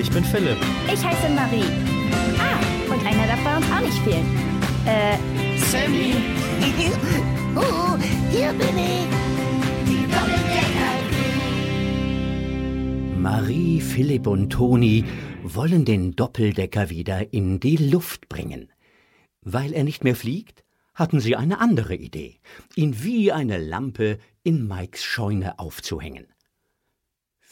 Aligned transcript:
ich 0.00 0.10
bin 0.10 0.24
Philipp. 0.24 0.56
Ich 0.86 1.04
heiße 1.04 1.28
Marie. 1.34 1.68
Ah, 2.38 2.58
und 2.92 3.06
einer 3.06 3.26
darf 3.26 3.44
bei 3.44 3.56
uns 3.56 3.66
auch 3.70 3.80
nicht 3.80 3.98
fehlen. 3.98 4.26
Äh, 4.86 5.18
Sammy! 5.58 6.14
Uh, 7.50 7.98
hier 8.30 8.52
bin 8.52 8.78
ich. 8.78 9.08
Die 9.88 10.06
Doppelgänger 10.06 10.92
Marie, 13.18 13.80
Philipp 13.80 14.28
und 14.28 14.50
Toni 14.50 15.04
wollen 15.42 15.84
den 15.84 16.14
Doppeldecker 16.14 16.90
wieder 16.90 17.32
in 17.34 17.58
die 17.58 17.76
Luft 17.76 18.28
bringen. 18.28 18.70
Weil 19.42 19.72
er 19.72 19.82
nicht 19.82 20.04
mehr 20.04 20.14
fliegt, 20.14 20.62
hatten 20.94 21.18
sie 21.18 21.34
eine 21.34 21.58
andere 21.58 21.96
Idee, 21.96 22.38
ihn 22.76 23.02
wie 23.02 23.32
eine 23.32 23.58
Lampe 23.58 24.18
in 24.44 24.68
Mikes 24.68 25.02
Scheune 25.02 25.58
aufzuhängen. 25.58 26.28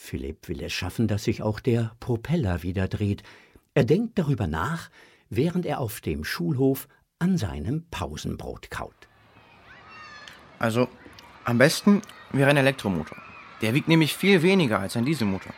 Philipp 0.08 0.48
will 0.48 0.62
es 0.62 0.72
schaffen, 0.72 1.06
dass 1.06 1.24
sich 1.24 1.42
auch 1.42 1.60
der 1.60 1.92
Propeller 2.00 2.62
wieder 2.62 2.88
dreht. 2.88 3.22
Er 3.74 3.84
denkt 3.84 4.18
darüber 4.18 4.46
nach, 4.46 4.88
während 5.28 5.66
er 5.66 5.80
auf 5.80 6.00
dem 6.00 6.24
Schulhof 6.24 6.88
an 7.18 7.36
seinem 7.36 7.84
Pausenbrot 7.90 8.70
kaut. 8.70 9.08
Also, 10.58 10.88
am 11.44 11.58
besten 11.58 12.00
wäre 12.32 12.48
ein 12.48 12.56
Elektromotor. 12.56 13.18
Der 13.60 13.74
wiegt 13.74 13.88
nämlich 13.88 14.16
viel 14.16 14.40
weniger 14.40 14.80
als 14.80 14.96
ein 14.96 15.04
Dieselmotor. 15.04 15.52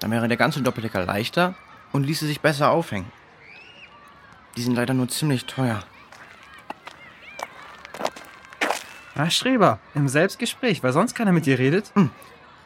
Dann 0.00 0.10
wäre 0.10 0.28
der 0.28 0.36
ganze 0.36 0.60
Doppeldecker 0.60 1.06
leichter 1.06 1.54
und 1.92 2.04
ließe 2.04 2.26
sich 2.26 2.40
besser 2.42 2.70
aufhängen. 2.70 3.10
Die 4.56 4.62
sind 4.62 4.74
leider 4.74 4.92
nur 4.92 5.08
ziemlich 5.08 5.46
teuer. 5.46 5.82
Ah, 9.14 9.30
Streber, 9.30 9.80
im 9.94 10.08
Selbstgespräch, 10.08 10.82
weil 10.82 10.92
sonst 10.92 11.14
keiner 11.14 11.32
mit 11.32 11.46
dir 11.46 11.58
redet. 11.58 11.90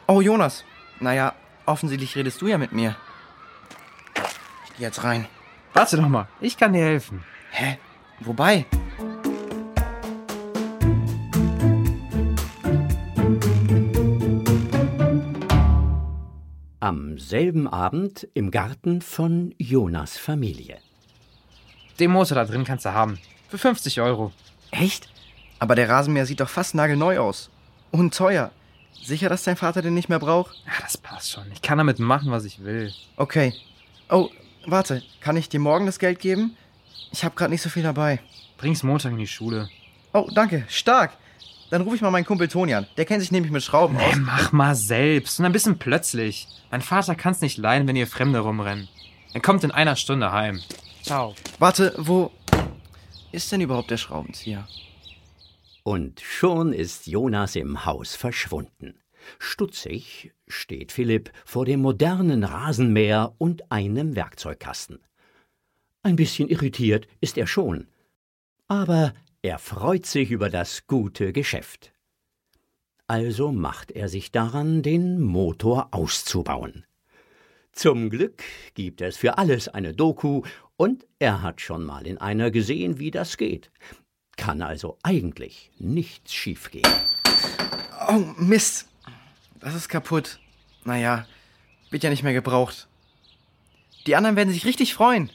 Oh, 0.05 0.19
Jonas. 0.19 0.65
Naja, 1.03 1.33
offensichtlich 1.65 2.15
redest 2.15 2.41
du 2.41 2.47
ja 2.47 2.57
mit 2.57 2.71
mir. 2.71 2.95
Ich 4.67 4.77
geh 4.77 4.83
jetzt 4.83 5.03
rein. 5.03 5.27
Warte 5.73 5.97
doch 5.97 6.07
mal, 6.07 6.29
ich 6.39 6.55
kann 6.55 6.71
dir 6.71 6.85
helfen. 6.85 7.25
Hä? 7.51 7.77
Wobei? 8.21 8.65
Am 16.79 17.17
selben 17.19 17.67
Abend 17.67 18.25
im 18.33 18.49
Garten 18.49 19.01
von 19.01 19.53
Jonas 19.57 20.17
Familie. 20.17 20.77
Den 21.99 22.11
Motor 22.11 22.35
da 22.35 22.45
drin 22.45 22.63
kannst 22.63 22.85
du 22.85 22.93
haben. 22.93 23.19
Für 23.49 23.57
50 23.57 23.99
Euro. 23.99 24.31
Echt? 24.71 25.09
Aber 25.59 25.75
der 25.75 25.89
Rasenmäher 25.89 26.25
sieht 26.25 26.39
doch 26.39 26.47
fast 26.47 26.75
nagelneu 26.75 27.19
aus. 27.19 27.49
Und 27.91 28.15
teuer. 28.15 28.51
Sicher, 29.03 29.27
dass 29.27 29.43
dein 29.43 29.57
Vater 29.57 29.81
den 29.81 29.93
nicht 29.93 30.07
mehr 30.07 30.19
braucht? 30.19 30.55
Ja, 30.65 30.71
das 30.81 30.97
passt 30.97 31.31
schon. 31.31 31.51
Ich 31.51 31.61
kann 31.61 31.77
damit 31.77 31.99
machen, 31.99 32.31
was 32.31 32.45
ich 32.45 32.63
will. 32.63 32.93
Okay. 33.17 33.53
Oh, 34.09 34.29
warte. 34.65 35.03
Kann 35.19 35.35
ich 35.35 35.49
dir 35.49 35.59
morgen 35.59 35.85
das 35.85 35.99
Geld 35.99 36.19
geben? 36.19 36.55
Ich 37.11 37.25
habe 37.25 37.35
gerade 37.35 37.51
nicht 37.51 37.61
so 37.61 37.69
viel 37.69 37.83
dabei. 37.83 38.21
Bring's 38.57 38.81
Montag 38.81 39.11
in 39.11 39.17
die 39.17 39.27
Schule. 39.27 39.69
Oh, 40.13 40.29
danke. 40.33 40.65
Stark. 40.69 41.17
Dann 41.69 41.81
rufe 41.81 41.95
ich 41.95 42.01
mal 42.01 42.11
meinen 42.11 42.25
Kumpel 42.25 42.47
Toni 42.47 42.73
an. 42.73 42.87
Der 42.97 43.05
kennt 43.05 43.21
sich 43.21 43.31
nämlich 43.31 43.51
mit 43.51 43.63
Schrauben 43.63 43.97
aus. 43.97 44.13
Ey, 44.13 44.19
mach 44.19 44.51
mal 44.51 44.75
selbst. 44.75 45.39
Und 45.39 45.45
ein 45.45 45.51
bisschen 45.51 45.79
plötzlich. 45.79 46.47
Mein 46.71 46.81
Vater 46.81 47.15
kann's 47.15 47.41
nicht 47.41 47.57
leiden, 47.57 47.87
wenn 47.87 47.95
ihr 47.95 48.07
Fremde 48.07 48.39
rumrennen. 48.39 48.87
Er 49.33 49.41
kommt 49.41 49.63
in 49.63 49.71
einer 49.71 49.95
Stunde 49.95 50.31
heim. 50.31 50.61
Ciao. 51.01 51.35
Warte, 51.59 51.93
wo 51.97 52.31
ist 53.31 53.51
denn 53.51 53.61
überhaupt 53.61 53.91
der 53.91 53.97
Schraubenzieher? 53.97 54.67
Und 55.83 56.21
schon 56.21 56.71
ist 56.71 57.07
Jonas 57.07 57.55
im 57.55 57.85
Haus 57.85 58.15
verschwunden. 58.15 58.99
Stutzig 59.39 60.33
steht 60.47 60.91
Philipp 60.91 61.31
vor 61.45 61.65
dem 61.65 61.81
modernen 61.81 62.43
Rasenmäher 62.43 63.35
und 63.37 63.71
einem 63.71 64.15
Werkzeugkasten. 64.15 64.99
Ein 66.01 66.15
bisschen 66.15 66.49
irritiert 66.49 67.07
ist 67.21 67.37
er 67.37 67.47
schon, 67.47 67.87
aber 68.67 69.13
er 69.41 69.59
freut 69.59 70.05
sich 70.05 70.31
über 70.31 70.49
das 70.49 70.87
gute 70.87 71.33
Geschäft. 71.33 71.93
Also 73.07 73.51
macht 73.51 73.91
er 73.91 74.07
sich 74.07 74.31
daran, 74.31 74.81
den 74.81 75.21
Motor 75.21 75.89
auszubauen. 75.91 76.85
Zum 77.73 78.09
Glück 78.09 78.43
gibt 78.73 79.01
es 79.01 79.17
für 79.17 79.37
alles 79.37 79.67
eine 79.67 79.93
Doku 79.93 80.43
und 80.77 81.05
er 81.19 81.41
hat 81.41 81.59
schon 81.59 81.83
mal 81.83 82.07
in 82.07 82.17
einer 82.17 82.51
gesehen, 82.51 82.99
wie 82.99 83.11
das 83.11 83.37
geht. 83.37 83.71
Kann 84.37 84.61
also 84.61 84.97
eigentlich 85.03 85.71
nichts 85.79 86.33
schiefgehen. 86.33 86.91
Oh, 88.07 88.23
Mist. 88.37 88.87
Das 89.59 89.75
ist 89.75 89.87
kaputt. 89.87 90.39
Naja, 90.83 91.25
wird 91.89 92.03
ja 92.03 92.09
nicht 92.09 92.23
mehr 92.23 92.33
gebraucht. 92.33 92.87
Die 94.07 94.15
anderen 94.15 94.35
werden 94.35 94.53
sich 94.53 94.65
richtig 94.65 94.93
freuen. 94.93 95.29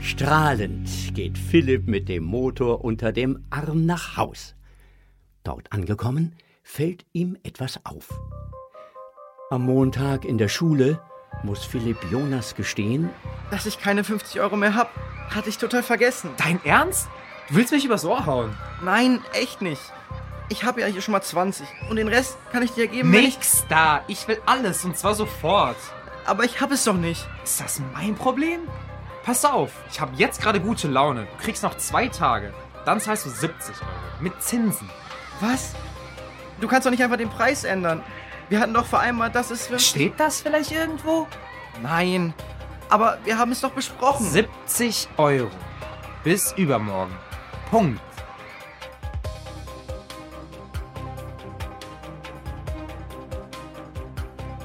Strahlend 0.00 1.14
geht 1.14 1.38
Philipp 1.38 1.88
mit 1.88 2.08
dem 2.08 2.24
Motor 2.24 2.84
unter 2.84 3.12
dem 3.12 3.44
Arm 3.50 3.86
nach 3.86 4.16
Haus. 4.16 4.54
Dort 5.42 5.72
angekommen, 5.72 6.36
fällt 6.62 7.06
ihm 7.12 7.38
etwas 7.42 7.84
auf. 7.84 8.08
Am 9.50 9.64
Montag 9.64 10.24
in 10.24 10.38
der 10.38 10.48
Schule 10.48 11.00
muss 11.42 11.64
Philipp 11.64 11.98
Jonas 12.10 12.54
gestehen, 12.54 13.10
Dass 13.50 13.66
ich 13.66 13.80
keine 13.80 14.04
50 14.04 14.40
Euro 14.40 14.56
mehr 14.56 14.74
hab, 14.74 14.90
hatte 15.34 15.48
ich 15.48 15.58
total 15.58 15.82
vergessen. 15.82 16.30
Dein 16.36 16.64
Ernst? 16.64 17.08
Du 17.48 17.56
willst 17.56 17.72
mich 17.72 17.84
übers 17.84 18.04
Ohr 18.04 18.26
hauen? 18.26 18.56
Nein, 18.82 19.20
echt 19.32 19.60
nicht. 19.62 19.82
Ich 20.48 20.64
habe 20.64 20.80
ja 20.80 20.86
hier 20.86 21.00
schon 21.00 21.12
mal 21.12 21.22
20 21.22 21.66
und 21.88 21.96
den 21.96 22.08
Rest 22.08 22.36
kann 22.52 22.62
ich 22.62 22.72
dir 22.72 22.86
geben, 22.86 23.12
ich... 23.14 23.36
Nix 23.36 23.64
da. 23.68 24.02
Ich 24.06 24.28
will 24.28 24.40
alles 24.46 24.84
und 24.84 24.96
zwar 24.96 25.14
sofort. 25.14 25.76
Aber 26.24 26.44
ich 26.44 26.60
habe 26.60 26.74
es 26.74 26.84
doch 26.84 26.94
nicht. 26.94 27.26
Ist 27.42 27.60
das 27.60 27.80
mein 27.94 28.14
Problem? 28.14 28.60
Pass 29.24 29.44
auf, 29.44 29.70
ich 29.90 30.00
habe 30.00 30.12
jetzt 30.16 30.42
gerade 30.42 30.60
gute 30.60 30.88
Laune. 30.88 31.26
Du 31.26 31.44
kriegst 31.44 31.62
noch 31.62 31.76
zwei 31.76 32.08
Tage. 32.08 32.52
Dann 32.84 33.00
zahlst 33.00 33.26
du 33.26 33.30
70 33.30 33.76
Euro. 33.76 33.90
Mit 34.20 34.42
Zinsen. 34.42 34.88
Was? 35.40 35.74
Du 36.60 36.68
kannst 36.68 36.86
doch 36.86 36.90
nicht 36.90 37.02
einfach 37.02 37.16
den 37.16 37.30
Preis 37.30 37.64
ändern. 37.64 38.02
Wir 38.52 38.60
hatten 38.60 38.74
doch 38.74 38.84
vereinbart, 38.84 39.34
dass 39.34 39.50
es... 39.50 39.70
Steht 39.82 40.20
das 40.20 40.42
vielleicht 40.42 40.72
irgendwo? 40.72 41.26
Nein. 41.82 42.34
Aber 42.90 43.16
wir 43.24 43.38
haben 43.38 43.50
es 43.50 43.62
doch 43.62 43.70
besprochen. 43.70 44.26
70 44.26 45.08
Euro. 45.16 45.48
Bis 46.22 46.52
übermorgen. 46.58 47.14
Punkt. 47.70 47.98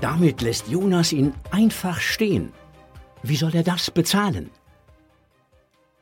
damit 0.01 0.41
lässt 0.41 0.67
Jonas 0.67 1.13
ihn 1.13 1.33
einfach 1.51 2.01
stehen. 2.01 2.51
Wie 3.23 3.37
soll 3.37 3.55
er 3.55 3.63
das 3.63 3.89
bezahlen? 3.89 4.49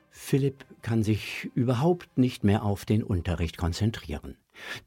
Philipp 0.09 0.65
kann 0.81 1.03
sich 1.03 1.51
überhaupt 1.53 2.17
nicht 2.17 2.43
mehr 2.43 2.63
auf 2.63 2.85
den 2.85 3.03
Unterricht 3.03 3.57
konzentrieren. 3.57 4.37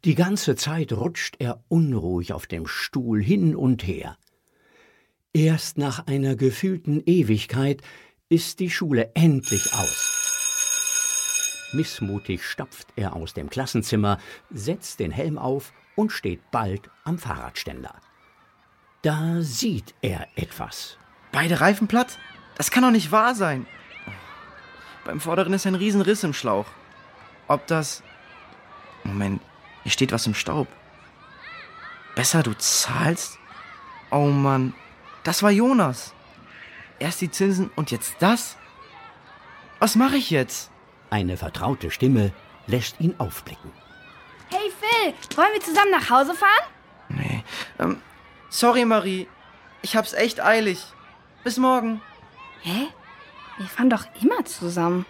Die 0.05 0.15
ganze 0.15 0.56
Zeit 0.56 0.93
rutscht 0.93 1.37
er 1.38 1.62
unruhig 1.69 2.32
auf 2.32 2.47
dem 2.47 2.67
Stuhl 2.67 3.23
hin 3.23 3.55
und 3.55 3.87
her. 3.87 4.17
Erst 5.32 5.79
nach 5.79 6.06
einer 6.06 6.37
gefühlten 6.37 7.03
Ewigkeit 7.05 7.82
ist 8.29 8.61
die 8.61 8.70
Schule 8.70 9.12
endlich 9.15 9.73
aus. 9.75 10.15
Missmutig 11.73 12.44
stapft 12.44 12.88
er 12.97 13.15
aus 13.15 13.35
dem 13.35 13.50
Klassenzimmer, 13.50 14.19
setzt 14.50 15.00
den 15.00 15.11
Helm 15.11 15.38
auf 15.38 15.73
und 15.97 16.12
steht 16.12 16.50
bald 16.50 16.91
am 17.05 17.19
Fahrradständer. 17.19 17.94
Da 19.03 19.43
sieht 19.43 19.94
er 20.00 20.26
etwas. 20.35 20.97
Beide 21.31 21.61
Reifen 21.61 21.88
platt? 21.88 22.19
Das 22.56 22.70
kann 22.70 22.82
doch 22.82 22.91
nicht 22.91 23.12
wahr 23.12 23.35
sein. 23.35 23.67
Beim 25.05 25.20
vorderen 25.20 25.53
ist 25.53 25.67
ein 25.67 25.75
Riesenriss 25.75 26.25
im 26.25 26.32
Schlauch. 26.32 26.67
Ob 27.47 27.67
das... 27.67 28.03
Moment, 29.05 29.41
hier 29.88 29.93
steht 29.94 30.12
was 30.12 30.26
im 30.26 30.35
Staub. 30.35 30.69
Besser 32.14 32.43
du 32.43 32.52
zahlst? 32.52 33.38
Oh 34.11 34.26
Mann, 34.26 34.75
das 35.25 35.43
war 35.43 35.50
Jonas. 35.50 36.12
Erst 36.99 37.23
die 37.23 37.31
Zinsen 37.31 37.70
und 37.75 37.90
jetzt 37.90 38.17
das? 38.19 38.58
Was 39.79 39.94
mache 39.94 40.17
ich 40.17 40.29
jetzt? 40.29 40.70
Eine 41.08 41.38
vertraute 41.38 41.90
Stimme 41.90 42.32
lässt 42.67 43.00
ihn 43.00 43.14
aufblicken. 43.17 43.73
Hey 44.50 44.70
Phil, 44.79 45.14
wollen 45.38 45.55
wir 45.55 45.62
zusammen 45.62 45.91
nach 45.91 46.11
Hause 46.11 46.34
fahren? 46.34 46.69
Nee. 47.08 47.43
Ähm, 47.79 48.02
sorry, 48.50 48.84
Marie. 48.84 49.26
Ich 49.81 49.96
hab's 49.96 50.12
echt 50.12 50.44
eilig. 50.44 50.84
Bis 51.44 51.56
morgen. 51.56 52.02
Hä? 52.61 52.88
Wir 53.56 53.67
fahren 53.67 53.88
doch 53.88 54.05
immer 54.20 54.44
zusammen. 54.44 55.06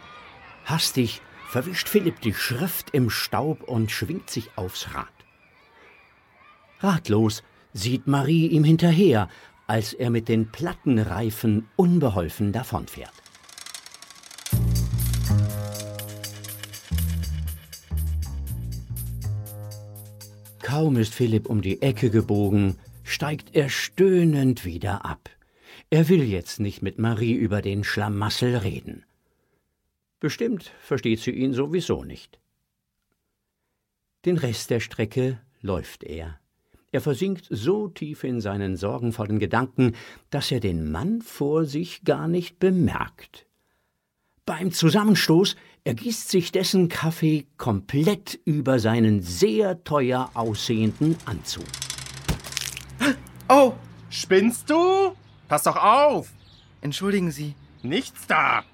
Hastig 0.67 1.21
verwischt 1.49 1.89
Philipp 1.89 2.21
die 2.21 2.35
Schrift 2.35 2.91
im 2.91 3.09
Staub 3.11 3.63
und 3.63 3.91
schwingt 3.91 4.31
sich 4.31 4.51
aufs 4.57 4.95
Rad. 4.95 5.09
Ratlos 6.81 7.43
sieht 7.73 8.07
Marie 8.07 8.47
ihm 8.49 8.65
hinterher, 8.65 9.29
als 9.67 9.93
er 9.93 10.11
mit 10.11 10.29
den 10.29 10.53
Plattenreifen 10.53 11.69
unbeholfen 11.77 12.53
davonfährt. 12.53 13.13
Kaum 20.63 20.97
ist 20.97 21.15
Philipp 21.15 21.49
um 21.49 21.63
die 21.63 21.81
Ecke 21.81 22.11
gebogen, 22.11 22.77
steigt 23.03 23.55
er 23.55 23.71
stöhnend 23.71 24.67
wieder 24.67 25.07
ab. 25.07 25.31
Er 25.89 26.11
will 26.11 26.23
jetzt 26.23 26.61
nicht 26.61 26.83
mit 26.83 26.99
Marie 26.99 27.33
über 27.33 27.63
den 27.63 27.85
Schlamassel 27.85 28.57
reden. 28.57 29.05
Bestimmt 30.21 30.73
versteht 30.81 31.21
sie 31.21 31.31
ihn 31.31 31.53
sowieso 31.53 32.05
nicht. 32.05 32.39
Den 34.25 34.37
Rest 34.37 34.71
der 34.71 34.81
Strecke 34.81 35.41
läuft 35.61 36.05
er. 36.05 36.39
Er 36.91 37.01
versinkt 37.01 37.47
so 37.51 37.89
tief 37.89 38.25
in 38.25 38.41
seinen 38.41 38.77
sorgenvollen 38.77 39.39
Gedanken, 39.39 39.95
dass 40.31 40.51
er 40.51 40.61
den 40.61 40.91
Mann 40.91 41.21
vor 41.21 41.67
sich 41.67 42.03
gar 42.05 42.27
nicht 42.29 42.59
bemerkt. 42.59 43.47
Beim 44.47 44.73
Zusammenstoß 44.73 45.57
ergießt 45.85 46.31
sich 46.31 46.51
dessen 46.51 46.89
Kaffee 46.89 47.47
komplett 47.59 48.41
über 48.45 48.79
seinen 48.79 49.21
sehr 49.21 49.85
teuer 49.85 50.31
aussehenden 50.35 51.17
Anzug. 51.27 51.67
Oh, 53.49 53.75
Spinnst 54.11 54.71
du? 54.71 55.15
Pass 55.49 55.65
doch 55.65 55.77
auf! 55.77 56.33
entschuldigen 56.81 57.31
Sie. 57.31 57.55
Nichts 57.83 58.27
da! 58.27 58.65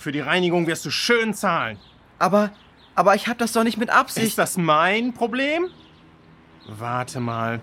Für 0.00 0.12
die 0.12 0.20
Reinigung 0.20 0.66
wirst 0.66 0.86
du 0.86 0.90
schön 0.90 1.34
zahlen. 1.34 1.78
Aber, 2.18 2.50
aber 2.94 3.14
ich 3.16 3.28
hab 3.28 3.36
das 3.36 3.52
doch 3.52 3.64
nicht 3.64 3.76
mit 3.76 3.90
Absicht. 3.90 4.28
Ist 4.28 4.38
das 4.38 4.56
mein 4.56 5.12
Problem? 5.12 5.66
Warte 6.66 7.20
mal. 7.20 7.60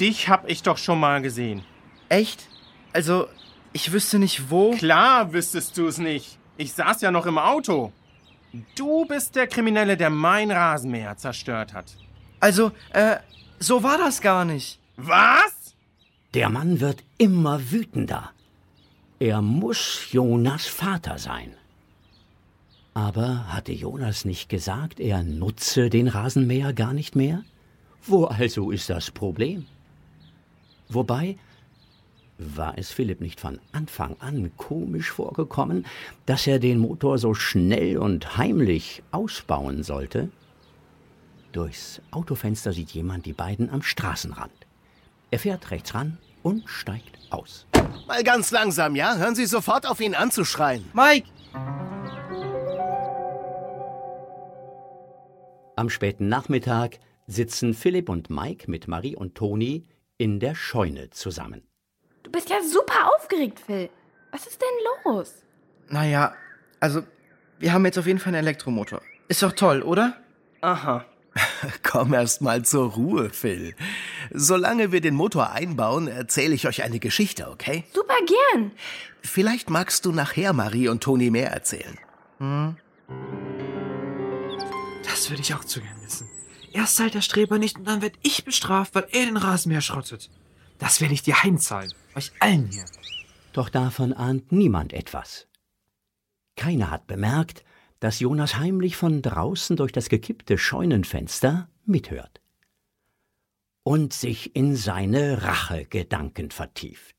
Dich 0.00 0.28
hab 0.28 0.50
ich 0.50 0.64
doch 0.64 0.76
schon 0.76 0.98
mal 0.98 1.22
gesehen. 1.22 1.64
Echt? 2.08 2.48
Also, 2.92 3.28
ich 3.72 3.92
wüsste 3.92 4.18
nicht 4.18 4.50
wo. 4.50 4.72
Klar 4.72 5.32
wüsstest 5.32 5.78
du 5.78 5.86
es 5.86 5.98
nicht. 5.98 6.40
Ich 6.56 6.72
saß 6.72 7.00
ja 7.00 7.12
noch 7.12 7.26
im 7.26 7.38
Auto. 7.38 7.92
Du 8.74 9.04
bist 9.04 9.36
der 9.36 9.46
Kriminelle, 9.46 9.96
der 9.96 10.10
mein 10.10 10.50
Rasenmäher 10.50 11.16
zerstört 11.16 11.74
hat. 11.74 11.96
Also, 12.40 12.72
äh, 12.92 13.18
so 13.60 13.84
war 13.84 13.98
das 13.98 14.20
gar 14.20 14.44
nicht. 14.44 14.80
Was? 14.96 15.76
Der 16.34 16.48
Mann 16.48 16.80
wird 16.80 17.04
immer 17.18 17.70
wütender. 17.70 18.32
Er 19.20 19.42
muss 19.42 20.08
Jonas 20.10 20.66
Vater 20.66 21.18
sein. 21.18 21.54
Aber 22.94 23.52
hatte 23.52 23.72
Jonas 23.72 24.24
nicht 24.24 24.48
gesagt, 24.48 25.00
er 25.00 25.22
nutze 25.22 25.90
den 25.90 26.08
Rasenmäher 26.08 26.72
gar 26.72 26.92
nicht 26.92 27.14
mehr? 27.14 27.44
Wo 28.04 28.24
also 28.24 28.70
ist 28.70 28.90
das 28.90 29.10
Problem? 29.10 29.66
Wobei, 30.88 31.36
war 32.38 32.78
es 32.78 32.90
Philipp 32.90 33.20
nicht 33.20 33.40
von 33.40 33.60
Anfang 33.72 34.16
an 34.20 34.50
komisch 34.56 35.10
vorgekommen, 35.10 35.86
dass 36.24 36.46
er 36.46 36.58
den 36.58 36.78
Motor 36.78 37.18
so 37.18 37.34
schnell 37.34 37.98
und 37.98 38.36
heimlich 38.36 39.02
ausbauen 39.10 39.82
sollte? 39.82 40.30
Durchs 41.52 42.00
Autofenster 42.10 42.72
sieht 42.72 42.90
jemand 42.90 43.26
die 43.26 43.32
beiden 43.32 43.70
am 43.70 43.82
Straßenrand. 43.82 44.52
Er 45.30 45.38
fährt 45.38 45.70
rechts 45.70 45.94
ran 45.94 46.18
und 46.42 46.68
steigt 46.68 47.18
aus. 47.30 47.66
Mal 48.06 48.22
ganz 48.22 48.50
langsam, 48.50 48.96
ja? 48.96 49.16
Hören 49.16 49.34
Sie 49.34 49.46
sofort 49.46 49.86
auf, 49.86 50.00
ihn 50.00 50.14
anzuschreien. 50.14 50.84
Mike! 50.92 51.26
Am 55.78 55.90
späten 55.90 56.28
Nachmittag 56.28 56.98
sitzen 57.28 57.72
Philipp 57.72 58.08
und 58.08 58.30
Mike 58.30 58.68
mit 58.68 58.88
Marie 58.88 59.14
und 59.14 59.36
Toni 59.36 59.84
in 60.16 60.40
der 60.40 60.56
Scheune 60.56 61.10
zusammen. 61.10 61.62
Du 62.24 62.32
bist 62.32 62.50
ja 62.50 62.56
super 62.64 63.14
aufgeregt, 63.14 63.60
Phil. 63.64 63.88
Was 64.32 64.48
ist 64.48 64.60
denn 64.60 65.12
los? 65.12 65.44
Naja, 65.88 66.34
also, 66.80 67.02
wir 67.60 67.72
haben 67.72 67.84
jetzt 67.84 67.96
auf 67.96 68.08
jeden 68.08 68.18
Fall 68.18 68.34
einen 68.34 68.44
Elektromotor. 68.44 69.00
Ist 69.28 69.40
doch 69.44 69.52
toll, 69.52 69.82
oder? 69.82 70.16
Aha. 70.62 71.04
Komm 71.84 72.12
erst 72.12 72.42
mal 72.42 72.64
zur 72.64 72.94
Ruhe, 72.94 73.30
Phil. 73.30 73.76
Solange 74.32 74.90
wir 74.90 75.00
den 75.00 75.14
Motor 75.14 75.52
einbauen, 75.52 76.08
erzähle 76.08 76.56
ich 76.56 76.66
euch 76.66 76.82
eine 76.82 76.98
Geschichte, 76.98 77.48
okay? 77.52 77.84
Super 77.94 78.16
gern. 78.26 78.72
Vielleicht 79.22 79.70
magst 79.70 80.06
du 80.06 80.10
nachher 80.10 80.52
Marie 80.52 80.88
und 80.88 81.04
Toni 81.04 81.30
mehr 81.30 81.52
erzählen. 81.52 81.96
Das 85.08 85.30
würde 85.30 85.42
ich 85.42 85.54
auch 85.54 85.64
zu 85.64 85.80
gern 85.80 86.02
wissen. 86.02 86.28
Erst 86.72 86.96
zahlt 86.96 87.14
der 87.14 87.22
Streber 87.22 87.58
nicht 87.58 87.78
und 87.78 87.86
dann 87.86 88.02
werd 88.02 88.16
ich 88.22 88.44
bestraft, 88.44 88.94
weil 88.94 89.06
er 89.10 89.26
den 89.26 89.36
Rasenmäher 89.36 89.80
schrottet. 89.80 90.30
Das 90.78 91.00
werde 91.00 91.14
ich 91.14 91.22
dir 91.22 91.42
heimzahlen. 91.42 91.92
Euch 92.14 92.32
allen 92.40 92.68
hier. 92.70 92.84
Doch 93.52 93.68
davon 93.68 94.12
ahnt 94.12 94.52
niemand 94.52 94.92
etwas. 94.92 95.48
Keiner 96.56 96.90
hat 96.90 97.06
bemerkt, 97.06 97.64
dass 98.00 98.20
Jonas 98.20 98.56
heimlich 98.56 98.96
von 98.96 99.22
draußen 99.22 99.76
durch 99.76 99.92
das 99.92 100.08
gekippte 100.08 100.58
Scheunenfenster 100.58 101.68
mithört 101.84 102.40
und 103.82 104.12
sich 104.12 104.54
in 104.54 104.76
seine 104.76 105.42
Rachegedanken 105.42 106.50
vertieft. 106.50 107.16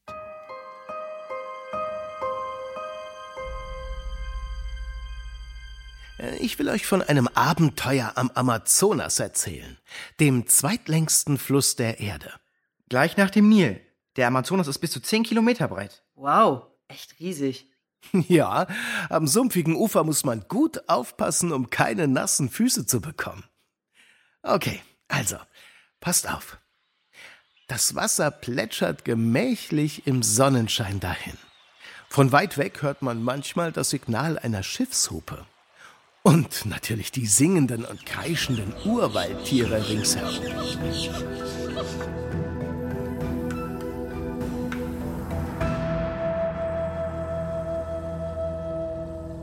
Ich 6.40 6.60
will 6.60 6.68
euch 6.68 6.86
von 6.86 7.02
einem 7.02 7.30
Abenteuer 7.30 8.12
am 8.16 8.30
Amazonas 8.32 9.20
erzählen, 9.20 9.78
dem 10.20 10.48
zweitlängsten 10.48 11.38
Fluss 11.38 11.78
der 11.78 12.02
Erde. 12.02 12.34
Gleich 12.90 13.16
nach 13.16 13.30
dem 13.30 13.48
Nil. 13.48 13.80
Der 14.18 14.28
Amazonas 14.28 14.68
ist 14.68 14.80
bis 14.80 14.92
zu 14.92 15.00
10 15.00 15.24
Kilometer 15.24 15.70
breit. 15.70 16.04
Wow, 16.16 16.68
echt 16.88 17.20
riesig. 17.20 17.68
Ja, 18.14 18.68
am 19.10 19.28
sumpfigen 19.28 19.76
Ufer 19.76 20.06
muss 20.06 20.24
man 20.24 20.46
gut 20.48 20.88
aufpassen, 20.88 21.52
um 21.52 21.70
keine 21.70 22.08
nassen 22.08 22.50
Füße 22.50 22.86
zu 22.86 23.02
bekommen. 23.02 23.44
Okay, 24.42 24.82
also, 25.10 25.36
passt 26.00 26.30
auf. 26.30 26.60
Das 27.68 27.96
Wasser 27.96 28.32
plätschert 28.32 29.04
gemächlich 29.04 30.08
im 30.08 30.24
Sonnenschein 30.24 31.02
dahin. 31.02 31.38
Von 32.08 32.32
weit 32.32 32.58
weg 32.58 32.82
hört 32.82 33.02
man 33.02 33.22
manchmal 33.22 33.74
das 33.74 33.90
Signal 33.90 34.40
einer 34.40 34.64
Schiffshupe. 34.64 35.46
Und 36.30 36.68
natürlich 36.68 37.12
die 37.12 37.26
singenden 37.26 37.84
und 37.84 38.06
kreischenden 38.06 38.72
Urwaldtiere 38.86 39.90
ringsherum. 39.90 40.44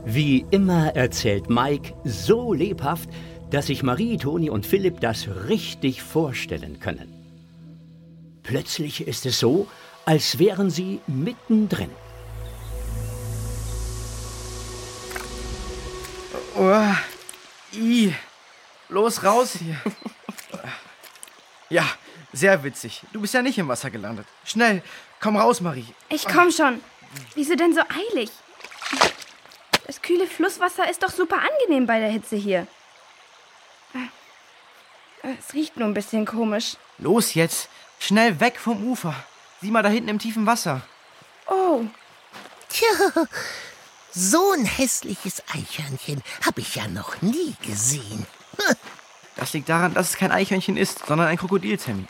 Wie 0.05 0.45
immer 0.49 0.95
erzählt 0.95 1.49
Mike 1.49 1.93
so 2.05 2.53
lebhaft, 2.53 3.09
dass 3.49 3.65
sich 3.65 3.83
Marie, 3.83 4.15
Toni 4.15 4.49
und 4.49 4.65
Philipp 4.65 5.01
das 5.01 5.27
richtig 5.49 6.01
vorstellen 6.01 6.79
können. 6.79 7.13
Plötzlich 8.43 9.05
ist 9.05 9.25
es 9.25 9.41
so, 9.41 9.67
als 10.05 10.39
wären 10.39 10.69
sie 10.69 11.01
mittendrin. 11.05 11.89
Oh, 16.57 16.95
i. 17.73 18.13
Los, 18.89 19.23
raus 19.23 19.57
hier. 19.59 19.79
Ja, 21.69 21.85
sehr 22.33 22.63
witzig. 22.63 23.01
Du 23.11 23.21
bist 23.21 23.33
ja 23.33 23.41
nicht 23.41 23.57
im 23.57 23.67
Wasser 23.67 23.89
gelandet. 23.89 24.25
Schnell, 24.45 24.81
komm 25.19 25.37
raus, 25.37 25.61
Marie. 25.61 25.93
Ich 26.09 26.25
komm 26.25 26.51
schon. 26.51 26.81
Wieso 27.35 27.55
denn 27.55 27.73
so 27.73 27.81
eilig? 27.81 28.31
Das 29.85 30.01
kühle 30.01 30.27
Flusswasser 30.27 30.89
ist 30.89 31.03
doch 31.03 31.11
super 31.11 31.37
angenehm 31.37 31.85
bei 31.85 31.99
der 31.99 32.09
Hitze 32.09 32.35
hier. 32.35 32.67
Es 35.23 35.53
riecht 35.53 35.77
nur 35.77 35.87
ein 35.87 35.93
bisschen 35.93 36.25
komisch. 36.25 36.77
Los 36.97 37.33
jetzt, 37.33 37.69
schnell 37.99 38.39
weg 38.39 38.59
vom 38.59 38.89
Ufer. 38.89 39.13
Sieh 39.61 39.71
mal 39.71 39.83
da 39.83 39.89
hinten 39.89 40.09
im 40.09 40.19
tiefen 40.19 40.45
Wasser. 40.45 40.81
Oh, 41.47 41.85
Tja, 42.69 42.87
so 44.17 44.51
ein 44.51 44.65
hässliches 44.65 45.43
Eichhörnchen 45.53 46.23
habe 46.43 46.61
ich 46.61 46.75
ja 46.75 46.87
noch 46.87 47.21
nie 47.21 47.55
gesehen. 47.61 48.25
Das 49.39 49.53
liegt 49.53 49.69
daran, 49.69 49.93
dass 49.93 50.09
es 50.09 50.17
kein 50.17 50.31
Eichhörnchen 50.31 50.77
ist, 50.77 51.05
sondern 51.05 51.27
ein 51.27 51.37
Krokodil, 51.37 51.77
Sammy. 51.77 52.07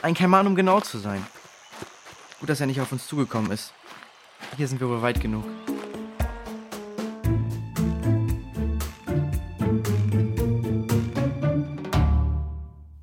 Ein 0.00 0.14
Kaiman, 0.14 0.46
um 0.46 0.54
genau 0.54 0.80
zu 0.80 0.96
sein. 0.96 1.22
Gut, 2.40 2.48
dass 2.48 2.60
er 2.60 2.66
nicht 2.66 2.80
auf 2.80 2.92
uns 2.92 3.06
zugekommen 3.06 3.52
ist. 3.52 3.74
Hier 4.56 4.66
sind 4.66 4.80
wir 4.80 4.88
wohl 4.88 5.02
weit 5.02 5.20
genug. 5.20 5.44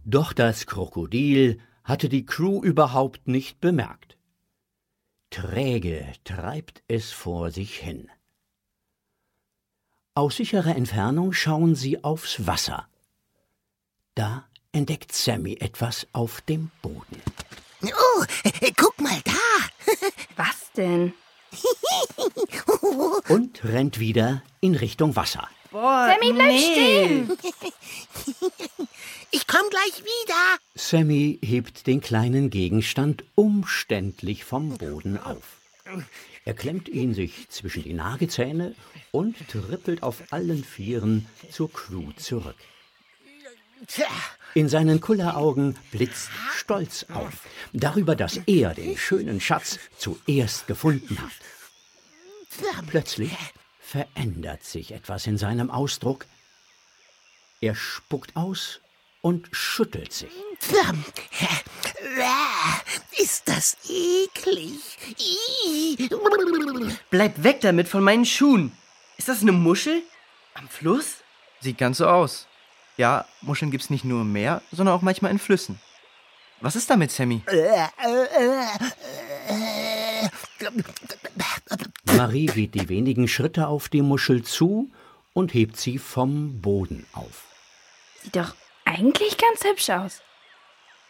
Doch 0.03 0.33
das 0.33 0.65
Krokodil 0.65 1.59
hatte 1.83 2.09
die 2.09 2.25
Crew 2.25 2.63
überhaupt 2.63 3.27
nicht 3.27 3.61
bemerkt. 3.61 4.17
Träge 5.29 6.11
treibt 6.23 6.81
es 6.87 7.11
vor 7.11 7.51
sich 7.51 7.77
hin. 7.77 8.09
Aus 10.19 10.35
sicherer 10.35 10.75
Entfernung 10.75 11.31
schauen 11.31 11.75
sie 11.75 12.03
aufs 12.03 12.45
Wasser. 12.45 12.89
Da 14.15 14.49
entdeckt 14.73 15.13
Sammy 15.13 15.55
etwas 15.61 16.07
auf 16.11 16.41
dem 16.41 16.71
Boden. 16.81 17.21
Oh, 17.83 18.25
guck 18.75 18.99
mal 18.99 19.17
da. 19.23 19.93
Was 20.35 20.73
denn? 20.75 21.13
und 23.29 23.63
rennt 23.63 24.01
wieder 24.01 24.43
in 24.59 24.75
Richtung 24.75 25.15
Wasser. 25.15 25.47
Boah, 25.71 26.09
Sammy, 26.13 26.33
bleib 26.33 26.51
nee. 26.51 26.71
stehen! 26.73 27.31
Ich 29.31 29.47
komm 29.47 29.69
gleich 29.69 30.03
wieder. 30.03 30.57
Sammy 30.75 31.39
hebt 31.41 31.87
den 31.87 32.01
kleinen 32.01 32.49
Gegenstand 32.49 33.23
umständlich 33.35 34.43
vom 34.43 34.77
Boden 34.77 35.17
auf. 35.17 35.61
Er 36.49 36.55
klemmt 36.55 36.89
ihn 36.89 37.13
sich 37.13 37.47
zwischen 37.49 37.83
die 37.83 37.93
Nagezähne 37.93 38.73
und 39.11 39.35
trippelt 39.49 40.01
auf 40.01 40.33
allen 40.33 40.63
Vieren 40.63 41.27
zur 41.51 41.71
Crew 41.71 42.11
zurück. 42.13 42.55
In 44.55 44.67
seinen 44.67 44.99
Kulleraugen 44.99 45.77
blitzt 45.91 46.31
Stolz 46.55 47.05
auf, 47.13 47.45
darüber, 47.71 48.15
dass 48.15 48.37
er 48.47 48.73
den 48.73 48.97
schönen 48.97 49.39
Schatz 49.39 49.77
zuerst 49.99 50.65
gefunden 50.65 51.19
hat. 51.21 52.87
Plötzlich 52.87 53.31
verändert 53.79 54.63
sich 54.63 54.91
etwas 54.93 55.27
in 55.27 55.37
seinem 55.37 55.69
Ausdruck. 55.69 56.25
Er 57.61 57.75
spuckt 57.75 58.35
aus 58.35 58.81
und 59.21 59.47
schüttelt 59.51 60.13
sich. 60.13 60.31
Ist 63.17 63.47
das 63.47 63.77
eklig. 63.87 64.79
Bleib 67.09 67.43
weg 67.43 67.61
damit 67.61 67.87
von 67.87 68.03
meinen 68.03 68.25
Schuhen. 68.25 68.71
Ist 69.17 69.27
das 69.27 69.41
eine 69.41 69.51
Muschel? 69.51 70.01
Am 70.53 70.67
Fluss? 70.67 71.17
Sieht 71.59 71.77
ganz 71.77 71.97
so 71.97 72.07
aus. 72.07 72.47
Ja, 72.97 73.25
Muscheln 73.41 73.71
gibt's 73.71 73.89
nicht 73.89 74.05
nur 74.05 74.21
im 74.21 74.31
Meer, 74.31 74.61
sondern 74.71 74.95
auch 74.95 75.01
manchmal 75.01 75.31
in 75.31 75.39
Flüssen. 75.39 75.79
Was 76.61 76.75
ist 76.75 76.89
damit, 76.89 77.11
Sammy? 77.11 77.41
Marie 82.17 82.47
geht 82.47 82.75
die 82.75 82.89
wenigen 82.89 83.27
Schritte 83.27 83.67
auf 83.67 83.87
die 83.87 84.01
Muschel 84.01 84.43
zu 84.43 84.89
und 85.33 85.53
hebt 85.53 85.77
sie 85.77 85.97
vom 85.97 86.61
Boden 86.61 87.05
auf. 87.13 87.45
Sieht 88.23 88.35
doch 88.35 88.53
eigentlich 88.89 89.37
ganz 89.37 89.63
hübsch 89.63 89.89
aus. 89.89 90.21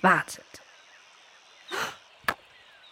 Wartet. 0.01 0.45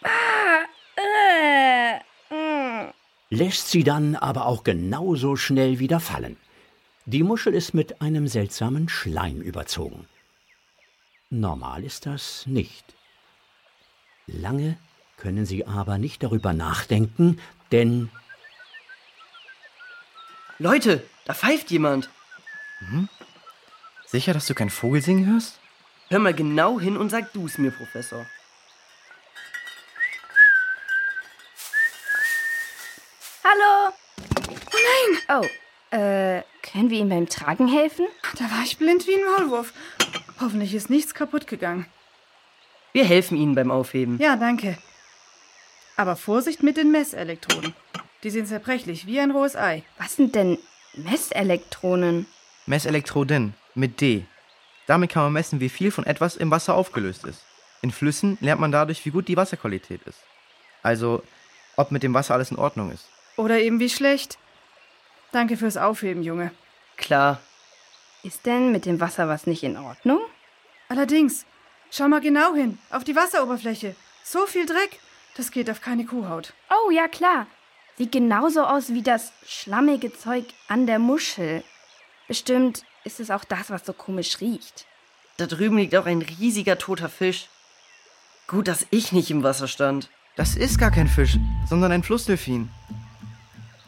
Ah, 0.02 0.64
äh, 0.96 2.34
mm. 2.34 2.92
lässt 3.30 3.70
sie 3.70 3.84
dann 3.84 4.16
aber 4.16 4.46
auch 4.46 4.64
genauso 4.64 5.36
schnell 5.36 5.78
wieder 5.78 6.00
fallen. 6.00 6.36
Die 7.04 7.22
Muschel 7.22 7.54
ist 7.54 7.74
mit 7.74 8.00
einem 8.00 8.28
seltsamen 8.28 8.88
Schleim 8.88 9.40
überzogen. 9.40 10.06
Normal 11.30 11.84
ist 11.84 12.06
das 12.06 12.46
nicht. 12.46 12.94
Lange 14.26 14.78
können 15.16 15.46
sie 15.46 15.66
aber 15.66 15.98
nicht 15.98 16.22
darüber 16.22 16.52
nachdenken, 16.52 17.40
denn 17.72 18.10
Leute, 20.58 21.04
da 21.24 21.34
pfeift 21.34 21.70
jemand. 21.70 22.08
Sicher, 24.10 24.32
dass 24.32 24.46
du 24.46 24.54
kein 24.54 24.70
Vogelsingen 24.70 25.26
hörst? 25.30 25.60
Hör 26.08 26.18
mal 26.18 26.32
genau 26.32 26.80
hin 26.80 26.96
und 26.96 27.10
sag 27.10 27.30
du's 27.34 27.58
mir, 27.58 27.70
Professor. 27.70 28.24
Hallo? 33.44 33.92
Oh 34.48 34.78
nein! 35.28 35.42
Oh, 35.42 35.94
äh, 35.94 36.42
können 36.62 36.88
wir 36.88 37.00
ihm 37.00 37.10
beim 37.10 37.28
Tragen 37.28 37.68
helfen? 37.68 38.06
Da 38.38 38.44
war 38.44 38.62
ich 38.64 38.78
blind 38.78 39.06
wie 39.06 39.14
ein 39.14 39.24
Maulwurf. 39.24 39.74
Hoffentlich 40.40 40.72
ist 40.74 40.88
nichts 40.88 41.12
kaputt 41.12 41.46
gegangen. 41.46 41.84
Wir 42.94 43.04
helfen 43.04 43.36
Ihnen 43.36 43.54
beim 43.54 43.70
Aufheben. 43.70 44.18
Ja, 44.18 44.36
danke. 44.36 44.78
Aber 45.96 46.16
Vorsicht 46.16 46.62
mit 46.62 46.78
den 46.78 46.90
Messelektroden. 46.90 47.74
Die 48.22 48.30
sind 48.30 48.48
zerbrechlich 48.48 49.06
wie 49.06 49.20
ein 49.20 49.32
rohes 49.32 49.54
Ei. 49.54 49.82
Was 49.98 50.16
sind 50.16 50.34
denn 50.34 50.58
Messelektronen? 50.94 52.26
Messelektroden 52.64 53.54
mit 53.78 54.00
D. 54.00 54.26
Damit 54.86 55.10
kann 55.10 55.22
man 55.22 55.32
messen, 55.32 55.60
wie 55.60 55.68
viel 55.68 55.90
von 55.90 56.04
etwas 56.04 56.36
im 56.36 56.50
Wasser 56.50 56.74
aufgelöst 56.74 57.24
ist. 57.24 57.44
In 57.82 57.92
Flüssen 57.92 58.38
lernt 58.40 58.60
man 58.60 58.72
dadurch, 58.72 59.04
wie 59.06 59.10
gut 59.10 59.28
die 59.28 59.36
Wasserqualität 59.36 60.02
ist. 60.02 60.18
Also, 60.82 61.22
ob 61.76 61.92
mit 61.92 62.02
dem 62.02 62.14
Wasser 62.14 62.34
alles 62.34 62.50
in 62.50 62.58
Ordnung 62.58 62.90
ist. 62.90 63.08
Oder 63.36 63.60
eben 63.60 63.78
wie 63.78 63.90
schlecht. 63.90 64.38
Danke 65.30 65.56
fürs 65.56 65.76
Aufheben, 65.76 66.22
Junge. 66.22 66.50
Klar. 66.96 67.40
Ist 68.24 68.46
denn 68.46 68.72
mit 68.72 68.84
dem 68.84 68.98
Wasser 69.00 69.28
was 69.28 69.46
nicht 69.46 69.62
in 69.62 69.76
Ordnung? 69.76 70.20
Allerdings, 70.88 71.46
schau 71.90 72.08
mal 72.08 72.20
genau 72.20 72.54
hin. 72.54 72.78
Auf 72.90 73.04
die 73.04 73.14
Wasseroberfläche. 73.14 73.94
So 74.24 74.46
viel 74.46 74.66
Dreck. 74.66 74.98
Das 75.36 75.52
geht 75.52 75.70
auf 75.70 75.80
keine 75.80 76.04
Kuhhaut. 76.04 76.52
Oh, 76.70 76.90
ja 76.90 77.06
klar. 77.06 77.46
Sieht 77.96 78.10
genauso 78.10 78.64
aus 78.64 78.88
wie 78.88 79.02
das 79.02 79.32
schlammige 79.46 80.12
Zeug 80.12 80.46
an 80.66 80.86
der 80.86 80.98
Muschel. 80.98 81.62
Bestimmt 82.26 82.84
ist 83.08 83.20
es 83.20 83.30
auch 83.30 83.44
das, 83.44 83.70
was 83.70 83.86
so 83.86 83.94
komisch 83.94 84.42
riecht. 84.42 84.84
Da 85.38 85.46
drüben 85.46 85.78
liegt 85.78 85.96
auch 85.96 86.04
ein 86.04 86.20
riesiger 86.20 86.76
toter 86.76 87.08
Fisch. 87.08 87.48
Gut, 88.46 88.68
dass 88.68 88.86
ich 88.90 89.12
nicht 89.12 89.30
im 89.30 89.42
Wasser 89.42 89.66
stand. 89.66 90.10
Das 90.36 90.56
ist 90.56 90.78
gar 90.78 90.90
kein 90.90 91.08
Fisch, 91.08 91.38
sondern 91.70 91.90
ein 91.90 92.02
Flussdelfin. 92.02 92.68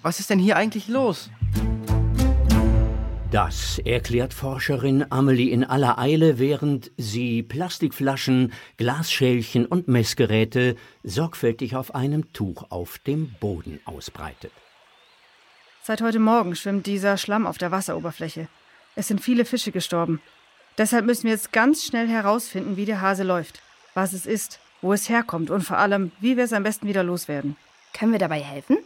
Was 0.00 0.20
ist 0.20 0.30
denn 0.30 0.38
hier 0.38 0.56
eigentlich 0.56 0.88
los? 0.88 1.28
Das 3.30 3.78
erklärt 3.84 4.32
Forscherin 4.32 5.04
Amelie 5.10 5.50
in 5.50 5.64
aller 5.64 5.98
Eile, 5.98 6.38
während 6.38 6.90
sie 6.96 7.42
Plastikflaschen, 7.42 8.54
Glasschälchen 8.78 9.66
und 9.66 9.86
Messgeräte 9.86 10.76
sorgfältig 11.04 11.76
auf 11.76 11.94
einem 11.94 12.32
Tuch 12.32 12.70
auf 12.70 12.98
dem 12.98 13.34
Boden 13.38 13.80
ausbreitet. 13.84 14.52
Seit 15.82 16.00
heute 16.00 16.20
Morgen 16.20 16.56
schwimmt 16.56 16.86
dieser 16.86 17.18
Schlamm 17.18 17.46
auf 17.46 17.58
der 17.58 17.70
Wasseroberfläche. 17.70 18.48
Es 19.00 19.08
sind 19.08 19.22
viele 19.22 19.46
Fische 19.46 19.72
gestorben. 19.72 20.20
Deshalb 20.76 21.06
müssen 21.06 21.24
wir 21.24 21.30
jetzt 21.30 21.52
ganz 21.52 21.86
schnell 21.86 22.06
herausfinden, 22.06 22.76
wie 22.76 22.84
der 22.84 23.00
Hase 23.00 23.22
läuft, 23.22 23.62
was 23.94 24.12
es 24.12 24.26
ist, 24.26 24.60
wo 24.82 24.92
es 24.92 25.08
herkommt 25.08 25.48
und 25.48 25.62
vor 25.62 25.78
allem, 25.78 26.12
wie 26.20 26.36
wir 26.36 26.44
es 26.44 26.52
am 26.52 26.64
besten 26.64 26.86
wieder 26.86 27.02
loswerden. 27.02 27.56
Können 27.94 28.12
wir 28.12 28.18
dabei 28.18 28.42
helfen? 28.42 28.76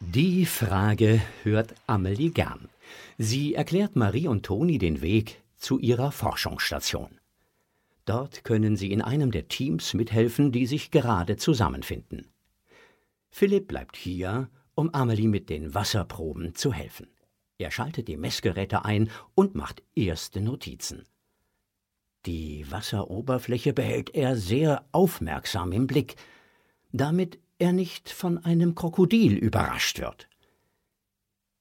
Die 0.00 0.44
Frage 0.44 1.22
hört 1.42 1.74
Amelie 1.86 2.32
gern. 2.32 2.68
Sie 3.16 3.54
erklärt 3.54 3.96
Marie 3.96 4.28
und 4.28 4.44
Toni 4.44 4.76
den 4.76 5.00
Weg 5.00 5.40
zu 5.56 5.78
ihrer 5.78 6.12
Forschungsstation. 6.12 7.18
Dort 8.04 8.44
können 8.44 8.76
sie 8.76 8.92
in 8.92 9.00
einem 9.00 9.30
der 9.30 9.48
Teams 9.48 9.94
mithelfen, 9.94 10.52
die 10.52 10.66
sich 10.66 10.90
gerade 10.90 11.38
zusammenfinden. 11.38 12.30
Philipp 13.30 13.68
bleibt 13.68 13.96
hier, 13.96 14.50
um 14.74 14.92
Amelie 14.92 15.28
mit 15.28 15.48
den 15.48 15.72
Wasserproben 15.72 16.54
zu 16.54 16.74
helfen. 16.74 17.13
Er 17.58 17.70
schaltet 17.70 18.08
die 18.08 18.16
Messgeräte 18.16 18.84
ein 18.84 19.10
und 19.34 19.54
macht 19.54 19.82
erste 19.94 20.40
Notizen. 20.40 21.04
Die 22.26 22.70
Wasseroberfläche 22.70 23.72
behält 23.72 24.14
er 24.14 24.36
sehr 24.36 24.84
aufmerksam 24.92 25.72
im 25.72 25.86
Blick, 25.86 26.16
damit 26.92 27.38
er 27.58 27.72
nicht 27.72 28.10
von 28.10 28.44
einem 28.44 28.74
Krokodil 28.74 29.36
überrascht 29.36 30.00
wird. 30.00 30.28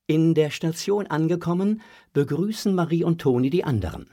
In 0.07 0.33
der 0.33 0.49
Station 0.49 1.07
angekommen, 1.07 1.81
begrüßen 2.13 2.73
Marie 2.73 3.03
und 3.03 3.21
Toni 3.21 3.49
die 3.49 3.63
anderen. 3.63 4.09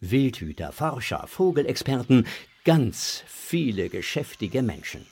Wildhüter, 0.00 0.72
Forscher, 0.72 1.26
Vogelexperten, 1.26 2.26
ganz 2.64 3.22
viele 3.26 3.88
geschäftige 3.90 4.62
Menschen. 4.62 5.06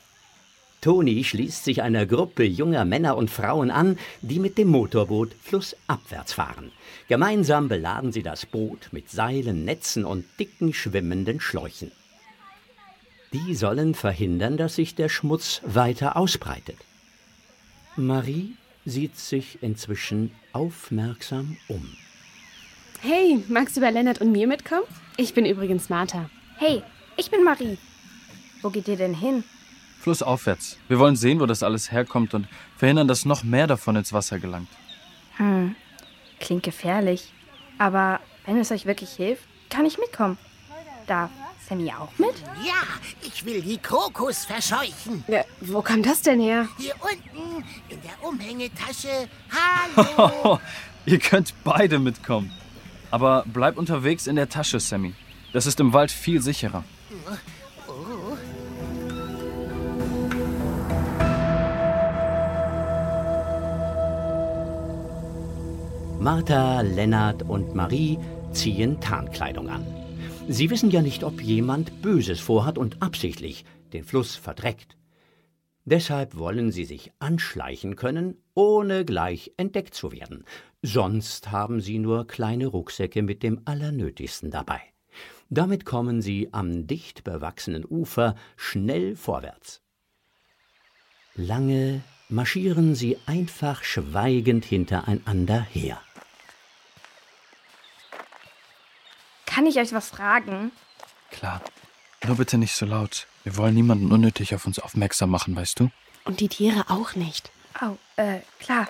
Toni 0.81 1.23
schließt 1.23 1.65
sich 1.65 1.81
einer 1.81 2.05
Gruppe 2.05 2.43
junger 2.43 2.85
Männer 2.85 3.17
und 3.17 3.29
Frauen 3.29 3.69
an, 3.69 3.97
die 4.21 4.39
mit 4.39 4.57
dem 4.57 4.69
Motorboot 4.69 5.33
flussabwärts 5.41 6.33
fahren. 6.33 6.71
Gemeinsam 7.09 7.67
beladen 7.67 8.13
sie 8.13 8.23
das 8.23 8.45
Boot 8.45 8.87
mit 8.91 9.09
Seilen, 9.09 9.65
Netzen 9.65 10.05
und 10.05 10.25
dicken 10.39 10.73
schwimmenden 10.73 11.41
Schläuchen. 11.41 11.91
Die 13.33 13.55
sollen 13.55 13.93
verhindern, 13.93 14.57
dass 14.57 14.75
sich 14.75 14.95
der 14.95 15.09
Schmutz 15.09 15.61
weiter 15.65 16.15
ausbreitet. 16.15 16.77
Marie 17.95 18.55
sieht 18.85 19.17
sich 19.17 19.61
inzwischen 19.61 20.31
aufmerksam 20.53 21.57
um. 21.67 21.85
Hey, 23.01 23.43
magst 23.49 23.77
du 23.77 23.81
bei 23.81 23.91
Lennart 23.91 24.21
und 24.21 24.31
mir 24.31 24.47
mitkommen? 24.47 24.83
Ich 25.17 25.33
bin 25.33 25.45
übrigens 25.45 25.89
Martha. 25.89 26.29
Hey, 26.57 26.81
ich 27.17 27.29
bin 27.29 27.43
Marie. 27.43 27.77
Wo 28.61 28.69
geht 28.69 28.87
ihr 28.87 28.97
denn 28.97 29.13
hin? 29.13 29.43
Flussaufwärts. 29.99 30.77
Wir 30.87 30.99
wollen 30.99 31.15
sehen, 31.15 31.39
wo 31.39 31.45
das 31.45 31.61
alles 31.61 31.91
herkommt 31.91 32.33
und 32.33 32.47
verhindern, 32.77 33.07
dass 33.07 33.25
noch 33.25 33.43
mehr 33.43 33.67
davon 33.67 33.95
ins 33.95 34.13
Wasser 34.13 34.39
gelangt. 34.39 34.69
Hm, 35.37 35.75
klingt 36.39 36.63
gefährlich. 36.63 37.33
Aber 37.77 38.19
wenn 38.45 38.57
es 38.57 38.71
euch 38.71 38.85
wirklich 38.85 39.11
hilft, 39.11 39.43
kann 39.69 39.85
ich 39.85 39.97
mitkommen. 39.97 40.37
Darf 41.07 41.29
Sammy 41.67 41.91
auch 41.91 42.11
mit? 42.17 42.33
Ja, 42.65 42.81
ich 43.21 43.45
will 43.45 43.61
die 43.61 43.77
Krokus 43.77 44.45
verscheuchen. 44.45 45.23
Ja, 45.27 45.43
wo 45.61 45.81
kam 45.81 46.01
das 46.01 46.21
denn 46.21 46.39
her? 46.39 46.67
Hier 46.77 46.93
unten 46.99 47.63
in 47.89 47.99
der 48.01 48.27
Umhängetasche. 48.27 49.27
Hallo. 49.95 50.59
Ihr 51.05 51.19
könnt 51.19 51.53
beide 51.63 51.99
mitkommen. 51.99 52.51
Aber 53.11 53.43
bleib 53.47 53.77
unterwegs 53.77 54.27
in 54.27 54.35
der 54.35 54.49
Tasche, 54.49 54.79
Sammy. 54.79 55.13
Das 55.53 55.65
ist 55.65 55.79
im 55.79 55.93
Wald 55.93 56.11
viel 56.11 56.41
sicherer. 56.41 56.83
Martha, 66.19 66.81
Lennart 66.81 67.43
und 67.43 67.75
Marie 67.75 68.19
ziehen 68.51 68.99
Tarnkleidung 68.99 69.69
an. 69.69 69.85
Sie 70.49 70.69
wissen 70.69 70.91
ja 70.91 71.01
nicht, 71.01 71.23
ob 71.23 71.41
jemand 71.41 72.01
Böses 72.01 72.41
vorhat 72.41 72.77
und 72.77 73.01
absichtlich 73.01 73.63
den 73.93 74.03
Fluss 74.03 74.35
verdreckt. 74.35 74.97
Deshalb 75.85 76.37
wollen 76.37 76.73
sie 76.73 76.83
sich 76.83 77.13
anschleichen 77.19 77.95
können, 77.95 78.35
ohne 78.53 79.05
gleich 79.05 79.53
entdeckt 79.55 79.93
zu 79.93 80.11
werden. 80.11 80.43
Sonst 80.81 81.51
haben 81.51 81.79
sie 81.79 81.99
nur 81.99 82.27
kleine 82.27 82.67
Rucksäcke 82.67 83.21
mit 83.21 83.41
dem 83.41 83.61
Allernötigsten 83.63 84.51
dabei. 84.51 84.81
Damit 85.49 85.85
kommen 85.85 86.21
sie 86.21 86.49
am 86.51 86.85
dicht 86.85 87.23
bewachsenen 87.23 87.85
Ufer 87.85 88.35
schnell 88.57 89.15
vorwärts. 89.15 89.81
Lange 91.35 92.01
marschieren 92.27 92.93
sie 92.93 93.17
einfach 93.25 93.83
schweigend 93.83 94.65
hintereinander 94.65 95.61
her. 95.61 95.99
Kann 99.49 99.65
ich 99.65 99.77
euch 99.79 99.93
was 99.93 100.09
fragen? 100.09 100.71
Klar. 101.31 101.61
Nur 102.25 102.37
bitte 102.37 102.57
nicht 102.57 102.75
so 102.75 102.85
laut. 102.85 103.25
Wir 103.43 103.57
wollen 103.57 103.73
niemanden 103.73 104.11
unnötig 104.11 104.53
auf 104.53 104.67
uns 104.67 104.77
aufmerksam 104.77 105.31
machen, 105.31 105.55
weißt 105.55 105.79
du? 105.79 105.89
Und 106.23 106.39
die 106.39 106.49
Tiere 106.49 106.85
auch 106.89 107.15
nicht. 107.15 107.51
Oh, 107.81 107.97
äh, 108.15 108.41
klar. 108.59 108.87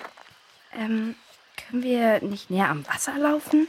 Ähm, 0.74 1.14
können 1.56 1.82
wir 1.82 2.22
nicht 2.22 2.50
näher 2.50 2.68
am 2.68 2.86
Wasser 2.86 3.16
laufen? 3.18 3.68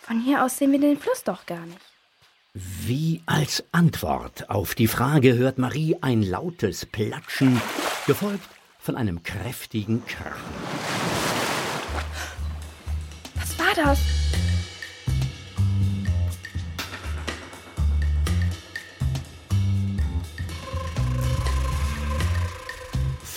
Von 0.00 0.20
hier 0.20 0.44
aus 0.44 0.58
sehen 0.58 0.72
wir 0.72 0.80
den 0.80 0.98
Fluss 0.98 1.22
doch 1.22 1.46
gar 1.46 1.64
nicht. 1.64 1.78
Wie 2.54 3.22
als 3.26 3.62
Antwort 3.70 4.50
auf 4.50 4.74
die 4.74 4.88
Frage 4.88 5.34
hört 5.34 5.58
Marie 5.58 5.96
ein 6.00 6.22
lautes 6.22 6.86
Platschen, 6.86 7.60
gefolgt 8.08 8.48
von 8.80 8.96
einem 8.96 9.22
kräftigen 9.22 10.04
Krachen. 10.06 10.42
Was 13.36 13.56
war 13.58 13.74
das? 13.76 14.09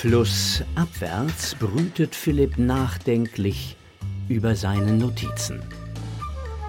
Flussabwärts 0.03 1.55
brütet 1.55 2.13
Philipp 2.13 2.57
nachdenklich 2.57 3.77
über 4.27 4.53
seine 4.53 4.91
Notizen. 4.91 5.63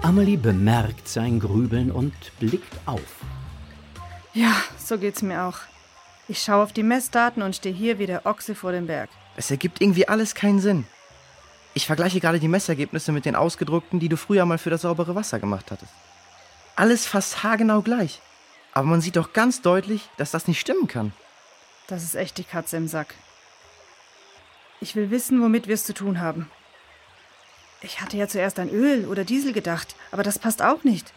Amelie 0.01 0.37
bemerkt 0.37 1.09
sein 1.09 1.41
Grübeln 1.41 1.91
und 1.91 2.13
blickt 2.39 2.73
auf. 2.85 3.01
Ja, 4.33 4.53
so 4.77 4.97
geht's 4.97 5.21
mir 5.21 5.43
auch. 5.43 5.57
Ich 6.29 6.41
schaue 6.43 6.63
auf 6.63 6.71
die 6.71 6.81
Messdaten 6.81 7.43
und 7.43 7.57
stehe 7.57 7.75
hier 7.75 7.99
wie 7.99 8.05
der 8.05 8.25
Ochse 8.25 8.55
vor 8.55 8.71
dem 8.71 8.87
Berg. 8.87 9.09
Es 9.35 9.51
ergibt 9.51 9.81
irgendwie 9.81 10.07
alles 10.07 10.33
keinen 10.33 10.61
Sinn. 10.61 10.85
Ich 11.73 11.87
vergleiche 11.87 12.21
gerade 12.21 12.39
die 12.39 12.47
Messergebnisse 12.47 13.11
mit 13.11 13.25
den 13.25 13.35
ausgedruckten, 13.35 13.99
die 13.99 14.07
du 14.07 14.15
früher 14.15 14.45
mal 14.45 14.59
für 14.59 14.69
das 14.69 14.83
saubere 14.83 15.13
Wasser 15.13 15.39
gemacht 15.39 15.71
hattest. 15.71 15.91
Alles 16.77 17.05
fast 17.05 17.43
haargenau 17.43 17.81
gleich. 17.81 18.21
Aber 18.71 18.87
man 18.87 19.01
sieht 19.01 19.17
doch 19.17 19.33
ganz 19.33 19.61
deutlich, 19.61 20.07
dass 20.15 20.31
das 20.31 20.47
nicht 20.47 20.61
stimmen 20.61 20.87
kann. 20.87 21.11
Das 21.87 22.01
ist 22.01 22.15
echt 22.15 22.37
die 22.37 22.45
Katze 22.45 22.77
im 22.77 22.87
Sack. 22.87 23.13
Ich 24.85 24.95
will 24.95 25.09
wissen, 25.09 25.41
womit 25.41 25.67
wir 25.67 25.73
es 25.73 25.83
zu 25.83 25.95
tun 25.95 26.21
haben. 26.21 26.47
Ich 27.81 28.01
hatte 28.01 28.17
ja 28.17 28.27
zuerst 28.27 28.59
an 28.59 28.69
Öl 28.69 29.07
oder 29.07 29.23
Diesel 29.23 29.51
gedacht, 29.51 29.95
aber 30.11 30.21
das 30.21 30.37
passt 30.37 30.61
auch 30.61 30.83
nicht. 30.83 31.11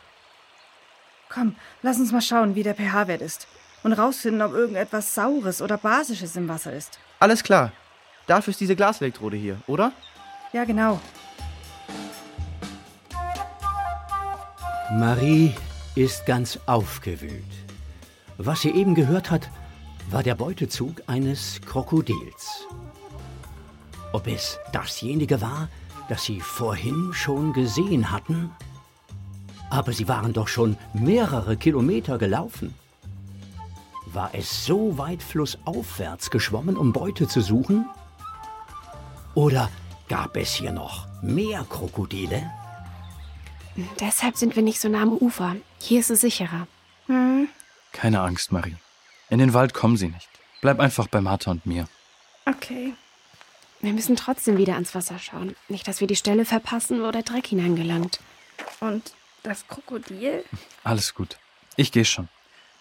Komm, 1.28 1.54
lass 1.82 1.98
uns 1.98 2.10
mal 2.10 2.22
schauen, 2.22 2.54
wie 2.54 2.62
der 2.62 2.74
pH-Wert 2.74 3.20
ist 3.20 3.46
und 3.82 3.92
rausfinden, 3.92 4.40
ob 4.40 4.54
irgendetwas 4.54 5.14
Saures 5.14 5.60
oder 5.60 5.76
Basisches 5.76 6.34
im 6.34 6.48
Wasser 6.48 6.72
ist. 6.72 6.98
Alles 7.18 7.42
klar. 7.42 7.72
Dafür 8.26 8.52
ist 8.52 8.60
diese 8.62 8.74
Glaselektrode 8.74 9.36
hier, 9.36 9.58
oder? 9.66 9.92
Ja, 10.54 10.64
genau. 10.64 10.98
Marie 14.92 15.54
ist 15.94 16.24
ganz 16.24 16.58
aufgewühlt. 16.64 17.52
Was 18.38 18.62
sie 18.62 18.70
eben 18.70 18.94
gehört 18.94 19.30
hat, 19.30 19.50
war 20.08 20.22
der 20.22 20.36
Beutezug 20.36 21.02
eines 21.06 21.60
Krokodils. 21.66 22.66
Ob 24.12 24.26
es 24.26 24.58
dasjenige 24.72 25.40
war, 25.40 25.68
das 26.08 26.24
sie 26.24 26.40
vorhin 26.40 27.12
schon 27.12 27.52
gesehen 27.52 28.10
hatten? 28.10 28.50
Aber 29.70 29.92
sie 29.92 30.08
waren 30.08 30.32
doch 30.32 30.48
schon 30.48 30.78
mehrere 30.94 31.56
Kilometer 31.56 32.16
gelaufen. 32.18 32.74
War 34.06 34.30
es 34.32 34.64
so 34.64 34.96
weit 34.96 35.22
flussaufwärts 35.22 36.30
geschwommen, 36.30 36.76
um 36.78 36.92
Beute 36.94 37.28
zu 37.28 37.42
suchen? 37.42 37.86
Oder 39.34 39.70
gab 40.08 40.36
es 40.36 40.54
hier 40.54 40.72
noch 40.72 41.06
mehr 41.22 41.64
Krokodile? 41.68 42.50
Deshalb 44.00 44.36
sind 44.36 44.56
wir 44.56 44.62
nicht 44.62 44.80
so 44.80 44.88
nah 44.88 45.02
am 45.02 45.12
Ufer. 45.12 45.56
Hier 45.78 46.00
ist 46.00 46.10
es 46.10 46.22
sicherer. 46.22 46.66
Hm, 47.06 47.48
Keine 47.92 48.20
Angst, 48.22 48.50
Marie. 48.50 48.76
In 49.28 49.38
den 49.38 49.52
Wald 49.52 49.74
kommen 49.74 49.98
sie 49.98 50.08
nicht. 50.08 50.28
Bleib 50.62 50.80
einfach 50.80 51.06
bei 51.08 51.20
Martha 51.20 51.50
und 51.50 51.66
mir. 51.66 51.86
okay. 52.46 52.94
Wir 53.80 53.92
müssen 53.92 54.16
trotzdem 54.16 54.56
wieder 54.56 54.74
ans 54.74 54.94
Wasser 54.94 55.18
schauen. 55.18 55.54
Nicht, 55.68 55.86
dass 55.86 56.00
wir 56.00 56.06
die 56.08 56.16
Stelle 56.16 56.44
verpassen, 56.44 57.02
wo 57.02 57.10
der 57.10 57.22
Dreck 57.22 57.46
hineingelangt. 57.46 58.20
Und 58.80 59.12
das 59.42 59.66
Krokodil? 59.68 60.44
Alles 60.84 61.14
gut. 61.14 61.38
Ich 61.76 61.92
gehe 61.92 62.04
schon. 62.04 62.28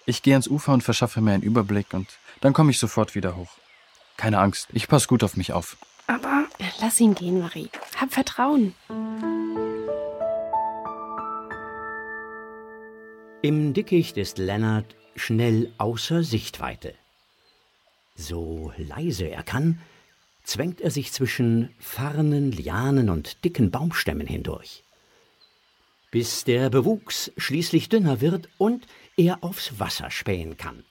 Ich 0.06 0.24
gehe 0.24 0.34
ans 0.34 0.48
Ufer 0.48 0.74
und 0.74 0.84
verschaffe 0.84 1.22
mir 1.22 1.34
einen 1.34 1.44
Überblick 1.44 1.94
und 1.94 2.08
dann 2.42 2.54
komme 2.54 2.72
ich 2.72 2.80
sofort 2.80 3.14
wieder 3.14 3.36
hoch. 3.36 3.52
Keine 4.16 4.40
Angst, 4.40 4.70
ich 4.74 4.88
passe 4.88 5.08
gut 5.08 5.24
auf 5.24 5.38
mich 5.38 5.54
auf. 5.54 5.78
Aber 6.08 6.48
Lass 6.80 7.00
ihn 7.00 7.16
gehen, 7.16 7.40
Marie. 7.40 7.70
Hab 8.00 8.12
Vertrauen. 8.14 8.76
Im 13.42 13.74
Dickicht 13.74 14.18
ist 14.18 14.38
Lennart 14.38 14.96
schnell 15.16 15.72
außer 15.78 16.24
Sichtweite. 16.24 16.94
So 18.16 18.72
leise 18.78 19.26
er 19.26 19.44
kann, 19.44 19.80
zwängt 20.48 20.82
er 20.82 20.92
sich 20.92 21.12
zwischen 21.12 21.76
Farnen, 21.78 22.52
Lianen 22.52 23.10
und 23.10 23.44
dicken 23.44 23.70
Baumstämmen 23.70 24.26
hindurch. 24.26 24.84
Bis 26.10 26.46
der 26.46 26.70
Bewuchs 26.70 27.32
schließlich 27.38 27.90
dünner 27.90 28.22
wird 28.22 28.48
und 28.58 28.88
er 29.18 29.44
aufs 29.44 29.78
Wasser 29.80 30.10
spähen 30.10 30.56
kann. 30.56 30.86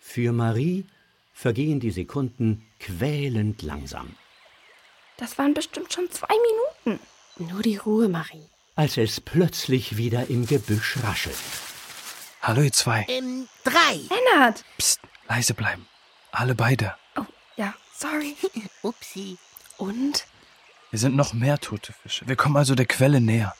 Für 0.00 0.32
Marie 0.32 0.84
vergehen 1.32 1.78
die 1.78 1.92
Sekunden 1.92 2.66
quälend 2.80 3.62
langsam. 3.62 4.16
das 5.16 5.38
waren 5.38 5.54
bestimmt 5.54 5.92
schon 5.92 6.10
zwei 6.10 6.34
Minuten. 6.84 7.06
Nur 7.38 7.62
die 7.62 7.76
Ruhe, 7.76 8.08
Marie. 8.08 8.48
als 8.74 8.96
es 8.96 9.20
plötzlich 9.20 9.96
wieder 9.96 10.28
im 10.28 10.46
Gebüsch 10.46 10.98
raschelt. 11.04 11.38
Hallo, 12.40 12.62
ihr 12.62 12.72
zwei. 12.72 13.06
Ähm, 13.08 13.46
drei. 13.62 14.00
Lennart! 14.10 14.64
Psst, 14.76 15.00
leise 15.28 15.54
bleiben. 15.54 15.86
Alle 16.32 16.56
beide. 16.56 16.94
Sorry. 18.02 18.34
Upsi. 18.82 19.38
Und? 19.78 20.26
Wir 20.90 20.98
sind 20.98 21.14
noch 21.14 21.32
mehr 21.32 21.58
tote 21.58 21.92
Fische. 21.92 22.26
Wir 22.26 22.34
kommen 22.34 22.56
also 22.56 22.74
der 22.74 22.86
Quelle 22.86 23.20
näher. 23.20 23.54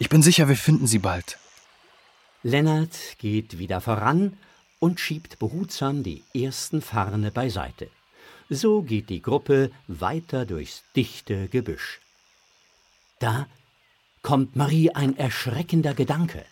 Ich 0.00 0.08
bin 0.08 0.22
sicher, 0.22 0.48
wir 0.48 0.56
finden 0.56 0.88
sie 0.88 0.98
bald. 0.98 1.38
Lennart 2.42 2.96
geht 3.18 3.58
wieder 3.58 3.80
voran 3.80 4.38
und 4.80 4.98
schiebt 4.98 5.38
behutsam 5.38 6.02
die 6.02 6.24
ersten 6.34 6.82
Farne 6.82 7.30
beiseite. 7.30 7.88
So 8.50 8.82
geht 8.82 9.08
die 9.08 9.22
Gruppe 9.22 9.70
weiter 9.86 10.46
durchs 10.46 10.82
dichte 10.96 11.48
Gebüsch. 11.48 12.00
Da 13.20 13.46
kommt 14.22 14.56
Marie 14.56 14.90
ein 14.90 15.16
erschreckender 15.16 15.94
Gedanke. 15.94 16.44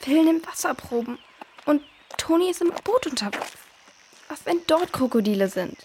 Phil 0.00 0.24
nimmt 0.24 0.46
Wasserproben. 0.46 1.18
Und 1.66 1.82
Toni 2.16 2.50
ist 2.50 2.62
im 2.62 2.72
Boot 2.84 3.06
unterwegs. 3.06 3.69
Was, 4.30 4.46
wenn 4.46 4.60
dort 4.68 4.92
Krokodile 4.92 5.48
sind? 5.48 5.76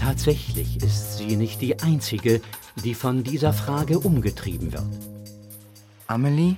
Tatsächlich 0.00 0.82
ist 0.82 1.18
sie 1.18 1.36
nicht 1.36 1.60
die 1.60 1.78
Einzige, 1.82 2.40
die 2.76 2.94
von 2.94 3.22
dieser 3.22 3.52
Frage 3.52 3.98
umgetrieben 3.98 4.72
wird. 4.72 4.82
Amelie, 6.06 6.56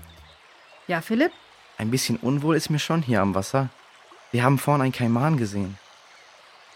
Ja, 0.86 1.00
Philipp? 1.00 1.32
ein 1.76 1.90
bisschen 1.90 2.16
unwohl 2.18 2.56
ist 2.56 2.70
mir 2.70 2.78
schon 2.78 3.02
hier 3.02 3.20
am 3.20 3.34
Wasser. 3.34 3.68
Wir 4.30 4.44
haben 4.44 4.58
vorhin 4.58 4.82
einen 4.82 4.92
Kaiman 4.92 5.36
gesehen. 5.36 5.76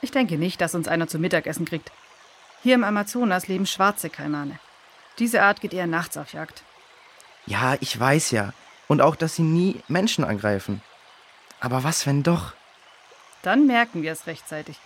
Ich 0.03 0.11
denke 0.11 0.37
nicht, 0.39 0.61
dass 0.61 0.75
uns 0.75 0.89
einer 0.89 1.07
zu 1.07 1.19
Mittagessen 1.21 1.65
kriegt. 1.67 1.93
Hier 2.63 2.75
im 2.75 2.83
Amazonas 2.85 3.47
leben 3.47 3.67
schwarze 3.67 4.11
Kaimane. 4.11 4.59
Diese 5.21 5.43
Art 5.43 5.61
geht 5.61 5.73
eher 5.73 5.87
nachts 5.87 6.17
auf 6.17 6.33
Jagd. 6.33 6.65
Ja, 7.47 7.77
ich 7.81 7.99
weiß 7.99 8.33
ja. 8.33 8.53
Und 8.89 9.01
auch, 9.01 9.17
dass 9.17 9.37
sie 9.37 9.43
nie 9.43 9.81
Menschen 9.89 10.25
angreifen. 10.25 10.83
Aber 11.61 11.85
was, 11.85 12.07
wenn 12.07 12.23
doch? 12.23 12.53
Dann 13.43 13.67
merken 13.67 14.03
wir 14.03 14.13
es 14.13 14.27
rechtzeitig. 14.27 14.77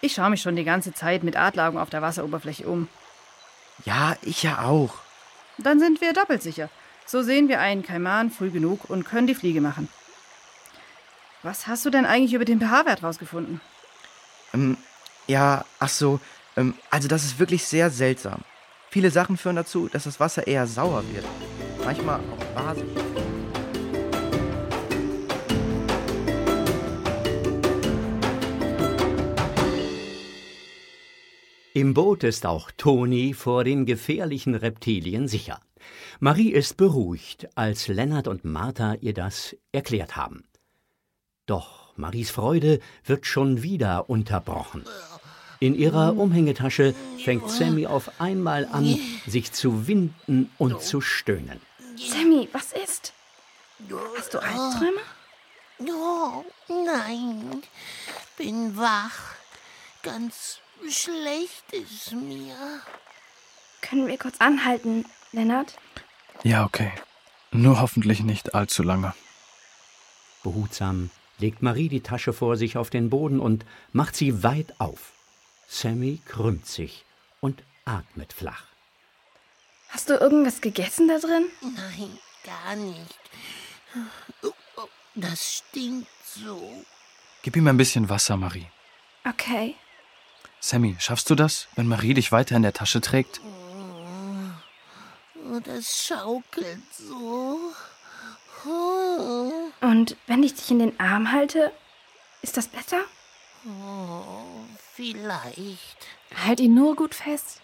Ich 0.00 0.14
schaue 0.14 0.30
mich 0.30 0.42
schon 0.42 0.56
die 0.56 0.64
ganze 0.64 0.92
Zeit 0.92 1.22
mit 1.22 1.36
Adleraugen 1.36 1.78
auf 1.78 1.90
der 1.90 2.02
Wasseroberfläche 2.02 2.68
um. 2.68 2.88
Ja, 3.84 4.16
ich 4.22 4.42
ja 4.42 4.62
auch. 4.62 4.94
Dann 5.58 5.80
sind 5.80 6.00
wir 6.00 6.12
doppelt 6.12 6.42
sicher. 6.42 6.68
So 7.06 7.22
sehen 7.22 7.48
wir 7.48 7.60
einen 7.60 7.82
Kaiman 7.82 8.30
früh 8.30 8.50
genug 8.50 8.90
und 8.90 9.04
können 9.04 9.26
die 9.26 9.34
Fliege 9.34 9.60
machen. 9.60 9.88
Was 11.42 11.66
hast 11.66 11.84
du 11.86 11.90
denn 11.90 12.04
eigentlich 12.04 12.34
über 12.34 12.44
den 12.44 12.60
pH-Wert 12.60 13.02
rausgefunden? 13.02 13.60
Ähm, 14.52 14.76
ja, 15.26 15.64
ach 15.78 15.88
so. 15.88 16.20
Ähm, 16.56 16.74
also, 16.90 17.08
das 17.08 17.24
ist 17.24 17.38
wirklich 17.38 17.64
sehr 17.64 17.90
seltsam. 17.90 18.42
Viele 18.90 19.10
Sachen 19.10 19.36
führen 19.36 19.56
dazu, 19.56 19.88
dass 19.88 20.04
das 20.04 20.18
Wasser 20.18 20.46
eher 20.46 20.66
sauer 20.66 21.04
wird. 21.12 21.24
Manchmal 21.84 22.20
auch 22.20 22.44
basisch. 22.54 22.84
Im 31.74 31.94
Boot 31.94 32.24
ist 32.24 32.46
auch 32.46 32.70
Toni 32.76 33.34
vor 33.34 33.62
den 33.62 33.84
gefährlichen 33.84 34.54
Reptilien 34.54 35.28
sicher. 35.28 35.60
Marie 36.18 36.50
ist 36.50 36.76
beruhigt, 36.76 37.48
als 37.56 37.88
Lennart 37.88 38.26
und 38.26 38.44
Martha 38.44 38.94
ihr 38.94 39.12
das 39.14 39.54
erklärt 39.70 40.16
haben. 40.16 40.44
Doch 41.46 41.96
Maries 41.96 42.30
Freude 42.30 42.80
wird 43.04 43.26
schon 43.26 43.62
wieder 43.62 44.08
unterbrochen. 44.08 44.84
In 45.60 45.74
ihrer 45.74 46.16
Umhängetasche 46.16 46.94
fängt 47.22 47.50
Sammy 47.50 47.86
auf 47.86 48.20
einmal 48.20 48.66
an, 48.66 48.98
sich 49.26 49.52
zu 49.52 49.86
winden 49.86 50.50
und 50.56 50.82
zu 50.82 51.00
stöhnen. 51.00 51.60
Sammy, 51.96 52.48
was 52.52 52.72
ist? 52.72 53.12
Hast 54.16 54.34
du 54.34 54.38
Albträume? 54.38 55.00
Oh, 55.80 56.44
nein. 56.68 57.62
Bin 58.36 58.76
wach. 58.76 59.34
Ganz 60.02 60.60
schlecht 60.90 61.72
ist 61.72 62.12
mir. 62.12 62.56
Können 63.80 64.06
wir 64.06 64.18
kurz 64.18 64.40
anhalten, 64.40 65.04
Lennart? 65.32 65.76
Ja, 66.42 66.64
okay. 66.64 66.92
Nur 67.50 67.80
hoffentlich 67.80 68.20
nicht 68.20 68.54
allzu 68.54 68.82
lange. 68.82 69.14
Behutsam 70.42 71.10
legt 71.38 71.62
Marie 71.62 71.88
die 71.88 72.02
Tasche 72.02 72.32
vor 72.32 72.56
sich 72.56 72.76
auf 72.76 72.90
den 72.90 73.10
Boden 73.10 73.40
und 73.40 73.64
macht 73.92 74.16
sie 74.16 74.42
weit 74.42 74.74
auf. 74.78 75.12
Sammy 75.66 76.20
krümmt 76.24 76.66
sich 76.66 77.04
und 77.40 77.62
atmet 77.84 78.32
flach. 78.32 78.64
Hast 79.88 80.10
du 80.10 80.14
irgendwas 80.14 80.60
gegessen 80.60 81.08
da 81.08 81.18
drin? 81.18 81.46
Nein, 81.62 82.18
gar 82.44 82.76
nicht. 82.76 83.18
Das 85.14 85.56
stinkt 85.56 86.08
so. 86.24 86.84
Gib 87.42 87.56
ihm 87.56 87.66
ein 87.66 87.76
bisschen 87.76 88.08
Wasser, 88.08 88.36
Marie. 88.36 88.66
Okay. 89.28 89.74
Sammy, 90.60 90.96
schaffst 90.98 91.30
du 91.30 91.34
das, 91.34 91.68
wenn 91.76 91.86
Marie 91.86 92.14
dich 92.14 92.32
weiter 92.32 92.56
in 92.56 92.62
der 92.62 92.72
Tasche 92.72 93.00
trägt? 93.00 93.40
Oh, 95.50 95.60
das 95.60 96.06
schaukelt 96.06 96.82
so. 96.92 97.58
Oh. 98.66 99.52
Und 99.80 100.16
wenn 100.26 100.42
ich 100.42 100.54
dich 100.54 100.70
in 100.70 100.80
den 100.80 100.98
Arm 100.98 101.32
halte, 101.32 101.72
ist 102.42 102.56
das 102.56 102.66
besser? 102.68 103.02
Oh, 103.64 104.64
vielleicht. 104.94 106.06
Halt 106.44 106.60
ihn 106.60 106.74
nur 106.74 106.96
gut 106.96 107.14
fest. 107.14 107.62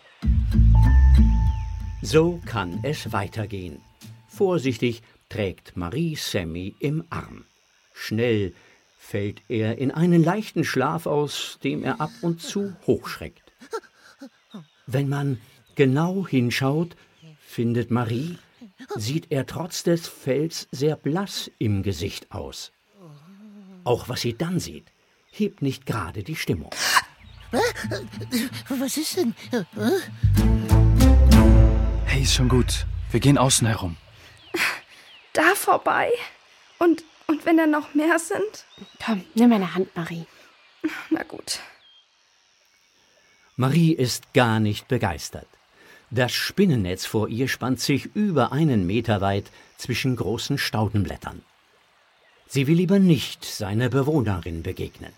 So 2.01 2.41
kann 2.47 2.81
es 2.85 3.13
weitergehen. 3.13 3.83
Vorsichtig 4.29 5.03
trägt 5.29 5.77
Marie 5.77 6.17
Sammy 6.17 6.75
im 6.79 7.05
Arm. 7.11 7.45
Schnell 7.93 8.55
fällt 9.05 9.43
er 9.49 9.79
in 9.79 9.91
einen 9.91 10.25
leichten 10.25 10.65
Schlaf, 10.65 11.07
aus 11.07 11.59
dem 11.63 11.85
er 11.85 12.01
ab 12.01 12.11
und 12.23 12.41
zu 12.41 12.75
hochschreckt. 12.87 13.53
Wenn 14.87 15.09
man 15.09 15.41
genau 15.75 16.27
hinschaut, 16.27 16.97
findet 17.39 17.91
Marie, 17.91 18.39
sieht 18.97 19.31
er 19.31 19.47
trotz 19.47 19.83
des 19.83 20.09
Fells 20.09 20.69
sehr 20.73 20.97
blass 20.97 21.51
im 21.59 21.83
Gesicht 21.83 22.33
aus. 22.33 22.73
Auch 23.85 24.09
was 24.09 24.23
sie 24.23 24.37
dann 24.37 24.59
sieht, 24.59 24.91
hebt 25.31 25.61
nicht 25.61 25.85
gerade 25.85 26.23
die 26.23 26.37
Stimmung. 26.37 26.71
Was 28.69 28.97
ist 28.97 29.17
denn? 29.19 29.35
Hey, 32.07 32.23
ist 32.23 32.35
schon 32.35 32.49
gut. 32.49 32.87
Wir 33.11 33.21
gehen 33.21 33.39
außen 33.39 33.67
herum. 33.67 33.97
Da 35.35 35.55
vorbei? 35.55 36.11
Und, 36.79 37.05
und 37.27 37.47
wenn 37.47 37.57
da 37.57 37.67
noch 37.67 37.95
mehr 37.95 38.19
sind? 38.19 38.65
Komm, 39.05 39.25
nimm 39.35 39.51
meine 39.51 39.75
Hand, 39.75 39.95
Marie. 39.97 40.27
Na 41.11 41.23
gut. 41.23 41.61
Marie 43.57 43.93
ist 43.93 44.35
gar 44.35 44.61
nicht 44.61 44.89
begeistert. 44.89 45.47
Das 46.11 46.33
Spinnennetz 46.33 47.07
vor 47.07 47.29
ihr 47.29 47.49
spannt 47.49 47.81
sich 47.81 48.15
über 48.15 48.53
einen 48.53 48.87
Meter 48.87 49.21
weit 49.21 49.51
zwischen 49.79 50.17
großen 50.17 50.59
Staudenblättern. 50.59 51.43
Sie 52.47 52.67
will 52.67 52.77
lieber 52.77 52.99
nicht 52.99 53.45
seiner 53.45 53.89
Bewohnerin 53.89 54.63
begegnen. 54.63 55.13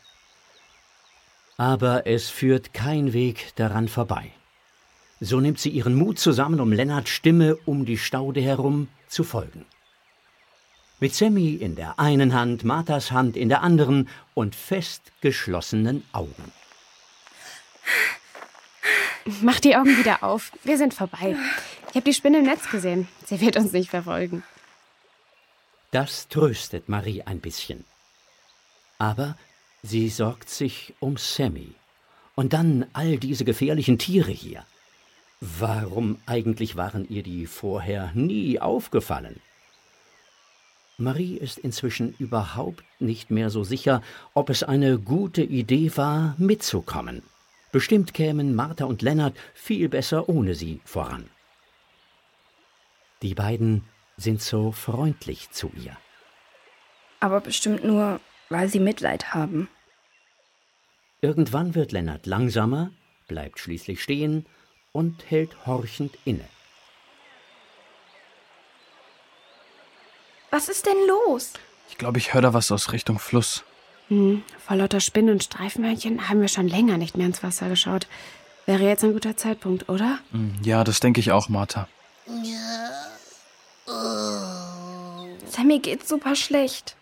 Aber 1.58 2.06
es 2.06 2.30
führt 2.30 2.72
kein 2.72 3.12
Weg 3.12 3.52
daran 3.56 3.88
vorbei. 3.88 4.30
So 5.20 5.40
nimmt 5.40 5.58
sie 5.58 5.70
ihren 5.70 5.94
Mut 5.94 6.18
zusammen, 6.18 6.60
um 6.60 6.72
Lennarts 6.72 7.10
Stimme 7.10 7.56
um 7.64 7.86
die 7.86 7.98
Staude 7.98 8.40
herum 8.40 8.88
zu 9.08 9.24
folgen. 9.24 9.64
Mit 10.98 11.14
Sammy 11.14 11.54
in 11.54 11.76
der 11.76 11.98
einen 11.98 12.32
Hand, 12.32 12.64
Marthas 12.64 13.10
Hand 13.10 13.36
in 13.36 13.50
der 13.50 13.62
anderen 13.62 14.08
und 14.32 14.54
fest 14.54 15.12
geschlossenen 15.20 16.02
Augen. 16.12 16.52
Mach 19.42 19.60
die 19.60 19.76
Augen 19.76 19.98
wieder 19.98 20.22
auf. 20.22 20.52
Wir 20.64 20.78
sind 20.78 20.94
vorbei. 20.94 21.36
Ich 21.90 21.96
habe 21.96 22.04
die 22.04 22.14
Spinne 22.14 22.38
im 22.38 22.44
Netz 22.44 22.70
gesehen. 22.70 23.08
Sie 23.26 23.40
wird 23.42 23.56
uns 23.56 23.72
nicht 23.72 23.90
verfolgen. 23.90 24.42
Das 25.90 26.28
tröstet 26.28 26.88
Marie 26.88 27.22
ein 27.22 27.40
bisschen. 27.40 27.84
Aber 28.98 29.36
sie 29.82 30.08
sorgt 30.08 30.48
sich 30.48 30.94
um 30.98 31.18
Sammy. 31.18 31.74
Und 32.34 32.54
dann 32.54 32.86
all 32.94 33.18
diese 33.18 33.44
gefährlichen 33.44 33.98
Tiere 33.98 34.30
hier. 34.30 34.64
Warum 35.40 36.18
eigentlich 36.24 36.76
waren 36.76 37.06
ihr 37.08 37.22
die 37.22 37.46
vorher 37.46 38.12
nie 38.14 38.58
aufgefallen? 38.58 39.40
Marie 40.98 41.36
ist 41.36 41.58
inzwischen 41.58 42.14
überhaupt 42.18 42.84
nicht 43.00 43.30
mehr 43.30 43.50
so 43.50 43.64
sicher, 43.64 44.02
ob 44.32 44.48
es 44.48 44.62
eine 44.62 44.98
gute 44.98 45.42
Idee 45.42 45.94
war, 45.96 46.34
mitzukommen. 46.38 47.22
Bestimmt 47.70 48.14
kämen 48.14 48.54
Martha 48.54 48.86
und 48.86 49.02
Lennart 49.02 49.36
viel 49.52 49.90
besser 49.90 50.30
ohne 50.30 50.54
sie 50.54 50.80
voran. 50.86 51.28
Die 53.20 53.34
beiden 53.34 53.84
sind 54.16 54.40
so 54.40 54.72
freundlich 54.72 55.50
zu 55.50 55.70
ihr. 55.76 55.96
Aber 57.20 57.40
bestimmt 57.40 57.84
nur, 57.84 58.20
weil 58.48 58.68
sie 58.68 58.80
Mitleid 58.80 59.34
haben. 59.34 59.68
Irgendwann 61.20 61.74
wird 61.74 61.92
Lennart 61.92 62.24
langsamer, 62.24 62.90
bleibt 63.28 63.58
schließlich 63.58 64.02
stehen 64.02 64.46
und 64.92 65.30
hält 65.30 65.66
horchend 65.66 66.16
inne. 66.24 66.48
Was 70.56 70.70
ist 70.70 70.86
denn 70.86 70.96
los? 71.06 71.50
Ich 71.90 71.98
glaube, 71.98 72.16
ich 72.16 72.32
höre 72.32 72.40
da 72.40 72.54
was 72.54 72.72
aus 72.72 72.92
Richtung 72.92 73.18
Fluss. 73.18 73.62
Hm, 74.08 74.42
vor 74.66 74.76
lauter 74.76 75.00
Spinnen 75.00 75.28
und 75.34 75.44
Streifenhörnchen 75.44 76.30
haben 76.30 76.40
wir 76.40 76.48
schon 76.48 76.66
länger 76.66 76.96
nicht 76.96 77.14
mehr 77.18 77.26
ins 77.26 77.42
Wasser 77.42 77.68
geschaut. 77.68 78.06
Wäre 78.64 78.84
jetzt 78.84 79.04
ein 79.04 79.12
guter 79.12 79.36
Zeitpunkt, 79.36 79.90
oder? 79.90 80.18
Hm, 80.30 80.54
Ja, 80.62 80.82
das 80.82 81.00
denke 81.00 81.20
ich 81.20 81.30
auch, 81.30 81.50
Martha. 81.50 81.88
Ja. 82.42 82.90
Sammy 85.46 85.78
geht 85.80 86.08
super 86.08 86.34
schlecht. 86.34 86.96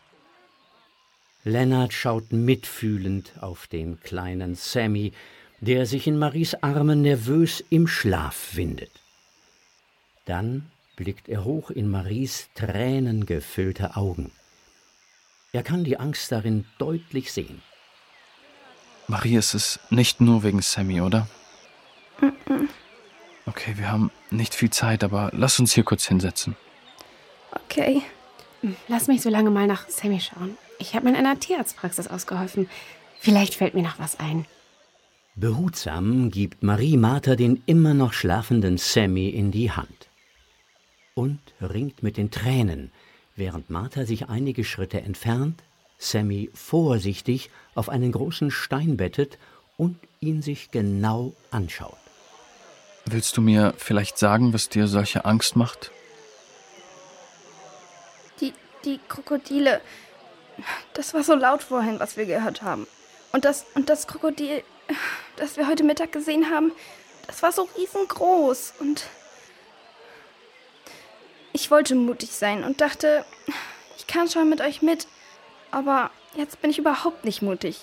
Lennart 1.45 1.93
schaut 1.93 2.33
mitfühlend 2.33 3.35
auf 3.41 3.69
den 3.69 4.01
kleinen 4.01 4.57
Sammy, 4.57 5.13
der 5.61 5.87
sich 5.87 6.09
in 6.09 6.19
Maries 6.19 6.57
Armen 6.57 7.03
nervös 7.03 7.63
im 7.71 7.87
Schlaf 7.87 8.57
windet. 8.57 8.91
Dann 10.25 10.73
blickt 10.97 11.29
er 11.29 11.45
hoch 11.45 11.71
in 11.71 11.91
Maries 11.91 12.49
tränengefüllte 12.55 13.97
Augen. 13.97 14.33
Er 15.53 15.63
kann 15.63 15.85
die 15.85 15.99
Angst 15.99 16.33
darin 16.33 16.65
deutlich 16.79 17.33
sehen. 17.33 17.63
Marie, 19.07 19.37
es 19.37 19.55
ist 19.55 19.81
nicht 19.91 20.21
nur 20.21 20.43
wegen 20.43 20.63
Sammy, 20.63 21.01
oder? 21.01 21.29
Okay, 23.47 23.75
wir 23.77 23.93
haben 23.93 24.11
nicht 24.31 24.55
viel 24.55 24.71
Zeit, 24.71 25.05
aber 25.05 25.31
lass 25.33 25.61
uns 25.61 25.75
hier 25.75 25.85
kurz 25.85 26.07
hinsetzen. 26.07 26.57
Okay. 27.67 28.03
Lass 28.89 29.09
mich 29.09 29.21
so 29.21 29.29
lange 29.29 29.51
mal 29.51 29.67
nach 29.67 29.89
Sammy 29.89 30.21
schauen. 30.21 30.57
Ich 30.79 30.95
habe 30.95 31.05
mir 31.05 31.11
in 31.11 31.17
einer 31.17 31.39
Tierarztpraxis 31.39 32.09
ausgeholfen. 32.09 32.69
Vielleicht 33.21 33.55
fällt 33.55 33.75
mir 33.75 33.83
noch 33.83 33.99
was 33.99 34.19
ein. 34.19 34.47
Behutsam 35.35 36.31
gibt 36.31 36.63
Marie 36.63 36.97
Martha 36.97 37.37
den 37.37 37.63
immer 37.67 37.93
noch 37.93 38.13
schlafenden 38.13 38.79
Sammy 38.79 39.29
in 39.29 39.51
die 39.51 39.71
Hand 39.71 40.04
und 41.15 41.39
ringt 41.61 42.03
mit 42.03 42.17
den 42.17 42.31
Tränen, 42.31 42.91
während 43.37 43.71
Martha 43.71 44.05
sich 44.05 44.29
einige 44.29 44.65
Schritte 44.65 45.01
entfernt, 45.01 45.63
Sammy 45.99 46.51
vorsichtig 46.55 47.51
auf 47.75 47.89
einen 47.89 48.13
großen 48.13 48.51
Stein 48.51 48.97
bettet 48.97 49.39
und 49.77 49.97
ihn 50.21 50.43
sich 50.43 50.71
genau 50.71 51.33
anschaut. 51.51 51.97
Willst 53.07 53.37
du 53.37 53.41
mir 53.41 53.75
vielleicht 53.77 54.19
sagen, 54.19 54.53
was 54.53 54.69
dir 54.69 54.89
solche 54.89 55.25
Angst 55.25 55.57
macht? 55.57 55.93
Die, 58.41 58.53
die 58.85 58.99
Krokodile. 59.09 59.81
Das 60.95 61.15
war 61.15 61.23
so 61.23 61.35
laut 61.35 61.63
vorhin, 61.63 62.01
was 62.01 62.17
wir 62.17 62.27
gehört 62.27 62.63
haben. 62.63 62.87
Und 63.33 63.45
das, 63.45 63.67
und 63.75 63.89
das 63.89 64.07
Krokodil, 64.07 64.63
das 65.37 65.57
wir 65.57 65.69
heute 65.69 65.85
Mittag 65.85 66.13
gesehen 66.13 66.51
haben, 66.51 66.73
das 67.27 67.43
war 67.43 67.53
so 67.53 67.69
riesengroß. 67.77 68.75
Und 68.81 69.05
ich 71.55 71.71
wollte 71.71 71.95
mutig 71.95 72.33
sein 72.33 72.65
und 72.65 72.83
dachte, 72.83 73.25
ich 73.97 74.07
kann 74.07 74.29
schon 74.29 74.51
mit 74.51 74.61
euch 74.61 74.83
mit. 74.83 75.07
Aber 75.71 76.11
jetzt 76.37 76.61
bin 76.61 76.71
ich 76.71 76.79
überhaupt 76.79 77.25
nicht 77.25 77.41
mutig 77.41 77.79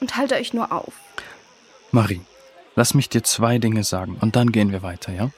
und 0.00 0.16
halte 0.16 0.36
euch 0.36 0.52
nur 0.52 0.70
auf. 0.70 0.92
Marie, 1.90 2.20
lass 2.76 2.94
mich 2.94 3.08
dir 3.08 3.24
zwei 3.24 3.58
Dinge 3.58 3.82
sagen 3.82 4.16
und 4.20 4.36
dann 4.36 4.52
gehen 4.52 4.70
wir 4.70 4.82
weiter, 4.82 5.12
ja? 5.12 5.30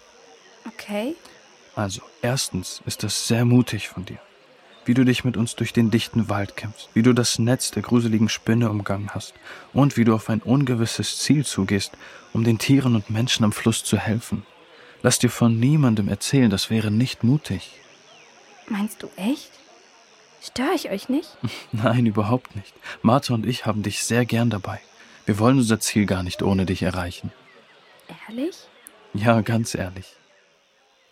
Okay. 0.67 1.15
Also, 1.77 2.03
erstens 2.21 2.83
ist 2.85 3.05
das 3.05 3.29
sehr 3.29 3.45
mutig 3.45 3.89
von 3.89 4.05
dir. 4.05 4.19
Wie 4.85 4.95
du 4.95 5.05
dich 5.05 5.25
mit 5.25 5.37
uns 5.37 5.55
durch 5.55 5.73
den 5.73 5.91
dichten 5.91 6.29
Wald 6.29 6.57
kämpfst, 6.57 6.89
wie 6.95 7.03
du 7.03 7.13
das 7.13 7.39
Netz 7.39 7.71
der 7.71 7.83
gruseligen 7.83 8.29
Spinne 8.29 8.69
umgangen 8.69 9.11
hast 9.15 9.35
und 9.73 9.97
wie 9.97 10.05
du 10.05 10.15
auf 10.15 10.29
ein 10.29 10.43
ungewisses 10.43 11.19
Ziel 11.19 11.47
zugehst, 11.47 11.93
um 12.33 12.43
den 12.43 12.59
Tieren 12.59 12.97
und 12.97 13.11
Menschen 13.11 13.45
am 13.45 13.53
Fluss 13.53 13.85
zu 13.85 13.97
helfen. 13.97 14.45
Lass 15.03 15.19
dir 15.19 15.31
von 15.31 15.59
niemandem 15.59 16.09
erzählen, 16.09 16.51
das 16.51 16.71
wäre 16.71 16.91
nicht 16.91 17.25
mutig. 17.25 17.71
Meinst 18.69 19.03
du 19.03 19.09
echt? 19.17 19.51
Störe 20.43 20.75
ich 20.75 20.91
euch 20.91 21.09
nicht? 21.09 21.37
Nein, 21.73 22.07
überhaupt 22.07 22.55
nicht. 22.57 22.75
Martha 23.03 23.35
und 23.35 23.47
ich 23.47 23.67
haben 23.67 23.83
dich 23.83 24.05
sehr 24.05 24.25
gern 24.25 24.51
dabei. 24.51 24.81
Wir 25.27 25.39
wollen 25.39 25.59
unser 25.59 25.81
Ziel 25.81 26.07
gar 26.07 26.23
nicht 26.23 26.43
ohne 26.43 26.67
dich 26.67 26.83
erreichen. 26.83 27.33
Ehrlich? 28.29 28.57
Ja, 29.15 29.41
ganz 29.41 29.75
ehrlich. 29.75 30.07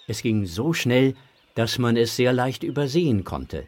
Es 0.06 0.22
ging 0.22 0.46
so 0.46 0.72
schnell, 0.72 1.14
dass 1.54 1.78
man 1.78 1.96
es 1.96 2.16
sehr 2.16 2.32
leicht 2.32 2.62
übersehen 2.62 3.24
konnte. 3.24 3.66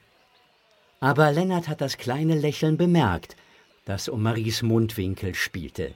Aber 1.00 1.32
Lennart 1.32 1.68
hat 1.68 1.80
das 1.80 1.96
kleine 1.96 2.34
Lächeln 2.34 2.76
bemerkt, 2.76 3.36
das 3.84 4.08
um 4.08 4.22
Maries 4.22 4.62
Mundwinkel 4.62 5.34
spielte. 5.34 5.94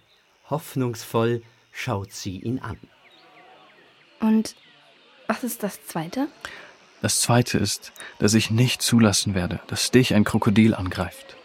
Hoffnungsvoll 0.51 1.43
schaut 1.73 2.13
sie 2.13 2.41
ihn 2.41 2.59
an. 2.59 2.79
Und 4.25 4.57
was 5.27 5.45
ist 5.45 5.63
das 5.63 5.85
Zweite? 5.87 6.29
Das 7.03 7.21
Zweite 7.21 7.59
ist, 7.59 7.93
dass 8.19 8.33
ich 8.33 8.51
nicht 8.51 8.81
zulassen 8.81 9.35
werde, 9.35 9.61
dass 9.67 9.91
dich 9.91 10.15
ein 10.15 10.25
Krokodil 10.25 10.75
angreift. 10.75 11.37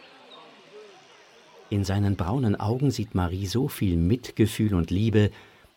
In 1.70 1.84
seinen 1.84 2.16
braunen 2.16 2.58
Augen 2.58 2.90
sieht 2.90 3.16
Marie 3.16 3.48
so 3.48 3.68
viel 3.68 3.98
Mitgefühl 3.98 4.74
und 4.74 4.92
Liebe, 4.92 5.30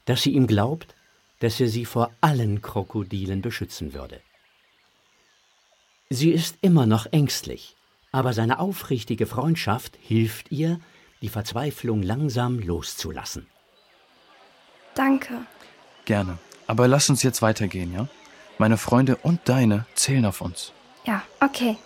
dass 0.05 0.23
sie 0.23 0.31
ihm 0.31 0.47
glaubt, 0.47 0.95
dass 1.41 1.59
er 1.59 1.67
sie 1.67 1.87
vor 1.87 2.13
allen 2.21 2.63
Krokodilen 2.63 3.43
beschützen 3.43 3.95
würde. 3.95 4.21
Sie 6.09 6.31
ist 6.31 6.57
immer 6.61 6.87
noch 6.87 7.07
ängstlich, 7.07 7.75
aber 8.13 8.33
seine 8.33 8.61
aufrichtige 8.61 9.27
Freundschaft 9.27 9.99
hilft 10.01 10.53
ihr, 10.53 10.79
die 11.21 11.31
Verzweiflung 11.31 12.01
langsam 12.01 12.61
loszulassen. 12.61 13.49
Danke. 14.95 15.47
Gerne. 16.05 16.39
Aber 16.73 16.89
lass 16.89 17.11
uns 17.11 17.23
jetzt 17.23 17.43
weitergehen, 17.43 17.93
ja? 17.93 18.09
Meine 18.57 18.79
Freunde 18.79 19.17
und 19.17 19.47
deine 19.47 19.85
zählen 19.95 20.25
auf 20.25 20.41
uns. 20.41 20.73
Ja, 21.05 21.23
okay. 21.39 21.77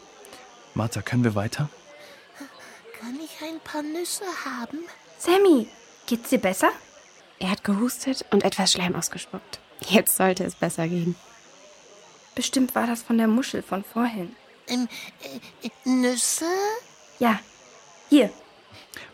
Martha, 0.75 1.03
können 1.03 1.25
wir 1.25 1.35
weiter? 1.35 1.68
Kann 3.01 3.16
ich 3.16 3.44
ein 3.44 3.59
paar 3.64 3.83
Nüsse 3.83 4.22
haben? 4.44 4.79
Sammy, 5.18 5.66
geht's 6.07 6.31
dir 6.31 6.38
besser? 6.38 6.68
Er 7.40 7.51
hat 7.51 7.64
gehustet 7.64 8.27
und 8.31 8.44
etwas 8.44 8.75
Schleim 8.75 8.94
ausgespuckt. 8.94 9.59
Jetzt 9.88 10.16
sollte 10.16 10.44
es 10.44 10.55
besser 10.55 10.87
gehen. 10.87 11.16
Bestimmt 12.37 12.77
war 12.77 12.87
das 12.87 13.03
von 13.03 13.18
der 13.18 13.27
Muschel 13.27 13.62
von 13.62 13.83
vorhin. 13.83 14.37
Ähm, 14.68 14.87
äh, 15.64 15.68
Nüsse? 15.88 16.44
Ja, 17.18 17.40
hier. 18.09 18.31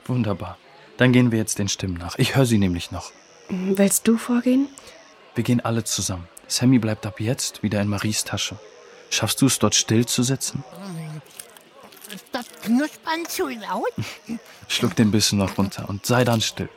Wunderbar. 0.04 0.58
Dann 0.98 1.14
gehen 1.14 1.32
wir 1.32 1.38
jetzt 1.38 1.58
den 1.58 1.70
Stimmen 1.70 1.96
nach. 1.96 2.18
Ich 2.18 2.36
höre 2.36 2.44
sie 2.44 2.58
nämlich 2.58 2.90
noch. 2.90 3.10
Willst 3.48 4.06
du 4.06 4.18
vorgehen? 4.18 4.68
Wir 5.34 5.44
gehen 5.44 5.60
alle 5.64 5.84
zusammen. 5.84 6.28
Sammy 6.46 6.78
bleibt 6.78 7.06
ab 7.06 7.20
jetzt 7.20 7.62
wieder 7.62 7.80
in 7.80 7.88
Maries 7.88 8.24
Tasche. 8.24 8.58
Schaffst 9.10 9.40
du 9.40 9.46
es, 9.46 9.58
dort 9.58 9.74
still 9.74 10.06
zu 10.06 10.22
sitzen? 10.22 10.64
Ist 12.14 12.26
das 12.32 12.46
Knuspern 12.62 13.24
zu 13.26 13.48
laut? 13.48 13.92
Schluck 14.68 14.94
den 14.96 15.10
Bissen 15.10 15.38
noch 15.38 15.56
runter 15.56 15.88
und 15.88 16.04
sei 16.04 16.24
dann 16.24 16.42
still. 16.42 16.68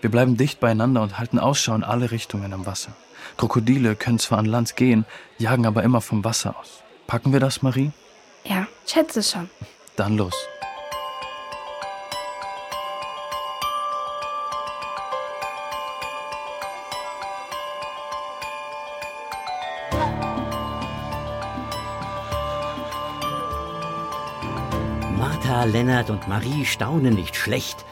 Wir 0.00 0.10
bleiben 0.10 0.38
dicht 0.38 0.60
beieinander 0.60 1.02
und 1.02 1.18
halten 1.18 1.38
Ausschau 1.38 1.74
in 1.74 1.84
alle 1.84 2.10
Richtungen 2.10 2.54
am 2.54 2.64
Wasser. 2.64 2.92
Krokodile 3.36 3.96
können 3.96 4.18
zwar 4.18 4.38
an 4.38 4.46
Land 4.46 4.76
gehen, 4.76 5.04
jagen 5.38 5.66
aber 5.66 5.82
immer 5.82 6.00
vom 6.00 6.24
Wasser 6.24 6.56
aus. 6.58 6.82
Packen 7.06 7.32
wir 7.34 7.40
das, 7.40 7.60
Marie? 7.60 7.90
Ja, 8.44 8.66
schätze 8.86 9.22
schon. 9.22 9.50
Dann 9.96 10.16
los. 10.16 10.34
Lennart 25.66 26.10
und 26.10 26.28
Marie 26.28 26.64
staunen 26.64 27.14
nicht 27.14 27.36
schlecht, 27.36 27.84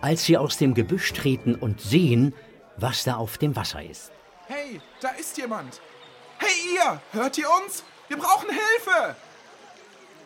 als 0.00 0.24
sie 0.24 0.36
aus 0.36 0.58
dem 0.58 0.74
Gebüsch 0.74 1.12
treten 1.12 1.54
und 1.54 1.80
sehen, 1.80 2.34
was 2.76 3.04
da 3.04 3.16
auf 3.16 3.38
dem 3.38 3.56
Wasser 3.56 3.82
ist. 3.82 4.12
Hey, 4.46 4.80
da 5.00 5.10
ist 5.10 5.36
jemand. 5.36 5.80
Hey 6.38 6.74
ihr, 6.74 7.00
hört 7.12 7.36
ihr 7.38 7.48
uns? 7.62 7.84
Wir 8.08 8.16
brauchen 8.16 8.48
Hilfe! 8.48 9.16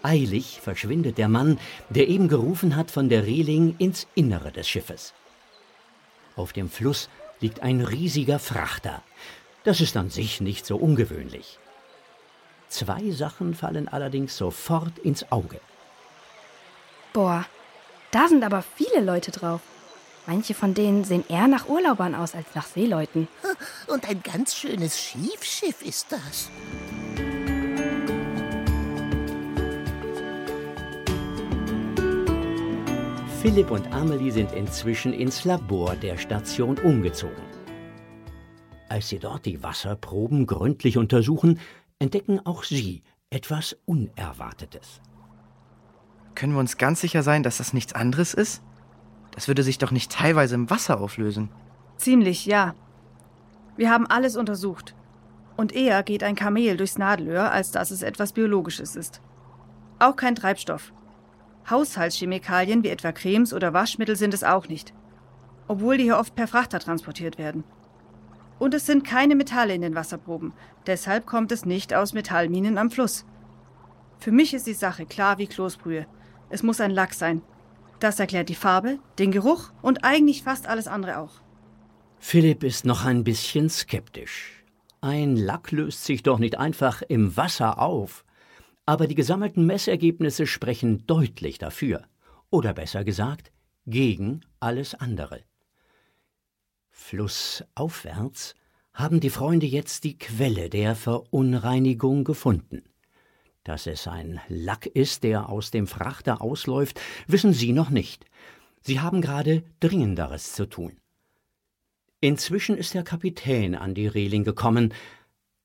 Eilig 0.02 0.61
verschwindet 0.61 1.18
der 1.18 1.28
Mann, 1.28 1.59
der 1.88 2.09
eben 2.09 2.28
gerufen 2.28 2.76
hat, 2.76 2.90
von 2.90 3.09
der 3.09 3.24
Reling 3.24 3.76
ins 3.78 4.07
Innere 4.14 4.50
des 4.50 4.68
Schiffes. 4.68 5.14
Auf 6.37 6.52
dem 6.52 6.68
Fluss 6.68 7.09
liegt 7.40 7.61
ein 7.61 7.81
riesiger 7.81 8.38
Frachter. 8.38 9.02
Das 9.64 9.81
ist 9.81 9.96
an 9.96 10.11
sich 10.11 10.40
nicht 10.40 10.66
so 10.66 10.76
ungewöhnlich. 10.76 11.59
Zwei 12.68 13.11
Sachen 13.11 13.55
fallen 13.55 13.87
allerdings 13.88 14.37
sofort 14.37 14.98
ins 14.98 15.31
Auge. 15.31 15.61
Boah, 17.12 17.44
da 18.11 18.29
sind 18.29 18.42
aber 18.42 18.62
viele 18.62 19.05
Leute 19.05 19.31
drauf. 19.31 19.61
Manche 20.27 20.55
von 20.55 20.72
denen 20.72 21.05
sehen 21.05 21.25
eher 21.29 21.48
nach 21.48 21.68
Urlaubern 21.68 22.14
aus 22.14 22.35
als 22.35 22.55
nach 22.55 22.66
Seeleuten. 22.66 23.29
Und 23.88 24.09
ein 24.09 24.22
ganz 24.22 24.55
schönes 24.55 24.98
Schiefschiff 24.98 25.83
ist 25.83 26.11
das. 26.11 26.51
Philipp 33.42 33.72
und 33.72 33.92
Amelie 33.92 34.31
sind 34.31 34.53
inzwischen 34.53 35.12
ins 35.12 35.44
Labor 35.44 35.96
der 35.96 36.16
Station 36.16 36.79
umgezogen. 36.79 37.42
Als 38.88 39.09
sie 39.09 39.18
dort 39.18 39.44
die 39.44 39.62
Wasserproben 39.62 40.46
gründlich 40.46 40.96
untersuchen, 40.96 41.59
entdecken 41.98 42.40
auch 42.46 42.62
sie 42.62 43.03
etwas 43.31 43.77
Unerwartetes. 43.85 45.01
Können 46.35 46.55
wir 46.55 46.61
uns 46.61 46.79
ganz 46.79 47.01
sicher 47.01 47.23
sein, 47.23 47.42
dass 47.42 47.59
das 47.59 47.73
nichts 47.73 47.95
anderes 47.95 48.35
ist? 48.35 48.62
Das 49.33 49.49
würde 49.49 49.62
sich 49.62 49.79
doch 49.79 49.90
nicht 49.90 50.12
teilweise 50.12 50.55
im 50.55 50.71
Wasser 50.71 51.01
auflösen. 51.01 51.51
Ziemlich, 51.97 52.47
ja. 52.47 52.75
Wir 53.77 53.90
haben 53.90 54.07
alles 54.07 54.37
untersucht. 54.37 54.95
Und 55.57 55.73
eher 55.73 56.03
geht 56.03 56.23
ein 56.23 56.35
Kamel 56.35 56.77
durchs 56.77 56.99
Nadelöhr, 56.99 57.51
als 57.51 57.71
dass 57.71 57.90
es 57.90 58.03
etwas 58.03 58.33
Biologisches 58.33 58.97
ist. 58.97 59.21
Auch 59.99 60.16
kein 60.16 60.35
Treibstoff. 60.35 60.92
Haushaltschemikalien 61.68 62.83
wie 62.83 62.88
etwa 62.88 63.12
Cremes 63.12 63.55
oder 63.55 63.73
Waschmittel 63.73 64.16
sind 64.16 64.35
es 64.35 64.45
auch 64.45 64.68
nicht. 64.68 64.92
Obwohl 65.68 65.97
die 65.97 66.05
hier 66.05 66.18
oft 66.18 66.35
per 66.35 66.49
Frachter 66.49 66.81
transportiert 66.81 67.38
werden. 67.38 67.64
Und 68.59 68.75
es 68.75 68.87
sind 68.87 69.05
keine 69.05 69.37
Metalle 69.37 69.75
in 69.75 69.83
den 69.83 69.95
Wasserproben. 69.95 70.53
Deshalb 70.87 71.27
kommt 71.27 71.53
es 71.53 71.64
nicht 71.64 71.95
aus 71.95 72.12
Metallminen 72.12 72.79
am 72.79 72.90
Fluss. 72.90 73.25
Für 74.18 74.33
mich 74.33 74.55
ist 74.55 74.66
die 74.66 74.75
Sache 74.75 75.07
klar 75.07 75.38
wie 75.38 75.47
Kloßbrühe. 75.47 76.07
Es 76.52 76.62
muss 76.62 76.82
ein 76.82 76.90
Lack 76.90 77.14
sein. 77.14 77.40
Das 77.98 78.20
erklärt 78.20 78.50
die 78.50 78.54
Farbe, 78.54 78.98
den 79.18 79.32
Geruch 79.32 79.72
und 79.80 80.04
eigentlich 80.04 80.42
fast 80.42 80.66
alles 80.66 80.86
andere 80.86 81.18
auch. 81.18 81.40
Philipp 82.18 82.62
ist 82.62 82.84
noch 82.84 83.06
ein 83.06 83.24
bisschen 83.24 83.70
skeptisch. 83.70 84.62
Ein 85.00 85.36
Lack 85.36 85.72
löst 85.72 86.04
sich 86.04 86.22
doch 86.22 86.38
nicht 86.38 86.58
einfach 86.58 87.00
im 87.00 87.38
Wasser 87.38 87.78
auf. 87.80 88.26
Aber 88.84 89.06
die 89.06 89.14
gesammelten 89.14 89.64
Messergebnisse 89.64 90.46
sprechen 90.46 91.06
deutlich 91.06 91.56
dafür. 91.56 92.04
Oder 92.50 92.74
besser 92.74 93.02
gesagt, 93.02 93.50
gegen 93.86 94.42
alles 94.60 94.94
andere. 94.94 95.40
Flussaufwärts 96.90 98.54
haben 98.92 99.20
die 99.20 99.30
Freunde 99.30 99.66
jetzt 99.66 100.04
die 100.04 100.18
Quelle 100.18 100.68
der 100.68 100.96
Verunreinigung 100.96 102.24
gefunden. 102.24 102.82
Dass 103.64 103.87
es 103.87 104.09
ein 104.09 104.40
Lack 104.48 104.87
ist, 104.87 105.22
der 105.22 105.48
aus 105.48 105.70
dem 105.70 105.87
Frachter 105.87 106.42
ausläuft, 106.42 107.01
wissen 107.29 107.53
sie 107.53 107.72
noch 107.72 107.90
nicht. 107.90 108.27
Sie 108.81 108.98
haben 108.98 109.20
gerade 109.20 109.62
Dringenderes 109.79 110.53
zu 110.53 110.66
tun. 110.66 110.96
Inzwischen 112.20 112.77
ist 112.77 112.94
der 112.94 113.05
Kapitän 113.05 113.77
an 113.77 113.94
die 113.94 114.09
Reling 114.09 114.42
gekommen. 114.42 114.92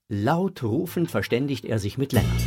Laut 0.09 0.61
rufend 0.61 1.09
verständigt 1.09 1.65
er 1.65 1.79
sich 1.79 1.97
mit 1.97 2.13
Lennart. 2.13 2.43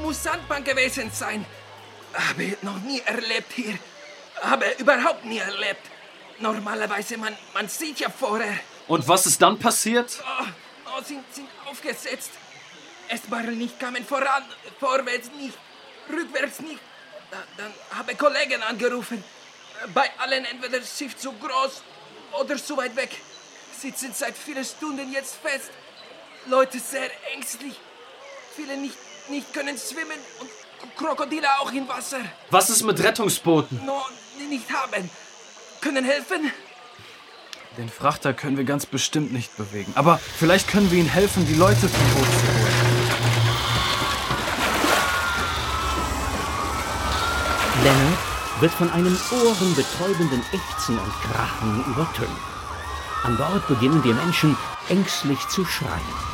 Muss 0.00 0.22
Sandbank 0.22 0.64
gewesen 0.64 1.10
sein. 1.10 1.44
Habe 2.14 2.56
noch 2.62 2.80
nie 2.82 3.00
erlebt 3.00 3.52
hier. 3.52 3.78
Habe 4.42 4.66
überhaupt 4.78 5.24
nie 5.24 5.38
erlebt. 5.38 5.86
Normalerweise, 6.38 7.16
man, 7.16 7.36
man 7.54 7.68
sieht 7.68 8.00
ja 8.00 8.10
vorher. 8.10 8.58
Und 8.88 9.06
was 9.06 9.26
ist 9.26 9.40
dann 9.40 9.58
passiert? 9.58 10.18
Oh, 10.20 10.44
oh, 10.86 11.02
sind, 11.02 11.24
sind 11.32 11.48
aufgesetzt. 11.70 12.32
Erstmal 13.08 13.44
nicht 13.52 13.78
kamen 13.78 14.04
voran, 14.04 14.44
vorwärts 14.80 15.30
nicht, 15.38 15.56
rückwärts 16.10 16.60
nicht. 16.60 16.80
Da, 17.30 17.38
dann 17.56 17.72
habe 17.96 18.14
Kollegen 18.16 18.62
angerufen. 18.62 19.22
Bei 19.94 20.10
allen 20.18 20.44
entweder 20.44 20.80
das 20.80 20.98
Schiff 20.98 21.16
zu 21.16 21.32
groß 21.32 21.82
oder 22.40 22.56
zu 22.56 22.76
weit 22.76 22.96
weg. 22.96 23.10
Sitzen 23.78 24.12
seit 24.12 24.36
vielen 24.36 24.64
Stunden 24.64 25.12
jetzt 25.12 25.36
fest. 25.36 25.70
Leute 26.46 26.78
sehr 26.80 27.10
ängstlich. 27.34 27.78
Viele 28.56 28.76
nicht, 28.76 28.96
nicht 29.28 29.52
können 29.54 29.78
schwimmen 29.78 30.18
und 30.40 30.50
Krokodile 30.96 31.48
auch 31.60 31.72
im 31.72 31.88
Wasser. 31.88 32.20
Was 32.50 32.70
ist 32.70 32.82
mit 32.82 33.02
Rettungsbooten? 33.02 33.84
No, 33.84 34.02
nicht 34.48 34.72
haben. 34.72 35.10
Können 35.80 36.04
helfen? 36.04 36.50
Den 37.78 37.88
Frachter 37.88 38.34
können 38.34 38.56
wir 38.56 38.64
ganz 38.64 38.84
bestimmt 38.84 39.32
nicht 39.32 39.56
bewegen. 39.56 39.92
Aber 39.94 40.18
vielleicht 40.38 40.68
können 40.68 40.90
wir 40.90 40.98
ihnen 40.98 41.08
helfen, 41.08 41.46
die 41.46 41.54
Leute 41.54 41.88
vom 41.88 42.10
Boot 42.14 42.26
zu 42.26 42.46
holen. 42.46 42.72
Leonard 47.82 48.18
wird 48.60 48.72
von 48.72 48.90
einem 48.92 49.18
ohrenbetäubenden 49.32 50.42
Ächzen 50.52 50.98
und 50.98 51.12
Krachen 51.22 51.84
übertönt. 51.92 52.30
An 53.24 53.36
Bord 53.36 53.66
beginnen 53.66 54.02
die 54.02 54.12
Menschen 54.12 54.56
ängstlich 54.88 55.48
zu 55.48 55.64
schreien. 55.64 56.31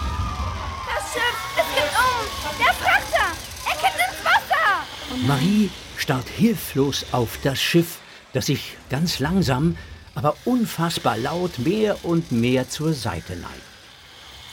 Marie 5.26 5.70
starrt 5.96 6.28
hilflos 6.28 7.06
auf 7.12 7.38
das 7.42 7.60
Schiff, 7.60 7.98
das 8.32 8.46
sich 8.46 8.76
ganz 8.88 9.18
langsam, 9.18 9.76
aber 10.14 10.36
unfassbar 10.44 11.16
laut 11.16 11.58
mehr 11.58 12.04
und 12.04 12.32
mehr 12.32 12.68
zur 12.68 12.92
Seite 12.92 13.36
neigt. 13.36 13.62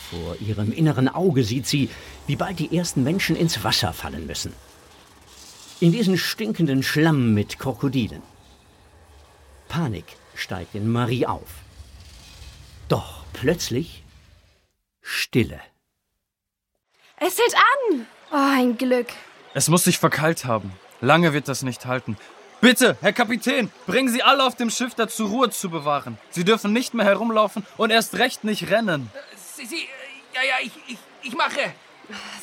Vor 0.10 0.36
ihrem 0.40 0.72
inneren 0.72 1.08
Auge 1.08 1.44
sieht 1.44 1.68
sie, 1.68 1.90
wie 2.28 2.36
bald 2.36 2.60
die 2.60 2.76
ersten 2.76 3.04
Menschen 3.04 3.36
ins 3.36 3.64
Wasser 3.64 3.94
fallen 3.94 4.28
müssen. 4.28 4.54
In 5.80 5.92
diesen 5.92 6.18
stinkenden 6.18 6.84
Schlamm 6.84 7.34
mit 7.34 7.60
Krokodilen. 7.60 8.22
Panik 9.68 10.06
steigt 10.36 10.76
in 10.76 10.92
Marie 10.92 11.26
auf. 11.26 11.50
Doch 12.88 13.24
plötzlich 13.34 14.04
Stille. 15.02 15.60
Es 17.18 17.38
hält 17.38 17.56
an! 17.56 18.08
Oh, 18.32 18.58
ein 18.58 18.78
Glück. 18.78 19.08
Es 19.58 19.70
muss 19.70 19.86
sich 19.86 20.00
verkeilt 20.00 20.44
haben. 20.44 20.74
Lange 21.00 21.32
wird 21.32 21.48
das 21.48 21.64
nicht 21.64 21.86
halten. 21.86 22.18
Bitte, 22.60 22.98
Herr 23.00 23.14
Kapitän, 23.14 23.72
bringen 23.88 24.10
Sie 24.10 24.22
alle 24.22 24.44
auf 24.44 24.56
dem 24.56 24.70
Schiff 24.70 24.96
dazu, 24.96 25.28
Ruhe 25.28 25.50
zu 25.50 25.70
bewahren. 25.70 26.18
Sie 26.30 26.44
dürfen 26.44 26.74
nicht 26.74 26.94
mehr 26.94 27.06
herumlaufen 27.06 27.66
und 27.78 27.90
erst 27.90 28.16
recht 28.16 28.44
nicht 28.44 28.70
rennen. 28.70 29.10
Sie, 29.56 29.66
Sie, 29.66 29.88
ja, 30.34 30.42
ja, 30.42 30.56
ich, 30.62 30.74
ich, 30.88 30.98
ich 31.22 31.36
mache. 31.38 31.72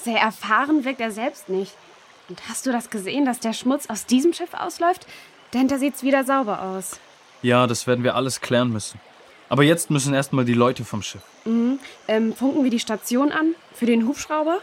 Sehr 0.03 0.21
erfahren 0.21 0.87
wirkt 0.87 1.03
er 1.03 1.13
selbst 1.13 1.51
nicht. 1.51 1.73
Und 2.31 2.41
hast 2.49 2.65
du 2.65 2.73
das 2.73 2.89
gesehen, 2.89 3.27
dass 3.27 3.41
der 3.41 3.53
Schmutz 3.53 3.91
aus 3.91 4.07
diesem 4.07 4.33
Schiff 4.33 4.55
ausläuft? 4.55 5.07
Denn 5.53 5.69
da 5.69 5.77
sieht's 5.77 6.03
wieder 6.03 6.25
sauber 6.25 6.63
aus. 6.63 6.99
Ja, 7.43 7.67
das 7.67 7.87
werden 7.87 8.05
wir 8.05 8.15
alles 8.15 8.41
klären 8.41 8.71
müssen. 8.71 8.99
Aber 9.51 9.65
jetzt 9.65 9.91
müssen 9.91 10.15
erstmal 10.15 10.47
die 10.47 10.55
Leute 10.55 10.83
vom 10.87 11.03
Schiff. 11.03 11.21
Mhm. 11.45 11.79
Ähm, 12.09 12.35
funken 12.35 12.65
wir 12.65 12.71
die 12.71 12.81
Station 12.81 13.33
an? 13.33 13.55
Für 13.75 13.85
den 13.85 14.09
Hubschrauber? 14.09 14.63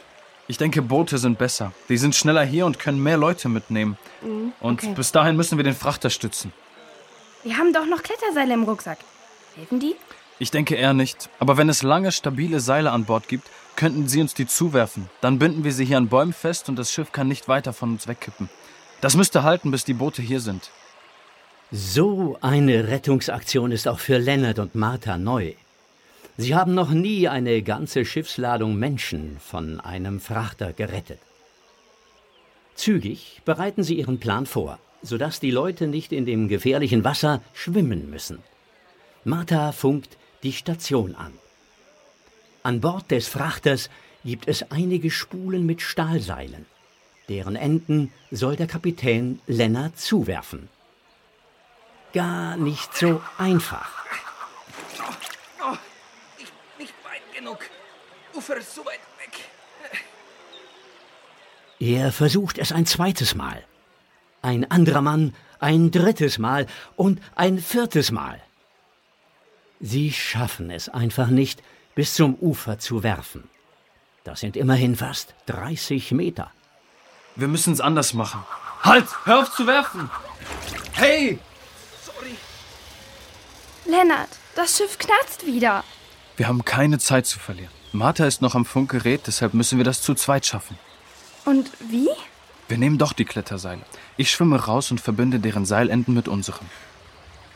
Ich 0.49 0.57
denke, 0.57 0.81
Boote 0.81 1.19
sind 1.19 1.37
besser. 1.37 1.73
Die 1.89 1.97
sind 1.97 2.15
schneller 2.15 2.43
hier 2.43 2.65
und 2.65 2.79
können 2.79 3.03
mehr 3.03 3.17
Leute 3.17 3.49
mitnehmen. 3.49 3.99
Mhm. 4.23 4.51
Und 4.59 4.83
okay. 4.83 4.93
bis 4.95 5.11
dahin 5.11 5.37
müssen 5.37 5.59
wir 5.59 5.63
den 5.63 5.75
Frachter 5.75 6.09
stützen. 6.09 6.51
Wir 7.43 7.55
haben 7.55 7.71
doch 7.71 7.85
noch 7.85 8.01
Kletterseile 8.01 8.55
im 8.55 8.63
Rucksack. 8.63 8.97
Helfen 9.55 9.79
die? 9.79 9.95
Ich 10.39 10.49
denke 10.49 10.73
eher 10.73 10.95
nicht. 10.95 11.29
Aber 11.37 11.57
wenn 11.57 11.69
es 11.69 11.83
lange, 11.83 12.11
stabile 12.11 12.61
Seile 12.61 12.89
an 12.89 13.05
Bord 13.05 13.27
gibt, 13.27 13.47
könnten 13.75 14.07
Sie 14.07 14.21
uns 14.21 14.33
die 14.33 14.47
zuwerfen. 14.47 15.07
Dann 15.21 15.37
binden 15.37 15.63
wir 15.63 15.71
sie 15.71 15.85
hier 15.85 15.97
an 15.97 16.07
Bäumen 16.09 16.33
fest 16.33 16.67
und 16.67 16.77
das 16.77 16.91
Schiff 16.91 17.11
kann 17.11 17.27
nicht 17.27 17.47
weiter 17.47 17.71
von 17.71 17.91
uns 17.91 18.07
wegkippen. 18.07 18.49
Das 19.01 19.15
müsste 19.15 19.43
halten, 19.43 19.69
bis 19.69 19.85
die 19.85 19.93
Boote 19.93 20.23
hier 20.23 20.39
sind. 20.39 20.71
So 21.71 22.39
eine 22.41 22.87
Rettungsaktion 22.87 23.71
ist 23.71 23.87
auch 23.87 23.99
für 23.99 24.17
Lennart 24.17 24.57
und 24.57 24.73
Martha 24.73 25.19
neu. 25.19 25.53
Sie 26.41 26.55
haben 26.55 26.73
noch 26.73 26.91
nie 26.91 27.27
eine 27.27 27.61
ganze 27.61 28.05
Schiffsladung 28.05 28.77
Menschen 28.77 29.37
von 29.39 29.81
einem 29.81 30.21
Frachter 30.21 30.71
gerettet. 30.71 31.19
Zügig 32.75 33.41
bereiten 33.43 33.83
sie 33.83 33.95
ihren 33.95 34.21
Plan 34.21 34.45
vor, 34.45 34.79
sodass 35.01 35.41
die 35.41 35.51
Leute 35.51 35.85
nicht 35.87 36.13
in 36.13 36.25
dem 36.25 36.47
gefährlichen 36.47 37.03
Wasser 37.03 37.41
schwimmen 37.53 38.09
müssen. 38.09 38.39
Martha 39.25 39.73
funkt 39.73 40.17
die 40.43 40.53
Station 40.53 41.13
an. 41.13 41.33
An 42.63 42.79
Bord 42.79 43.11
des 43.11 43.27
Frachters 43.27 43.89
gibt 44.23 44.47
es 44.47 44.71
einige 44.71 45.11
Spulen 45.11 45.65
mit 45.65 45.81
Stahlseilen. 45.81 46.65
Deren 47.27 47.57
Enden 47.57 48.13
soll 48.31 48.55
der 48.55 48.67
Kapitän 48.67 49.41
Lennart 49.45 49.99
zuwerfen. 49.99 50.69
Gar 52.13 52.55
nicht 52.55 52.95
so 52.95 53.21
einfach. 53.37 53.91
Oh, 55.61 55.77
nicht, 56.39 56.53
nicht 56.79 56.93
weit 57.03 57.21
genug. 57.39 57.59
Ufer 58.35 58.57
ist 58.57 58.75
so 58.75 58.85
weit 58.85 58.99
weg. 59.17 59.49
Er 61.79 62.11
versucht 62.11 62.57
es 62.57 62.71
ein 62.71 62.85
zweites 62.85 63.33
Mal. 63.35 63.63
Ein 64.41 64.69
anderer 64.69 65.01
Mann 65.01 65.33
ein 65.59 65.91
drittes 65.91 66.37
Mal 66.37 66.67
und 66.95 67.21
ein 67.35 67.59
viertes 67.59 68.11
Mal. 68.11 68.41
Sie 69.81 70.11
schaffen 70.11 70.71
es 70.71 70.89
einfach 70.89 71.27
nicht, 71.27 71.61
bis 71.95 72.13
zum 72.13 72.35
Ufer 72.35 72.79
zu 72.79 73.03
werfen. 73.03 73.49
Das 74.23 74.39
sind 74.39 74.55
immerhin 74.55 74.95
fast 74.95 75.33
30 75.47 76.11
Meter. 76.11 76.51
Wir 77.35 77.47
müssen 77.47 77.73
es 77.73 77.81
anders 77.81 78.13
machen. 78.13 78.45
Halt! 78.83 79.07
Hör 79.25 79.39
auf 79.39 79.51
zu 79.53 79.67
werfen! 79.67 80.09
Hey! 80.93 81.39
Sorry. 82.05 82.35
Lennart, 83.85 84.29
das 84.55 84.77
Schiff 84.77 84.97
knarzt 84.97 85.45
wieder. 85.45 85.83
Wir 86.39 86.47
haben 86.47 86.63
keine 86.63 86.99
Zeit 86.99 87.27
zu 87.27 87.37
verlieren. 87.37 87.69
Martha 87.91 88.25
ist 88.25 88.41
noch 88.41 88.55
am 88.55 88.63
Funkgerät, 88.63 89.27
deshalb 89.27 89.53
müssen 89.53 89.77
wir 89.77 89.83
das 89.83 90.01
zu 90.01 90.15
zweit 90.15 90.45
schaffen. 90.45 90.79
Und 91.43 91.69
wie? 91.89 92.07
Wir 92.69 92.77
nehmen 92.77 92.97
doch 92.97 93.11
die 93.11 93.25
Kletterseile. 93.25 93.81
Ich 94.15 94.31
schwimme 94.31 94.55
raus 94.57 94.89
und 94.89 95.01
verbinde 95.01 95.41
deren 95.41 95.65
Seilenden 95.65 96.13
mit 96.13 96.29
unseren. 96.29 96.65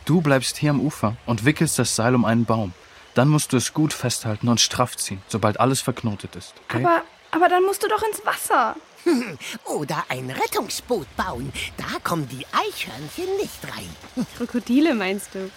Du 0.03 0.19
bleibst 0.19 0.57
hier 0.57 0.71
am 0.71 0.81
Ufer 0.81 1.15
und 1.25 1.45
wickelst 1.45 1.79
das 1.79 1.95
Seil 1.95 2.13
um 2.13 2.25
einen 2.25 2.43
Baum. 2.43 2.73
Dann 3.13 3.29
musst 3.29 3.53
du 3.53 3.57
es 3.57 3.73
gut 3.73 3.93
festhalten 3.93 4.49
und 4.49 4.59
straff 4.59 4.97
ziehen, 4.97 5.21
sobald 5.29 5.61
alles 5.61 5.79
verknotet 5.79 6.35
ist. 6.35 6.53
Okay? 6.65 6.83
Aber, 6.83 7.03
aber 7.31 7.47
dann 7.47 7.63
musst 7.63 7.83
du 7.83 7.87
doch 7.87 8.03
ins 8.03 8.25
Wasser. 8.25 8.75
Oder 9.63 10.03
ein 10.09 10.29
Rettungsboot 10.29 11.07
bauen. 11.15 11.53
Da 11.77 11.99
kommen 12.03 12.27
die 12.27 12.45
Eichhörnchen 12.47 13.37
nicht 13.37 13.63
rein. 13.63 14.25
Krokodile 14.37 14.93
meinst 14.93 15.33
du? 15.35 15.49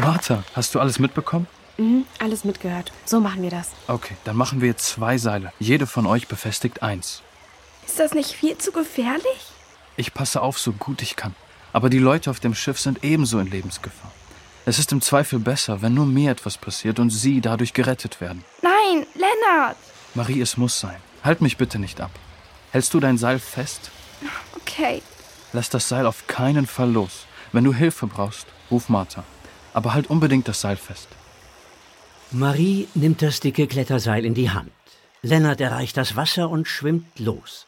Martha, 0.00 0.44
hast 0.54 0.76
du 0.76 0.78
alles 0.78 1.00
mitbekommen? 1.00 1.48
Mhm, 1.78 2.04
alles 2.18 2.44
mitgehört. 2.44 2.92
So 3.04 3.20
machen 3.20 3.42
wir 3.42 3.50
das. 3.50 3.70
Okay, 3.86 4.16
dann 4.24 4.36
machen 4.36 4.60
wir 4.60 4.68
jetzt 4.68 4.86
zwei 4.86 5.16
Seile. 5.16 5.52
Jede 5.60 5.86
von 5.86 6.06
euch 6.06 6.28
befestigt 6.28 6.82
eins. 6.82 7.22
Ist 7.86 7.98
das 7.98 8.12
nicht 8.12 8.32
viel 8.32 8.58
zu 8.58 8.72
gefährlich? 8.72 9.52
Ich 9.96 10.12
passe 10.12 10.42
auf, 10.42 10.58
so 10.58 10.72
gut 10.72 11.02
ich 11.02 11.16
kann. 11.16 11.34
Aber 11.72 11.88
die 11.88 11.98
Leute 11.98 12.30
auf 12.30 12.40
dem 12.40 12.54
Schiff 12.54 12.80
sind 12.80 13.04
ebenso 13.04 13.38
in 13.38 13.46
Lebensgefahr. 13.46 14.12
Es 14.66 14.78
ist 14.78 14.92
im 14.92 15.00
Zweifel 15.00 15.38
besser, 15.38 15.80
wenn 15.80 15.94
nur 15.94 16.04
mir 16.04 16.30
etwas 16.30 16.58
passiert 16.58 16.98
und 16.98 17.10
sie 17.10 17.40
dadurch 17.40 17.72
gerettet 17.72 18.20
werden. 18.20 18.44
Nein, 18.60 19.06
Lennart. 19.14 19.76
Marie, 20.14 20.40
es 20.40 20.56
muss 20.56 20.78
sein. 20.78 20.96
Halt 21.24 21.40
mich 21.40 21.56
bitte 21.56 21.78
nicht 21.78 22.00
ab. 22.00 22.10
Hältst 22.72 22.92
du 22.92 23.00
dein 23.00 23.18
Seil 23.18 23.38
fest? 23.38 23.90
Okay. 24.56 25.02
Lass 25.52 25.70
das 25.70 25.88
Seil 25.88 26.06
auf 26.06 26.26
keinen 26.26 26.66
Fall 26.66 26.90
los. 26.90 27.26
Wenn 27.52 27.64
du 27.64 27.72
Hilfe 27.72 28.06
brauchst, 28.06 28.46
ruf 28.70 28.88
Martha. 28.88 29.24
Aber 29.72 29.94
halt 29.94 30.10
unbedingt 30.10 30.48
das 30.48 30.60
Seil 30.60 30.76
fest. 30.76 31.08
Marie 32.30 32.88
nimmt 32.94 33.22
das 33.22 33.40
dicke 33.40 33.66
Kletterseil 33.66 34.26
in 34.26 34.34
die 34.34 34.50
Hand. 34.50 34.70
Lennart 35.22 35.62
erreicht 35.62 35.96
das 35.96 36.14
Wasser 36.14 36.50
und 36.50 36.68
schwimmt 36.68 37.18
los. 37.18 37.66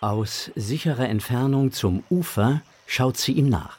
Aus 0.00 0.50
sicherer 0.56 1.08
Entfernung 1.08 1.72
zum 1.72 2.04
Ufer 2.10 2.60
schaut 2.86 3.16
sie 3.16 3.32
ihm 3.32 3.48
nach. 3.48 3.78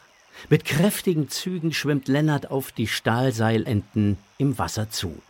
Mit 0.49 0.65
kräftigen 0.65 1.29
Zügen 1.29 1.73
schwimmt 1.73 2.07
Lennart 2.07 2.49
auf 2.49 2.71
die 2.71 2.87
Stahlseilenden 2.87 4.17
im 4.39 4.57
Wasser 4.57 4.89
zu. 4.89 5.21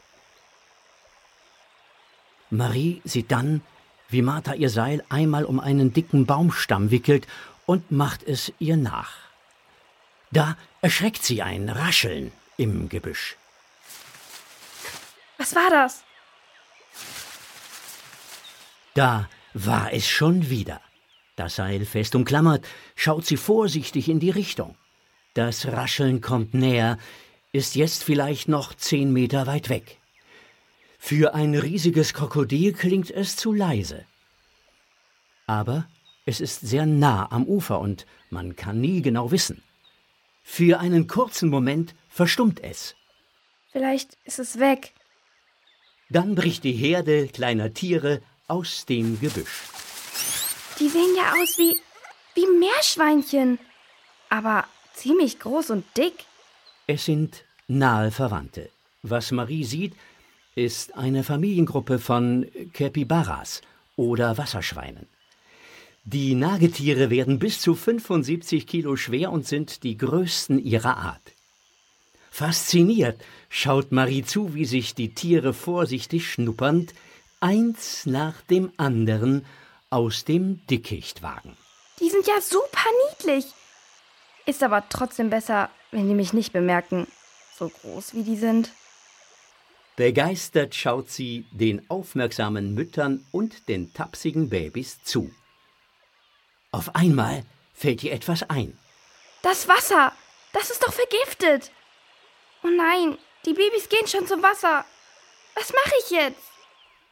Marie 2.49 3.01
sieht 3.03 3.33
dann, 3.33 3.59
wie 4.07 4.21
Martha 4.21 4.53
ihr 4.53 4.69
Seil 4.69 5.03
einmal 5.09 5.43
um 5.43 5.59
einen 5.59 5.91
dicken 5.91 6.25
Baumstamm 6.25 6.89
wickelt 6.89 7.27
und 7.65 7.91
macht 7.91 8.23
es 8.23 8.53
ihr 8.59 8.77
nach. 8.77 9.11
Da 10.31 10.55
erschreckt 10.79 11.23
sie 11.23 11.41
ein 11.41 11.67
Rascheln 11.67 12.31
im 12.55 12.87
Gebüsch. 12.87 13.35
Was 15.41 15.55
war 15.55 15.71
das? 15.71 16.03
Da 18.93 19.27
war 19.55 19.91
es 19.91 20.07
schon 20.07 20.51
wieder. 20.51 20.79
Das 21.35 21.55
Seil 21.55 21.83
fest 21.83 22.13
umklammert, 22.13 22.67
schaut 22.95 23.25
sie 23.25 23.37
vorsichtig 23.37 24.07
in 24.07 24.19
die 24.19 24.29
Richtung. 24.29 24.75
Das 25.33 25.65
Rascheln 25.65 26.21
kommt 26.21 26.53
näher, 26.53 26.99
ist 27.53 27.73
jetzt 27.73 28.03
vielleicht 28.03 28.49
noch 28.49 28.75
zehn 28.75 29.11
Meter 29.11 29.47
weit 29.47 29.69
weg. 29.69 29.97
Für 30.99 31.33
ein 31.33 31.55
riesiges 31.55 32.13
Krokodil 32.13 32.73
klingt 32.73 33.09
es 33.09 33.35
zu 33.35 33.51
leise. 33.51 34.05
Aber 35.47 35.87
es 36.27 36.39
ist 36.39 36.61
sehr 36.61 36.85
nah 36.85 37.31
am 37.31 37.45
Ufer 37.45 37.79
und 37.79 38.05
man 38.29 38.55
kann 38.55 38.79
nie 38.79 39.01
genau 39.01 39.31
wissen. 39.31 39.63
Für 40.43 40.79
einen 40.79 41.07
kurzen 41.07 41.49
Moment 41.49 41.95
verstummt 42.09 42.59
es. 42.63 42.95
Vielleicht 43.71 44.19
ist 44.23 44.37
es 44.37 44.59
weg. 44.59 44.93
Dann 46.11 46.35
bricht 46.35 46.65
die 46.65 46.73
Herde 46.73 47.27
kleiner 47.29 47.73
Tiere 47.73 48.21
aus 48.47 48.85
dem 48.85 49.17
Gebüsch. 49.21 49.61
Die 50.77 50.89
sehen 50.89 51.15
ja 51.15 51.31
aus 51.41 51.57
wie, 51.57 51.79
wie 52.35 52.47
Meerschweinchen. 52.59 53.59
Aber 54.27 54.65
ziemlich 54.93 55.39
groß 55.39 55.69
und 55.69 55.85
dick. 55.95 56.25
Es 56.85 57.05
sind 57.05 57.45
nahe 57.67 58.11
Verwandte. 58.11 58.69
Was 59.03 59.31
Marie 59.31 59.63
sieht, 59.63 59.93
ist 60.53 60.95
eine 60.95 61.23
Familiengruppe 61.23 61.97
von 61.97 62.45
Capybaras 62.73 63.61
oder 63.95 64.37
Wasserschweinen. 64.37 65.07
Die 66.03 66.35
Nagetiere 66.35 67.09
werden 67.09 67.39
bis 67.39 67.61
zu 67.61 67.73
75 67.73 68.67
Kilo 68.67 68.97
schwer 68.97 69.31
und 69.31 69.47
sind 69.47 69.83
die 69.83 69.97
größten 69.97 70.59
ihrer 70.59 70.97
Art. 70.97 71.21
Fasziniert 72.31 73.21
schaut 73.49 73.91
Marie 73.91 74.23
zu, 74.23 74.55
wie 74.55 74.65
sich 74.65 74.95
die 74.95 75.13
Tiere 75.13 75.53
vorsichtig 75.53 76.31
schnuppernd 76.31 76.93
eins 77.41 78.05
nach 78.05 78.41
dem 78.41 78.71
anderen 78.77 79.45
aus 79.89 80.23
dem 80.23 80.65
Dickicht 80.67 81.21
wagen. 81.21 81.57
Die 81.99 82.09
sind 82.09 82.25
ja 82.25 82.39
super 82.39 82.87
niedlich. 83.09 83.45
Ist 84.45 84.63
aber 84.63 84.87
trotzdem 84.89 85.29
besser, 85.29 85.69
wenn 85.91 86.07
die 86.07 86.15
mich 86.15 86.31
nicht 86.31 86.53
bemerken, 86.53 87.05
so 87.59 87.67
groß 87.69 88.15
wie 88.15 88.23
die 88.23 88.37
sind. 88.37 88.71
Begeistert 89.97 90.73
schaut 90.73 91.09
sie 91.09 91.45
den 91.51 91.87
aufmerksamen 91.89 92.73
Müttern 92.73 93.27
und 93.31 93.67
den 93.67 93.93
tapsigen 93.93 94.49
Babys 94.49 95.03
zu. 95.03 95.29
Auf 96.71 96.95
einmal 96.95 97.43
fällt 97.73 98.03
ihr 98.03 98.13
etwas 98.13 98.49
ein. 98.49 98.77
Das 99.41 99.67
Wasser! 99.67 100.13
Das 100.53 100.69
ist 100.69 100.81
doch 100.83 100.93
vergiftet! 100.93 101.71
Oh 102.63 102.69
nein, 102.69 103.17
die 103.45 103.53
Babys 103.53 103.89
gehen 103.89 104.07
schon 104.07 104.27
zum 104.27 104.41
Wasser. 104.43 104.85
Was 105.55 105.71
mache 105.73 105.93
ich 106.03 106.11
jetzt? 106.11 106.41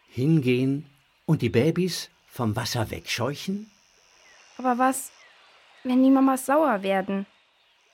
Hingehen 0.10 0.90
und 1.26 1.42
die 1.42 1.50
Babys 1.50 2.10
vom 2.28 2.56
Wasser 2.56 2.90
wegscheuchen? 2.92 3.70
Aber 4.58 4.78
was, 4.78 5.12
wenn 5.84 6.04
die 6.04 6.10
Mamas 6.10 6.46
sauer 6.46 6.84
werden? 6.84 7.26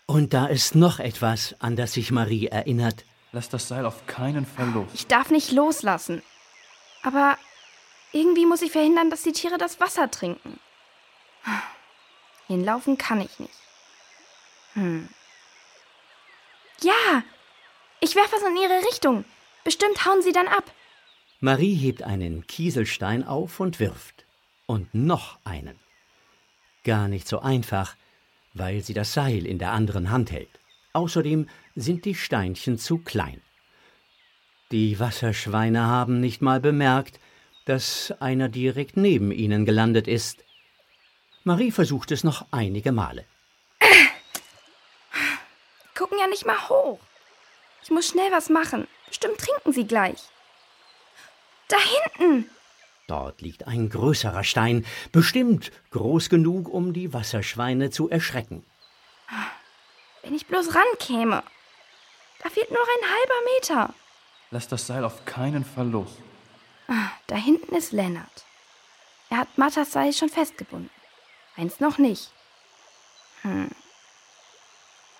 Und 0.06 0.34
da 0.34 0.47
ist 0.47 0.76
noch 0.76 0.99
etwas, 0.99 1.56
an 1.60 1.76
das 1.76 1.93
sich 1.93 2.12
Marie 2.12 2.47
erinnert. 2.47 3.06
Lass 3.32 3.49
das 3.49 3.68
Seil 3.68 3.86
auf 3.86 4.06
keinen 4.06 4.45
Fall 4.45 4.70
los. 4.70 4.88
Ich 4.93 5.08
darf 5.08 5.30
nicht 5.30 5.51
loslassen. 5.51 6.22
Aber 7.03 7.38
irgendwie 8.12 8.45
muss 8.45 8.62
ich 8.62 8.72
verhindern, 8.72 9.10
dass 9.10 9.24
die 9.24 9.32
Tiere 9.34 9.58
das 9.58 9.80
Wasser 9.80 10.10
trinken. 10.10 10.60
Hinlaufen 12.47 12.97
kann 12.97 13.22
ich 13.22 13.39
nicht. 13.39 13.53
Hm. 14.74 15.10
Ja, 16.82 17.24
ich 18.06 18.16
werfe 18.16 18.36
es 18.36 18.43
in 18.43 18.56
ihre 18.56 18.86
Richtung. 18.88 19.26
Bestimmt 19.64 20.06
hauen 20.06 20.22
sie 20.22 20.32
dann 20.32 20.47
ab. 20.47 20.72
Marie 21.39 21.74
hebt 21.74 22.03
einen 22.03 22.45
Kieselstein 22.45 23.24
auf 23.24 23.60
und 23.60 23.80
wirft. 23.80 24.26
Und 24.68 24.93
noch 24.93 25.39
einen. 25.43 25.80
Gar 26.84 27.08
nicht 27.08 27.28
so 27.28 27.39
einfach, 27.39 27.95
weil 28.53 28.84
sie 28.84 28.93
das 28.93 29.14
Seil 29.14 29.47
in 29.47 29.58
der 29.58 29.72
anderen 29.72 30.12
Hand 30.12 30.32
hält. 30.32 30.60
Außerdem 30.93 31.49
sind 31.76 32.06
die 32.06 32.14
Steinchen 32.14 32.78
zu 32.78 32.99
klein. 32.99 33.41
Die 34.72 34.99
Wasserschweine 34.99 35.82
haben 35.86 36.20
nicht 36.20 36.43
mal 36.43 36.60
bemerkt, 36.60 37.20
dass 37.66 38.14
einer 38.20 38.49
direkt 38.49 38.97
neben 38.97 39.32
ihnen 39.32 39.66
gelandet 39.66 40.08
ist. 40.08 40.43
Marie 41.43 41.72
versucht 41.72 42.12
es 42.12 42.24
noch 42.24 42.45
einige 42.51 42.91
Male. 42.91 43.26
Gucken 45.95 46.20
ja 46.20 46.28
nicht 46.28 46.45
mal 46.45 46.70
hoch. 46.70 46.99
Ich 47.84 47.92
muss 47.92 48.08
schnell 48.08 48.32
was 48.32 48.50
machen. 48.50 48.88
Bestimmt 49.08 49.38
trinken 49.40 49.74
sie 49.74 49.86
gleich. 49.86 50.22
Da 51.68 51.78
hinten! 51.78 52.50
Dort 53.08 53.42
liegt 53.42 53.68
ein 53.68 53.90
größerer 53.90 54.44
Stein, 54.44 54.86
bestimmt 55.12 55.72
groß 55.92 56.30
genug, 56.30 56.68
um 56.70 56.92
die 56.94 57.14
Wasserschweine 57.14 57.92
zu 57.92 58.10
erschrecken. 58.10 58.66
Wenn 60.24 60.34
ich 60.34 60.48
bloß 60.48 60.74
rankäme. 60.74 61.44
Da 62.42 62.50
fehlt 62.50 62.72
nur 62.72 62.80
ein 62.82 63.10
halber 63.10 63.52
Meter. 63.56 63.94
Lass 64.50 64.68
das 64.68 64.88
Seil 64.88 65.04
auf 65.04 65.26
keinen 65.26 65.64
Fall 65.64 65.88
los. 65.90 66.10
Ah, 66.88 67.10
Da 67.28 67.36
hinten 67.36 67.76
ist 67.76 67.92
Lennart. 67.92 68.46
Er 69.30 69.38
hat 69.38 69.58
Mattas 69.58 69.92
Seil 69.92 70.14
schon 70.14 70.30
festgebunden. 70.30 70.90
Eins 71.56 71.80
noch 71.80 71.98
nicht. 71.98 72.32
Hm. 73.42 73.70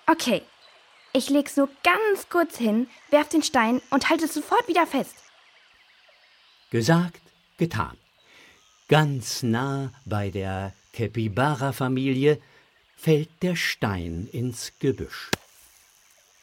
Okay. 0.06 0.42
Ich 1.16 1.30
leg's 1.30 1.56
nur 1.56 1.70
ganz 1.82 2.28
kurz 2.28 2.58
hin, 2.58 2.88
werf 3.08 3.30
den 3.30 3.42
Stein 3.42 3.80
und 3.88 4.10
halte 4.10 4.26
es 4.26 4.34
sofort 4.34 4.68
wieder 4.68 4.86
fest. 4.86 5.14
Gesagt, 6.70 7.22
getan. 7.56 7.96
Ganz 8.88 9.42
nah 9.42 9.94
bei 10.04 10.28
der 10.28 10.74
Capybara-Familie 10.92 12.38
fällt 12.98 13.30
der 13.42 13.56
Stein 13.56 14.28
ins 14.30 14.74
Gebüsch. 14.78 15.30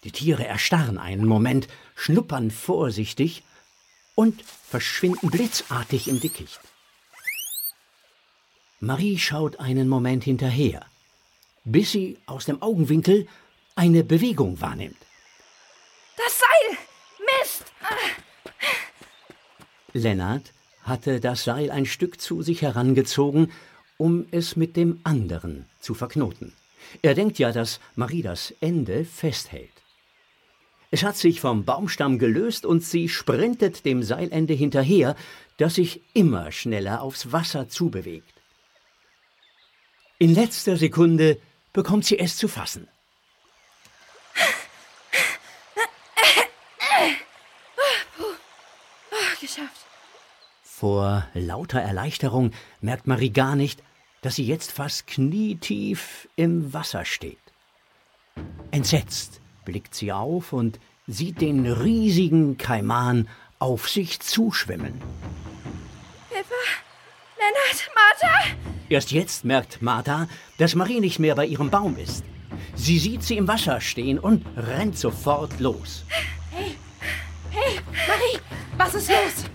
Die 0.06 0.12
Tiere 0.12 0.48
erstarren 0.48 0.98
einen 0.98 1.28
Moment, 1.28 1.68
schnuppern 1.94 2.50
vorsichtig 2.50 3.44
und 4.16 4.42
verschwinden 4.42 5.30
blitzartig 5.30 6.08
im 6.08 6.20
Dickicht. 6.20 6.60
Marie 8.80 9.20
schaut 9.20 9.60
einen 9.60 9.88
Moment 9.88 10.24
hinterher, 10.24 10.84
bis 11.64 11.92
sie 11.92 12.18
aus 12.26 12.46
dem 12.46 12.64
Augenwinkel 12.64 13.28
eine 13.76 14.04
Bewegung 14.04 14.60
wahrnimmt. 14.62 14.98
Das 16.18 16.40
Seil! 16.40 16.78
Mist! 17.20 17.66
Lennart 19.94 20.54
hatte 20.84 21.20
das 21.20 21.44
Seil 21.44 21.72
ein 21.72 21.86
Stück 21.86 22.20
zu 22.20 22.42
sich 22.42 22.62
herangezogen, 22.62 23.52
um 23.98 24.26
es 24.32 24.56
mit 24.56 24.76
dem 24.76 25.00
anderen 25.04 25.66
zu 25.80 25.94
verknoten. 25.94 26.54
Er 27.02 27.14
denkt 27.14 27.40
ja, 27.40 27.52
dass 27.52 27.80
Marie 27.96 28.22
das 28.22 28.54
Ende 28.60 29.06
festhält. 29.06 29.72
Es 30.92 31.04
hat 31.04 31.18
sich 31.18 31.42
vom 31.42 31.66
Baumstamm 31.66 32.20
gelöst 32.20 32.66
und 32.66 32.84
sie 32.84 33.10
sprintet 33.10 33.86
dem 33.86 34.04
Seilende 34.04 34.54
hinterher, 34.54 35.16
das 35.58 35.76
sich 35.76 36.02
immer 36.14 36.52
schneller 36.52 37.02
aufs 37.02 37.32
Wasser 37.32 37.68
zubewegt. 37.68 38.34
In 40.20 40.36
letzter 40.36 40.78
Sekunde 40.78 41.40
bekommt 41.72 42.06
sie 42.06 42.20
es 42.20 42.38
zu 42.38 42.48
fassen. 42.48 42.88
Geschafft. 49.56 49.86
Vor 50.64 51.28
lauter 51.34 51.80
Erleichterung 51.80 52.52
merkt 52.82 53.08
Marie 53.08 53.30
gar 53.30 53.56
nicht, 53.56 53.82
dass 54.22 54.36
sie 54.36 54.46
jetzt 54.46 54.72
fast 54.72 55.08
knietief 55.08 56.28
im 56.36 56.74
Wasser 56.74 57.06
steht. 57.06 57.38
Entsetzt 58.72 59.42
blickt 59.66 59.94
sie 59.94 60.12
auf 60.12 60.54
und 60.54 60.80
sieht 61.08 61.42
den 61.42 61.66
riesigen 61.66 62.58
Kaiman 62.58 63.28
auf 63.60 63.90
sich 63.90 64.20
zuschwimmen. 64.20 65.02
Hilfe! 66.30 66.54
Lennart, 67.38 67.90
Martha! 67.94 68.38
Erst 68.90 69.12
jetzt 69.12 69.46
merkt 69.46 69.82
Martha, 69.82 70.28
dass 70.58 70.76
Marie 70.76 71.00
nicht 71.00 71.20
mehr 71.20 71.36
bei 71.36 71.46
ihrem 71.46 71.70
Baum 71.70 71.98
ist. 71.98 72.24
Sie 72.76 73.00
sieht 73.00 73.24
sie 73.24 73.38
im 73.38 73.48
Wasser 73.48 73.82
stehen 73.82 74.20
und 74.20 74.46
rennt 74.56 74.98
sofort 74.98 75.60
los. 75.60 76.04
Hey, 76.52 76.76
hey, 77.52 77.80
Marie, 78.08 78.40
was 78.78 78.96
ist 78.96 79.10
los? 79.10 79.50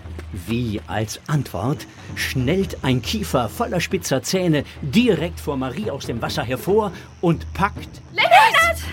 Wie 0.47 0.79
als 0.87 1.19
Antwort 1.27 1.87
schnellt 2.15 2.83
ein 2.83 3.01
Kiefer 3.01 3.49
voller 3.49 3.79
spitzer 3.79 4.21
Zähne 4.21 4.63
direkt 4.81 5.39
vor 5.39 5.57
Marie 5.57 5.89
aus 5.89 6.05
dem 6.05 6.21
Wasser 6.21 6.43
hervor 6.43 6.91
und 7.21 7.51
packt 7.53 8.01
Lennart! 8.13 8.83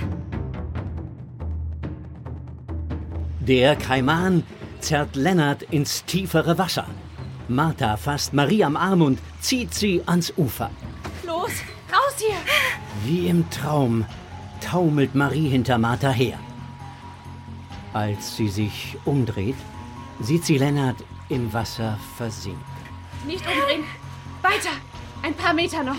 Der 3.40 3.76
Kaiman 3.76 4.42
zerrt 4.80 5.14
Lennart 5.14 5.62
ins 5.62 6.04
tiefere 6.04 6.58
Wasser. 6.58 6.86
Martha 7.48 7.96
fasst 7.96 8.32
Marie 8.32 8.64
am 8.64 8.76
Arm 8.76 9.02
und 9.02 9.18
zieht 9.40 9.72
sie 9.72 10.02
ans 10.06 10.32
Ufer. 10.36 10.70
Los, 11.24 11.52
raus 11.92 12.14
hier! 12.18 12.36
Wie 13.04 13.28
im 13.28 13.48
Traum 13.50 14.04
taumelt 14.60 15.14
Marie 15.14 15.48
hinter 15.48 15.78
Martha 15.78 16.10
her. 16.10 16.38
Als 17.92 18.36
sie 18.36 18.48
sich 18.48 18.96
umdreht, 19.04 19.56
sieht 20.20 20.44
sie 20.44 20.58
Lennart 20.58 20.96
im 21.28 21.52
Wasser 21.52 21.98
versinken. 22.16 22.60
Nicht 23.26 23.44
umdrehen. 23.46 23.84
Weiter. 24.42 24.70
Ein 25.22 25.34
paar 25.34 25.54
Meter 25.54 25.82
noch. 25.82 25.96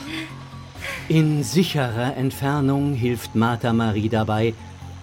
In 1.10 1.44
sicherer 1.44 2.16
Entfernung 2.16 2.94
hilft 2.94 3.36
Martha 3.36 3.74
Marie 3.74 4.10
dabei, 4.10 4.54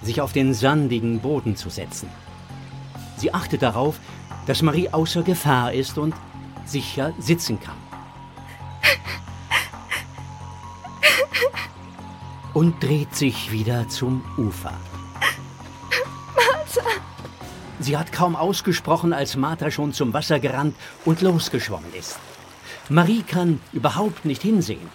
sich 0.03 0.21
auf 0.21 0.33
den 0.33 0.55
sandigen 0.55 1.21
Boden 1.21 1.57
zu 1.57 1.69
setzen. 1.69 2.09
Sie 3.17 3.33
achtet 3.33 3.63
darauf, 3.63 3.99
dass 4.47 4.63
Marie 4.63 4.89
außer 4.91 5.23
Gefahr 5.23 5.73
ist 5.73 5.99
und 5.99 6.15
sicher 6.65 7.13
sitzen 7.19 7.59
kann. 7.61 7.77
Und 12.53 12.83
dreht 12.83 13.15
sich 13.15 13.51
wieder 13.51 13.89
zum 13.89 14.23
Ufer. 14.37 14.73
Martha! 16.37 17.14
Sie 17.81 17.97
hat 17.97 18.13
kaum 18.13 18.37
ausgesprochen, 18.37 19.13
als 19.13 19.37
Martha 19.37 19.71
schon 19.71 19.93
zum 19.93 20.13
Wasser 20.13 20.39
gerannt 20.39 20.77
und 21.05 21.23
losgeschwommen 21.23 21.93
ist. 21.95 22.19
Marie 22.89 23.23
kann 23.23 23.61
überhaupt 23.73 24.25
nicht 24.25 24.43
hinsehen. 24.43 24.89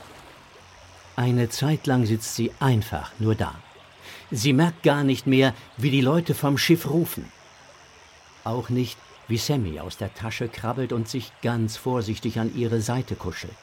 Eine 1.15 1.49
Zeit 1.49 1.87
lang 1.87 2.05
sitzt 2.05 2.35
sie 2.35 2.51
einfach 2.59 3.11
nur 3.19 3.35
da. 3.35 3.55
Sie 4.31 4.53
merkt 4.53 4.83
gar 4.83 5.03
nicht 5.03 5.27
mehr, 5.27 5.53
wie 5.77 5.89
die 5.89 6.01
Leute 6.01 6.33
vom 6.33 6.57
Schiff 6.57 6.89
rufen. 6.89 7.29
Auch 8.43 8.69
nicht, 8.69 8.97
wie 9.27 9.37
Sammy 9.37 9.79
aus 9.79 9.97
der 9.97 10.13
Tasche 10.13 10.47
krabbelt 10.47 10.93
und 10.93 11.09
sich 11.09 11.31
ganz 11.41 11.77
vorsichtig 11.77 12.39
an 12.39 12.55
ihre 12.55 12.81
Seite 12.81 13.15
kuschelt. 13.15 13.57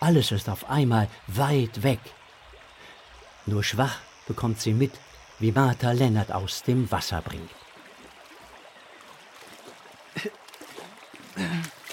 Alles 0.00 0.32
ist 0.32 0.48
auf 0.48 0.68
einmal 0.68 1.08
weit 1.26 1.82
weg. 1.82 2.00
Nur 3.46 3.62
schwach 3.62 3.98
bekommt 4.26 4.60
sie 4.60 4.72
mit, 4.72 4.92
wie 5.38 5.52
Martha 5.52 5.92
Lennart 5.92 6.32
aus 6.32 6.62
dem 6.62 6.90
Wasser 6.90 7.20
bringt. 7.20 7.50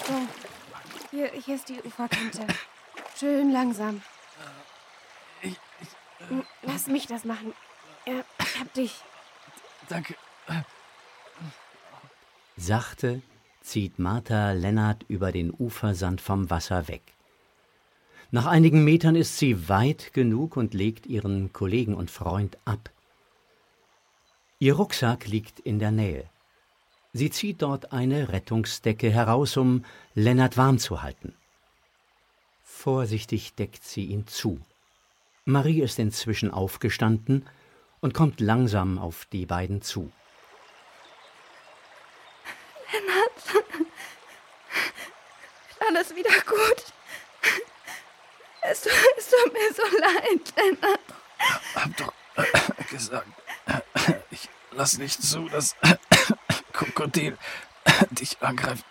So, 0.06 0.12
hier, 1.10 1.30
hier 1.44 1.54
ist 1.54 1.68
die 1.68 1.80
Uferkante. 1.82 2.46
Schön 3.16 3.50
langsam. 3.50 4.02
Lass 6.62 6.86
mich 6.86 7.06
das 7.06 7.24
machen. 7.24 7.54
Ja, 8.06 8.24
ich 8.40 8.60
hab 8.60 8.72
dich. 8.74 8.94
Danke. 9.88 10.14
Sachte 12.56 13.22
zieht 13.62 13.98
Martha 13.98 14.52
Lennart 14.52 15.04
über 15.08 15.32
den 15.32 15.52
Ufersand 15.56 16.20
vom 16.20 16.50
Wasser 16.50 16.88
weg. 16.88 17.14
Nach 18.30 18.46
einigen 18.46 18.84
Metern 18.84 19.14
ist 19.14 19.38
sie 19.38 19.68
weit 19.68 20.12
genug 20.12 20.56
und 20.56 20.74
legt 20.74 21.06
ihren 21.06 21.52
Kollegen 21.52 21.94
und 21.94 22.10
Freund 22.10 22.58
ab. 22.66 22.90
Ihr 24.58 24.74
Rucksack 24.74 25.26
liegt 25.26 25.60
in 25.60 25.78
der 25.78 25.90
Nähe. 25.90 26.28
Sie 27.12 27.30
zieht 27.30 27.62
dort 27.62 27.92
eine 27.92 28.28
Rettungsdecke 28.30 29.10
heraus, 29.10 29.56
um 29.56 29.84
Lennart 30.14 30.56
warm 30.56 30.78
zu 30.78 31.02
halten. 31.02 31.34
Vorsichtig 32.62 33.54
deckt 33.54 33.82
sie 33.82 34.04
ihn 34.04 34.26
zu. 34.26 34.60
Marie 35.44 35.80
ist 35.80 35.98
inzwischen 35.98 36.50
aufgestanden 36.50 37.48
und 38.00 38.14
kommt 38.14 38.40
langsam 38.40 38.98
auf 38.98 39.24
die 39.32 39.46
beiden 39.46 39.82
zu. 39.82 40.12
Lennart! 42.92 43.64
Alles 45.88 46.14
wieder 46.14 46.30
gut. 46.46 46.84
Es, 48.60 48.86
es 49.16 49.30
tut 49.30 49.52
mir 49.52 49.72
so 49.74 49.82
leid, 49.98 50.52
Lennart. 50.56 51.00
Hab 51.74 51.96
doch 51.96 52.12
äh, 52.36 52.84
gesagt, 52.90 53.26
ich 54.30 54.48
lass 54.72 54.98
nicht 54.98 55.22
zu, 55.22 55.48
dass 55.48 55.74
Krokodil 56.72 57.36
dich 58.10 58.40
angreift. 58.40 58.84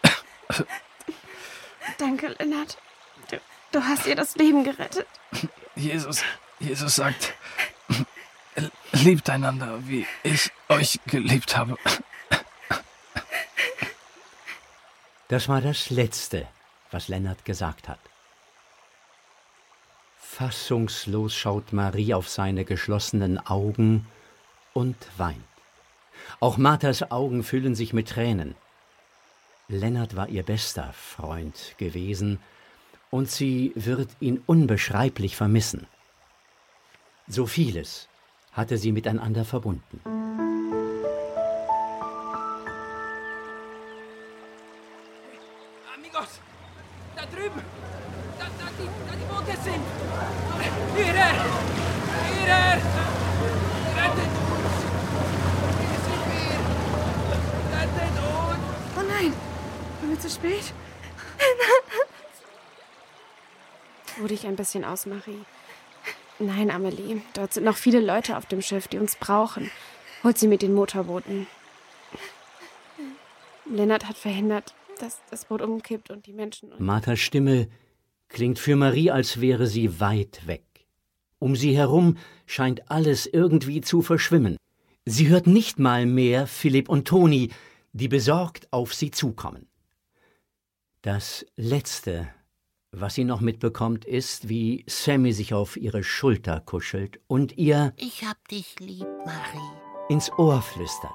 Danke, 1.98 2.36
Lennart. 2.40 2.78
Du, 3.30 3.40
du 3.72 3.84
hast 3.84 4.06
ihr 4.06 4.16
das 4.16 4.36
Leben 4.36 4.64
gerettet. 4.64 5.08
Jesus, 5.76 6.24
Jesus 6.60 6.96
sagt, 6.96 7.34
liebt 8.92 9.30
einander, 9.30 9.80
wie 9.88 10.06
ich 10.24 10.52
euch 10.70 11.00
geliebt 11.06 11.56
habe. 11.56 11.78
Das 15.28 15.50
war 15.50 15.62
das 15.62 15.90
Letzte, 15.90 16.48
was 16.92 17.10
Lennart 17.10 17.44
gesagt 17.46 17.88
hat. 17.88 18.00
Fassungslos 20.20 21.36
schaut 21.36 21.74
Marie 21.74 22.14
auf 22.14 22.30
seine 22.30 22.64
geschlossenen 22.64 23.40
Augen 23.46 24.08
und 24.74 24.96
weint. 25.18 25.44
Auch 26.40 26.58
Marthas 26.58 27.12
Augen 27.12 27.44
füllen 27.44 27.76
sich 27.76 27.94
mit 27.94 28.10
Tränen. 28.10 28.56
Lennart 29.68 30.16
war 30.16 30.30
ihr 30.30 30.44
bester 30.44 30.94
Freund 30.94 31.76
gewesen, 31.78 32.40
und 33.10 33.30
sie 33.30 33.72
wird 33.76 34.10
ihn 34.20 34.42
unbeschreiblich 34.46 35.36
vermissen. 35.36 35.88
So 37.28 37.46
vieles 37.46 38.08
hatte 38.52 38.78
sie 38.78 38.92
miteinander 38.92 39.46
verbunden. 39.46 40.17
Spät? 60.38 60.74
Ruh 64.20 64.28
dich 64.28 64.48
ein 64.48 64.56
bisschen 64.56 64.84
aus, 64.84 65.06
Marie. 65.06 65.44
Nein, 66.40 66.72
Amelie, 66.72 67.22
dort 67.34 67.54
sind 67.54 67.64
noch 67.64 67.78
viele 67.78 68.00
Leute 68.00 68.38
auf 68.38 68.46
dem 68.46 68.62
Schiff, 68.62 68.88
die 68.88 69.00
uns 69.00 69.16
brauchen. 69.16 69.72
Holt 70.24 70.38
sie 70.38 70.48
mit 70.48 70.62
den 70.62 70.74
Motorbooten. 70.74 71.48
Lennart 73.66 74.08
hat 74.08 74.18
verhindert, 74.18 74.74
dass 75.00 75.20
das 75.30 75.46
Boot 75.46 75.62
umkippt 75.62 76.10
und 76.10 76.26
die 76.26 76.34
Menschen. 76.34 76.72
Marthas 76.78 77.20
Stimme 77.20 77.68
klingt 78.30 78.60
für 78.60 78.76
Marie, 78.76 79.12
als 79.12 79.42
wäre 79.42 79.68
sie 79.68 80.00
weit 80.00 80.48
weg. 80.48 80.64
Um 81.40 81.56
sie 81.56 81.76
herum 81.76 82.18
scheint 82.46 82.90
alles 82.90 83.28
irgendwie 83.28 83.82
zu 83.82 84.02
verschwimmen. 84.02 84.58
Sie 85.06 85.28
hört 85.28 85.48
nicht 85.48 85.80
mal 85.80 86.06
mehr 86.06 86.48
Philipp 86.48 86.90
und 86.90 87.08
Toni, 87.08 87.52
die 87.94 88.08
besorgt 88.08 88.68
auf 88.72 88.94
sie 88.94 89.12
zukommen. 89.12 89.67
Das 91.08 91.46
Letzte, 91.56 92.28
was 92.92 93.16
sie 93.16 93.24
noch 93.24 93.40
mitbekommt, 93.40 94.04
ist, 94.04 94.50
wie 94.50 94.84
Sammy 94.90 95.32
sich 95.32 95.54
auf 95.54 95.78
ihre 95.78 96.04
Schulter 96.04 96.60
kuschelt 96.60 97.22
und 97.28 97.58
ihr 97.58 97.94
Ich 97.96 98.26
hab 98.26 98.46
dich 98.50 98.78
lieb, 98.82 99.08
Marie. 99.26 100.10
ins 100.10 100.30
Ohr 100.34 100.62
flüstert. 100.62 101.14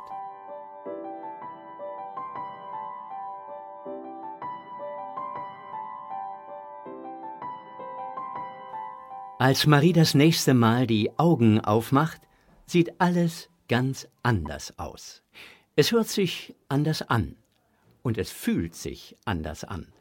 Als 9.38 9.66
Marie 9.66 9.93
das 9.93 10.14
nächste 10.14 10.55
Mal 10.55 10.86
die 10.86 11.18
Augen 11.18 11.61
aufmacht, 11.61 12.22
sieht 12.64 12.99
alles 12.99 13.51
ganz 13.68 14.09
anders 14.22 14.72
aus. 14.78 15.22
Es 15.76 15.93
hört 15.93 16.09
sich 16.09 16.55
anders 16.70 17.03
an 17.03 17.36
und 18.03 18.18
es 18.18 18.30
fühlt 18.30 18.74
sich 18.74 19.16
anders 19.24 19.64
an. 19.64 19.92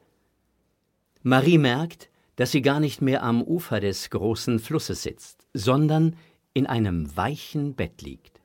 Marie 1.23 1.57
merkt, 1.57 2.09
dass 2.35 2.51
sie 2.51 2.61
gar 2.61 2.79
nicht 2.79 3.01
mehr 3.01 3.23
am 3.23 3.43
Ufer 3.43 3.79
des 3.79 4.09
großen 4.09 4.59
Flusses 4.59 5.03
sitzt, 5.03 5.45
sondern 5.53 6.15
in 6.53 6.65
einem 6.65 7.15
weichen 7.15 7.75
Bett 7.75 8.01
liegt. 8.01 8.41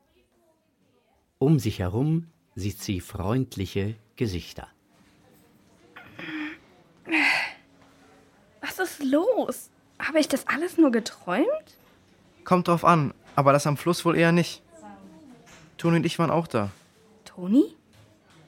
Um 1.39 1.59
sich 1.59 1.79
herum 1.79 2.27
sieht 2.55 2.83
sie 2.83 3.01
freundliche 3.01 3.97
Gesichter. 4.17 4.69
Was 8.61 8.79
ist 8.79 9.03
los? 9.05 9.71
Habe 9.99 10.19
ich 10.19 10.29
das 10.29 10.47
alles 10.47 10.77
nur 10.77 10.91
geträumt? 10.91 11.47
Kommt 12.45 12.69
drauf 12.69 12.85
an, 12.85 13.15
aber 13.35 13.53
das 13.53 13.67
am 13.67 13.77
Fluss 13.77 14.05
wohl 14.05 14.17
eher 14.17 14.33
nicht. 14.33 14.63
Toni 15.79 15.97
und 15.97 16.07
ich 16.07 16.19
waren 16.19 16.31
auch 16.31 16.47
da. 16.47 16.71
Toni? 17.25 17.76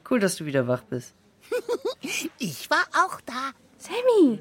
Cool, 0.09 0.19
dass 0.19 0.37
du 0.37 0.45
wieder 0.45 0.67
wach 0.67 0.83
bist. 0.83 1.13
Ich 2.39 2.69
war 2.69 2.85
auch 3.05 3.19
da. 3.21 3.51
Sammy! 3.77 4.39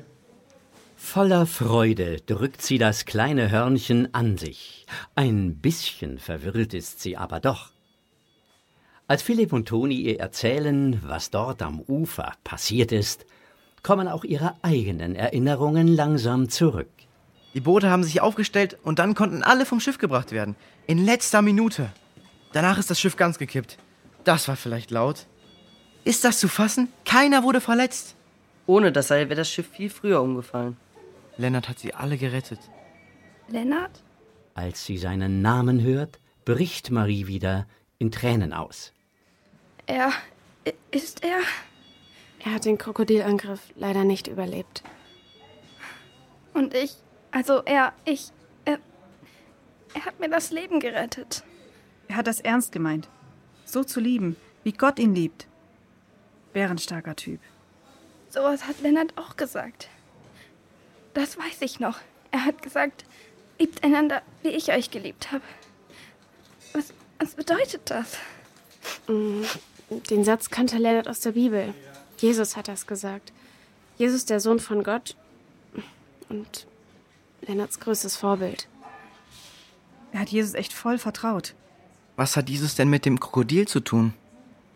Voller 0.96 1.46
Freude 1.46 2.20
drückt 2.20 2.62
sie 2.62 2.78
das 2.78 3.04
kleine 3.04 3.50
Hörnchen 3.50 4.12
an 4.14 4.38
sich. 4.38 4.86
Ein 5.14 5.56
bisschen 5.56 6.18
verwirrt 6.18 6.74
ist 6.74 7.00
sie 7.00 7.16
aber 7.16 7.40
doch. 7.40 7.70
Als 9.06 9.22
Philipp 9.22 9.52
und 9.52 9.68
Toni 9.68 9.96
ihr 9.96 10.20
erzählen, 10.20 11.00
was 11.04 11.30
dort 11.30 11.62
am 11.62 11.80
Ufer 11.80 12.32
passiert 12.44 12.92
ist, 12.92 13.26
kommen 13.82 14.06
auch 14.06 14.24
ihre 14.24 14.54
eigenen 14.62 15.16
Erinnerungen 15.16 15.88
langsam 15.88 16.48
zurück. 16.48 16.90
Die 17.54 17.60
Boote 17.60 17.90
haben 17.90 18.04
sich 18.04 18.20
aufgestellt 18.20 18.76
und 18.82 18.98
dann 18.98 19.14
konnten 19.14 19.42
alle 19.42 19.66
vom 19.66 19.80
Schiff 19.80 19.98
gebracht 19.98 20.32
werden. 20.32 20.56
In 20.86 21.04
letzter 21.04 21.42
Minute. 21.42 21.90
Danach 22.52 22.78
ist 22.78 22.90
das 22.90 23.00
Schiff 23.00 23.16
ganz 23.16 23.38
gekippt. 23.38 23.78
Das 24.24 24.46
war 24.48 24.56
vielleicht 24.56 24.90
laut. 24.90 25.26
Ist 26.08 26.24
das 26.24 26.40
zu 26.40 26.48
fassen? 26.48 26.88
Keiner 27.04 27.42
wurde 27.42 27.60
verletzt. 27.60 28.16
Ohne 28.66 28.92
das 28.92 29.08
Seil 29.08 29.28
wäre 29.28 29.36
das 29.36 29.50
Schiff 29.50 29.68
viel 29.68 29.90
früher 29.90 30.22
umgefallen. 30.22 30.78
Lennart 31.36 31.68
hat 31.68 31.78
sie 31.78 31.92
alle 31.92 32.16
gerettet. 32.16 32.60
Lennart? 33.48 34.02
Als 34.54 34.86
sie 34.86 34.96
seinen 34.96 35.42
Namen 35.42 35.82
hört, 35.82 36.18
bricht 36.46 36.90
Marie 36.90 37.26
wieder 37.26 37.66
in 37.98 38.10
Tränen 38.10 38.54
aus. 38.54 38.94
Er. 39.84 40.10
Ist 40.90 41.24
er? 41.24 41.40
Er 42.42 42.54
hat 42.54 42.64
den 42.64 42.78
Krokodilangriff 42.78 43.60
leider 43.76 44.04
nicht 44.04 44.28
überlebt. 44.28 44.82
Und 46.54 46.72
ich. 46.72 46.96
Also 47.32 47.60
er. 47.66 47.92
Ich. 48.06 48.30
Er. 48.64 48.78
Er 49.92 50.06
hat 50.06 50.20
mir 50.20 50.30
das 50.30 50.52
Leben 50.52 50.80
gerettet. 50.80 51.44
Er 52.08 52.16
hat 52.16 52.26
das 52.26 52.40
ernst 52.40 52.72
gemeint. 52.72 53.10
So 53.66 53.84
zu 53.84 54.00
lieben, 54.00 54.36
wie 54.64 54.72
Gott 54.72 54.98
ihn 54.98 55.14
liebt. 55.14 55.48
Bärenstarker 56.52 57.16
Typ. 57.16 57.40
Sowas 58.30 58.66
hat 58.66 58.80
Lennart 58.80 59.16
auch 59.16 59.36
gesagt. 59.36 59.88
Das 61.14 61.38
weiß 61.38 61.62
ich 61.62 61.80
noch. 61.80 61.98
Er 62.30 62.44
hat 62.44 62.62
gesagt, 62.62 63.04
liebt 63.58 63.82
einander, 63.82 64.22
wie 64.42 64.48
ich 64.48 64.70
euch 64.72 64.90
geliebt 64.90 65.32
habe. 65.32 65.44
Was, 66.74 66.92
was 67.18 67.34
bedeutet 67.34 67.90
das? 67.90 68.18
Mm, 69.08 69.42
Den 70.10 70.24
Satz 70.24 70.50
kannte 70.50 70.76
Lennart 70.78 71.08
aus 71.08 71.20
der 71.20 71.32
Bibel. 71.32 71.74
Jesus 72.18 72.56
hat 72.56 72.68
das 72.68 72.86
gesagt. 72.86 73.32
Jesus, 73.96 74.26
der 74.26 74.40
Sohn 74.40 74.60
von 74.60 74.84
Gott 74.84 75.16
und 76.28 76.66
Lennarts 77.42 77.80
größtes 77.80 78.16
Vorbild. 78.16 78.68
Er 80.12 80.20
hat 80.20 80.28
Jesus 80.28 80.54
echt 80.54 80.72
voll 80.72 80.98
vertraut. 80.98 81.54
Was 82.16 82.36
hat 82.36 82.48
dieses 82.48 82.74
denn 82.74 82.90
mit 82.90 83.04
dem 83.04 83.20
Krokodil 83.20 83.66
zu 83.68 83.80
tun? 83.80 84.14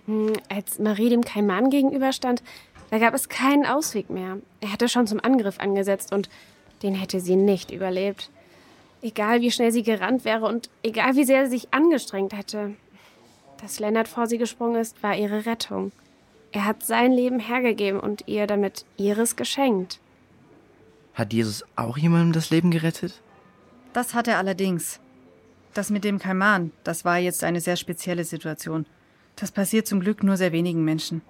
Hm, 0.07 0.33
Als 0.49 0.79
Marie 0.79 1.09
dem 1.09 1.23
Kaiman 1.23 1.71
gegenüberstand, 1.71 2.43
da 2.91 2.99
gab 2.99 3.15
es 3.15 3.29
keinen 3.29 3.67
Ausweg 3.67 4.11
mehr. 4.11 4.39
Er 4.61 4.73
hatte 4.73 4.89
schon 4.89 5.07
zum 5.07 5.21
Angriff 5.21 5.59
angesetzt 5.61 6.13
und 6.13 6.29
den 6.83 6.95
hätte 6.95 7.21
sie 7.21 7.37
nicht 7.37 7.71
überlebt. 7.71 8.31
Egal 9.01 9.41
wie 9.41 9.51
schnell 9.51 9.73
sie 9.73 9.83
gerannt 9.83 10.25
wäre 10.25 10.47
und 10.47 10.71
egal 10.83 11.17
wie 11.17 11.25
sehr 11.25 11.45
sie 11.45 11.59
sich 11.59 11.75
angestrengt 11.75 12.37
hätte. 12.37 12.75
Dass 13.61 13.81
Lennart 13.81 14.09
vor 14.09 14.27
sie 14.27 14.39
gesprungen 14.39 14.81
ist, 14.81 15.03
war 15.03 15.17
ihre 15.17 15.47
Rettung. 15.47 15.93
Er 16.51 16.65
hat 16.65 16.85
sein 16.85 17.13
Leben 17.13 17.39
hergegeben 17.39 17.99
und 17.99 18.29
ihr 18.29 18.47
damit 18.47 18.85
ihres 18.97 19.37
geschenkt. 19.37 20.01
Hat 21.15 21.33
Jesus 21.33 21.65
auch 21.77 21.97
jemandem 21.97 22.33
das 22.33 22.51
Leben 22.51 22.71
gerettet? 22.71 23.21
Das 23.93 24.15
hat 24.15 24.29
er 24.29 24.39
allerdings. 24.39 25.01
Das 25.75 25.91
mit 25.91 26.05
dem 26.05 26.19
Kaiman, 26.19 26.73
das 26.85 27.05
war 27.05 27.19
jetzt 27.19 27.45
eine 27.45 27.61
sehr 27.61 27.77
spezielle 27.77 28.25
Situation. 28.25 28.85
Das 29.37 29.51
passiert 29.51 29.87
zum 29.87 30.01
Glück 30.01 30.23
nur 30.23 30.37
sehr 30.37 30.53
wenigen 30.53 30.85
Menschen. 30.85 31.23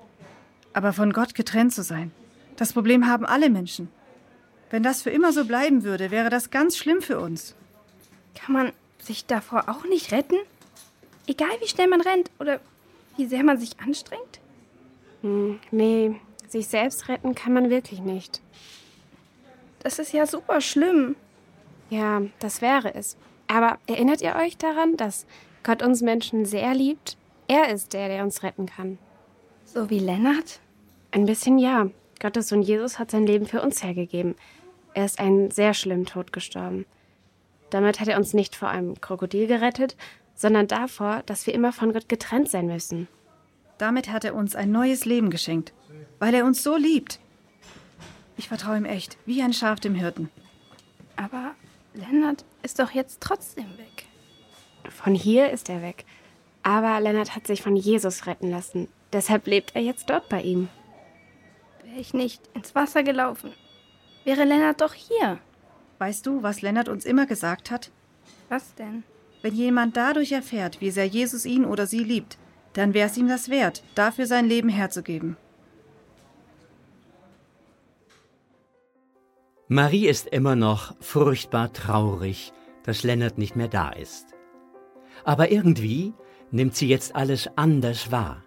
Aber 0.73 0.93
von 0.93 1.13
Gott 1.13 1.35
getrennt 1.35 1.73
zu 1.73 1.83
sein, 1.83 2.11
das 2.57 2.73
Problem 2.73 3.07
haben 3.07 3.27
alle 3.27 3.51
Menschen. 3.51 3.89
Wenn 4.71 4.83
das 4.83 5.03
für 5.03 5.11
immer 5.11 5.33
so 5.33 5.45
bleiben 5.45 5.85
würde, 5.85 6.11
wäre 6.11 6.31
das 6.31 6.51
ganz 6.51 6.77
schlimm 6.77 7.03
für 7.03 7.21
uns. 7.21 7.55
Kann 8.35 8.55
man 8.55 8.73
sich 8.99 9.27
davor 9.27 9.69
auch 9.69 9.85
nicht 9.85 10.13
retten? 10.13 10.37
Egal 11.27 11.51
wie 11.61 11.69
schnell 11.69 11.89
man 11.89 12.01
rennt 12.01 12.31
oder 12.39 12.61
wie 13.17 13.27
sehr 13.27 13.45
man 13.45 13.59
sich 13.59 13.79
anstrengt? 13.81 14.41
Hm, 15.21 15.61
nee, 15.71 16.17
sich 16.49 16.69
selbst 16.69 17.09
retten 17.09 17.35
kann 17.35 17.53
man 17.53 17.71
wirklich 17.71 18.01
nicht. 18.01 18.41
Das 19.81 19.99
ist 19.99 20.13
ja 20.13 20.27
super 20.27 20.61
schlimm. 20.61 21.17
Ja, 21.91 22.23
das 22.39 22.63
wäre 22.63 22.95
es. 22.95 23.17
Aber 23.49 23.79
erinnert 23.87 24.23
ihr 24.23 24.37
euch 24.37 24.57
daran, 24.57 24.97
dass 24.97 25.27
Gott 25.63 25.83
uns 25.83 26.01
Menschen 26.01 26.47
sehr 26.47 26.75
liebt? 26.75 27.17
Er 27.53 27.69
ist 27.69 27.93
der, 27.93 28.09
der 28.09 28.25
uns 28.25 28.43
retten 28.43 28.65
kann. 28.65 28.97
So 29.67 29.91
wie 29.91 29.99
Lennart? 29.99 30.61
Ein 31.11 31.27
bisschen 31.27 31.59
ja. 31.59 31.91
Gottes 32.19 32.49
Sohn 32.49 32.63
Jesus 32.63 32.99
hat 32.99 33.11
sein 33.11 33.27
Leben 33.27 33.45
für 33.45 33.61
uns 33.61 33.83
hergegeben. 33.83 34.37
Er 34.95 35.05
ist 35.05 35.21
einen 35.21 35.51
sehr 35.51 35.75
schlimmen 35.75 36.07
Tod 36.07 36.33
gestorben. 36.33 36.87
Damit 37.69 38.01
hat 38.01 38.09
er 38.09 38.17
uns 38.17 38.33
nicht 38.33 38.57
vor 38.57 38.71
einem 38.71 38.99
Krokodil 39.03 39.49
gerettet, 39.49 39.99
sondern 40.35 40.67
davor, 40.67 41.25
dass 41.27 41.47
wir 41.47 41.53
immer 41.53 41.75
von 41.75 41.93
Gott 41.93 42.09
getrennt 42.09 42.49
sein 42.49 42.69
müssen. 42.69 43.07
Damit 43.77 44.09
hat 44.09 44.25
er 44.25 44.35
uns 44.35 44.57
ein 44.57 44.73
neues 44.73 45.05
Leben 45.05 45.29
geschenkt, 45.29 45.75
weil 46.21 46.33
er 46.33 46.47
uns 46.47 46.63
so 46.63 46.75
liebt. 46.79 47.21
Ich 48.39 48.49
vertraue 48.49 48.79
ihm 48.79 48.87
echt, 48.87 49.19
wie 49.27 49.43
ein 49.43 49.53
Schaf 49.53 49.79
dem 49.79 49.95
Hirten. 49.95 50.31
Aber 51.17 51.51
Lennart 51.93 52.47
ist 52.63 52.79
doch 52.79 52.93
jetzt 52.93 53.21
trotzdem 53.21 53.77
weg. 53.77 54.07
Von 54.89 55.15
hier 55.15 55.51
ist 55.51 55.69
er 55.69 55.83
weg. 55.83 56.07
Aber 56.63 57.01
Lennart 57.01 57.35
hat 57.35 57.47
sich 57.47 57.63
von 57.63 57.77
Jesus 57.77 58.27
retten 58.27 58.51
lassen. 58.51 58.89
Deshalb 59.13 59.47
lebt 59.47 59.75
er 59.75 59.83
jetzt 59.83 60.09
dort 60.11 60.29
bei 60.29 60.43
ihm. 60.43 60.69
Wäre 61.85 62.01
ich 62.01 62.15
nicht 62.15 62.43
ins 62.55 62.75
Wasser 62.75 63.03
gelaufen, 63.03 63.53
wäre 64.25 64.45
Lennart 64.45 64.81
doch 64.81 64.95
hier. 64.95 65.39
Weißt 65.99 66.27
du, 66.27 66.43
was 66.43 66.63
Lennart 66.63 66.89
uns 66.89 67.05
immer 67.05 67.27
gesagt 67.27 67.71
hat? 67.71 67.91
Was 68.49 68.75
denn? 68.75 69.05
Wenn 69.43 69.55
jemand 69.55 69.97
dadurch 69.97 70.33
erfährt, 70.33 70.81
wie 70.81 70.91
sehr 70.91 71.07
Jesus 71.07 71.45
ihn 71.45 71.65
oder 71.65 71.87
sie 71.87 72.05
liebt, 72.05 72.39
dann 72.73 72.95
wäre 72.95 73.09
es 73.09 73.17
ihm 73.17 73.29
das 73.29 73.49
wert, 73.51 73.83
dafür 73.95 74.27
sein 74.27 74.49
Leben 74.49 74.69
herzugeben. 74.69 75.37
Marie 79.69 80.07
ist 80.07 80.29
immer 80.29 80.55
noch 80.55 80.95
furchtbar 81.01 81.73
traurig, 81.73 82.53
dass 82.85 83.03
Lennart 83.03 83.39
nicht 83.39 83.57
mehr 83.57 83.69
da 83.69 83.91
ist. 83.91 84.27
Aber 85.25 85.51
irgendwie 85.51 86.13
nimmt 86.53 86.77
sie 86.77 86.87
jetzt 86.87 87.17
alles 87.17 87.51
anders 87.57 88.13
wahr. 88.13 88.45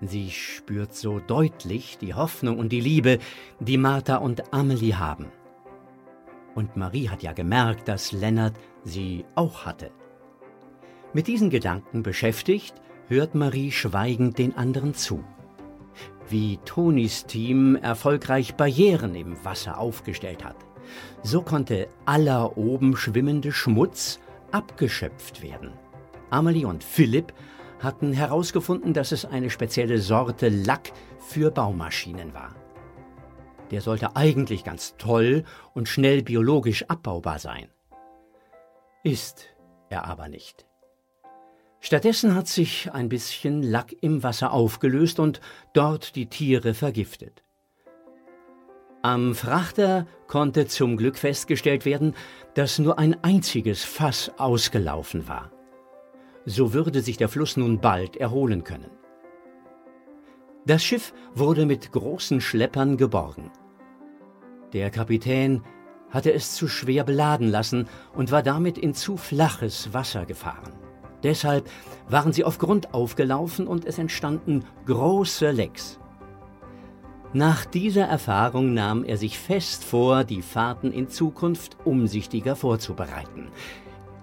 Sie 0.00 0.30
spürt 0.30 0.94
so 0.94 1.18
deutlich 1.18 1.98
die 1.98 2.14
Hoffnung 2.14 2.58
und 2.58 2.70
die 2.70 2.80
Liebe, 2.80 3.18
die 3.58 3.76
Martha 3.76 4.16
und 4.16 4.54
Amelie 4.54 4.94
haben. 4.94 5.26
Und 6.54 6.76
Marie 6.76 7.10
hat 7.10 7.22
ja 7.22 7.32
gemerkt, 7.32 7.86
dass 7.86 8.12
Lennart 8.12 8.54
sie 8.82 9.26
auch 9.34 9.66
hatte. 9.66 9.90
Mit 11.12 11.26
diesen 11.26 11.50
Gedanken 11.50 12.02
beschäftigt, 12.02 12.74
hört 13.08 13.34
Marie 13.34 13.72
schweigend 13.72 14.38
den 14.38 14.56
anderen 14.56 14.94
zu. 14.94 15.22
Wie 16.28 16.58
Tonis 16.64 17.26
Team 17.26 17.76
erfolgreich 17.76 18.54
Barrieren 18.54 19.14
im 19.14 19.44
Wasser 19.44 19.78
aufgestellt 19.78 20.44
hat. 20.44 20.56
So 21.22 21.42
konnte 21.42 21.88
aller 22.06 22.56
oben 22.56 22.96
schwimmende 22.96 23.52
Schmutz 23.52 24.20
abgeschöpft 24.50 25.42
werden. 25.42 25.72
Amelie 26.30 26.66
und 26.66 26.84
Philipp 26.84 27.32
hatten 27.80 28.12
herausgefunden, 28.12 28.92
dass 28.92 29.12
es 29.12 29.24
eine 29.24 29.50
spezielle 29.50 29.98
Sorte 29.98 30.48
Lack 30.48 30.92
für 31.18 31.50
Baumaschinen 31.50 32.34
war. 32.34 32.54
Der 33.70 33.80
sollte 33.80 34.16
eigentlich 34.16 34.64
ganz 34.64 34.96
toll 34.96 35.44
und 35.74 35.88
schnell 35.88 36.22
biologisch 36.22 36.84
abbaubar 36.88 37.38
sein. 37.38 37.68
Ist 39.02 39.48
er 39.88 40.04
aber 40.06 40.28
nicht. 40.28 40.66
Stattdessen 41.80 42.34
hat 42.34 42.46
sich 42.46 42.92
ein 42.92 43.08
bisschen 43.08 43.62
Lack 43.62 43.94
im 44.02 44.22
Wasser 44.22 44.52
aufgelöst 44.52 45.18
und 45.18 45.40
dort 45.72 46.14
die 46.14 46.26
Tiere 46.26 46.74
vergiftet. 46.74 47.42
Am 49.02 49.34
Frachter 49.34 50.06
konnte 50.26 50.66
zum 50.66 50.98
Glück 50.98 51.16
festgestellt 51.16 51.86
werden, 51.86 52.14
dass 52.52 52.78
nur 52.78 52.98
ein 52.98 53.24
einziges 53.24 53.82
Fass 53.82 54.30
ausgelaufen 54.36 55.26
war. 55.26 55.50
So 56.44 56.72
würde 56.72 57.02
sich 57.02 57.16
der 57.16 57.28
Fluss 57.28 57.56
nun 57.56 57.80
bald 57.80 58.16
erholen 58.16 58.64
können. 58.64 58.90
Das 60.66 60.82
Schiff 60.82 61.12
wurde 61.34 61.66
mit 61.66 61.92
großen 61.92 62.40
Schleppern 62.40 62.96
geborgen. 62.96 63.50
Der 64.72 64.90
Kapitän 64.90 65.62
hatte 66.10 66.32
es 66.32 66.54
zu 66.54 66.68
schwer 66.68 67.04
beladen 67.04 67.48
lassen 67.48 67.88
und 68.14 68.30
war 68.30 68.42
damit 68.42 68.78
in 68.78 68.94
zu 68.94 69.16
flaches 69.16 69.92
Wasser 69.92 70.26
gefahren. 70.26 70.72
Deshalb 71.22 71.68
waren 72.08 72.32
sie 72.32 72.44
auf 72.44 72.58
Grund 72.58 72.94
aufgelaufen 72.94 73.66
und 73.66 73.84
es 73.84 73.98
entstanden 73.98 74.64
große 74.86 75.50
Lecks. 75.50 75.98
Nach 77.32 77.64
dieser 77.64 78.06
Erfahrung 78.06 78.74
nahm 78.74 79.04
er 79.04 79.16
sich 79.16 79.38
fest 79.38 79.84
vor, 79.84 80.24
die 80.24 80.42
Fahrten 80.42 80.90
in 80.90 81.08
Zukunft 81.08 81.76
umsichtiger 81.84 82.56
vorzubereiten. 82.56 83.48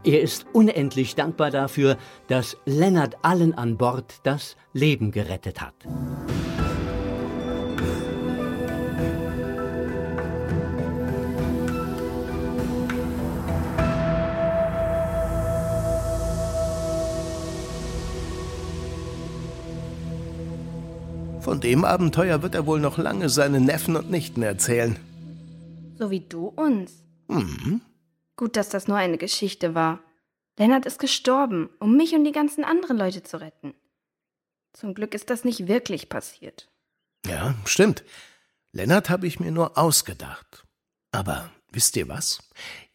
Er 0.07 0.21
ist 0.21 0.45
unendlich 0.53 1.15
dankbar 1.15 1.51
dafür, 1.51 1.97
dass 2.29 2.55
Lennart 2.65 3.17
allen 3.23 3.53
an 3.53 3.75
Bord 3.75 4.21
das 4.23 4.55
Leben 4.71 5.11
gerettet 5.11 5.59
hat. 5.59 5.73
Von 21.41 21.59
dem 21.59 21.83
Abenteuer 21.83 22.41
wird 22.41 22.55
er 22.55 22.65
wohl 22.65 22.79
noch 22.79 22.97
lange 22.97 23.27
seinen 23.27 23.65
Neffen 23.65 23.97
und 23.97 24.09
Nichten 24.09 24.41
erzählen. 24.41 24.95
So 25.99 26.09
wie 26.09 26.21
du 26.21 26.45
uns. 26.47 27.03
Mhm. 27.27 27.81
Gut, 28.37 28.55
dass 28.55 28.69
das 28.69 28.87
nur 28.87 28.97
eine 28.97 29.17
Geschichte 29.17 29.75
war. 29.75 29.99
Lennart 30.57 30.85
ist 30.85 30.99
gestorben, 30.99 31.69
um 31.79 31.97
mich 31.97 32.13
und 32.13 32.23
die 32.23 32.31
ganzen 32.31 32.63
anderen 32.63 32.97
Leute 32.97 33.23
zu 33.23 33.41
retten. 33.41 33.73
Zum 34.73 34.93
Glück 34.93 35.13
ist 35.15 35.29
das 35.29 35.43
nicht 35.43 35.67
wirklich 35.67 36.07
passiert. 36.07 36.69
Ja, 37.25 37.55
stimmt. 37.65 38.03
Lennart 38.71 39.09
habe 39.09 39.25
ich 39.25 39.39
mir 39.39 39.51
nur 39.51 39.77
ausgedacht. 39.77 40.65
Aber 41.11 41.51
wisst 41.71 41.95
ihr 41.95 42.07
was? 42.07 42.39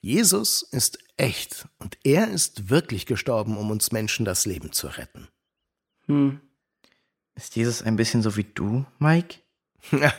Jesus 0.00 0.62
ist 0.62 0.98
echt 1.16 1.66
und 1.78 1.98
er 2.04 2.28
ist 2.28 2.70
wirklich 2.70 3.06
gestorben, 3.06 3.56
um 3.56 3.70
uns 3.70 3.90
Menschen 3.90 4.24
das 4.24 4.46
Leben 4.46 4.72
zu 4.72 4.86
retten. 4.86 5.28
Hm. 6.06 6.40
Ist 7.34 7.56
Jesus 7.56 7.82
ein 7.82 7.96
bisschen 7.96 8.22
so 8.22 8.36
wie 8.36 8.44
du, 8.44 8.84
Mike? 8.98 9.40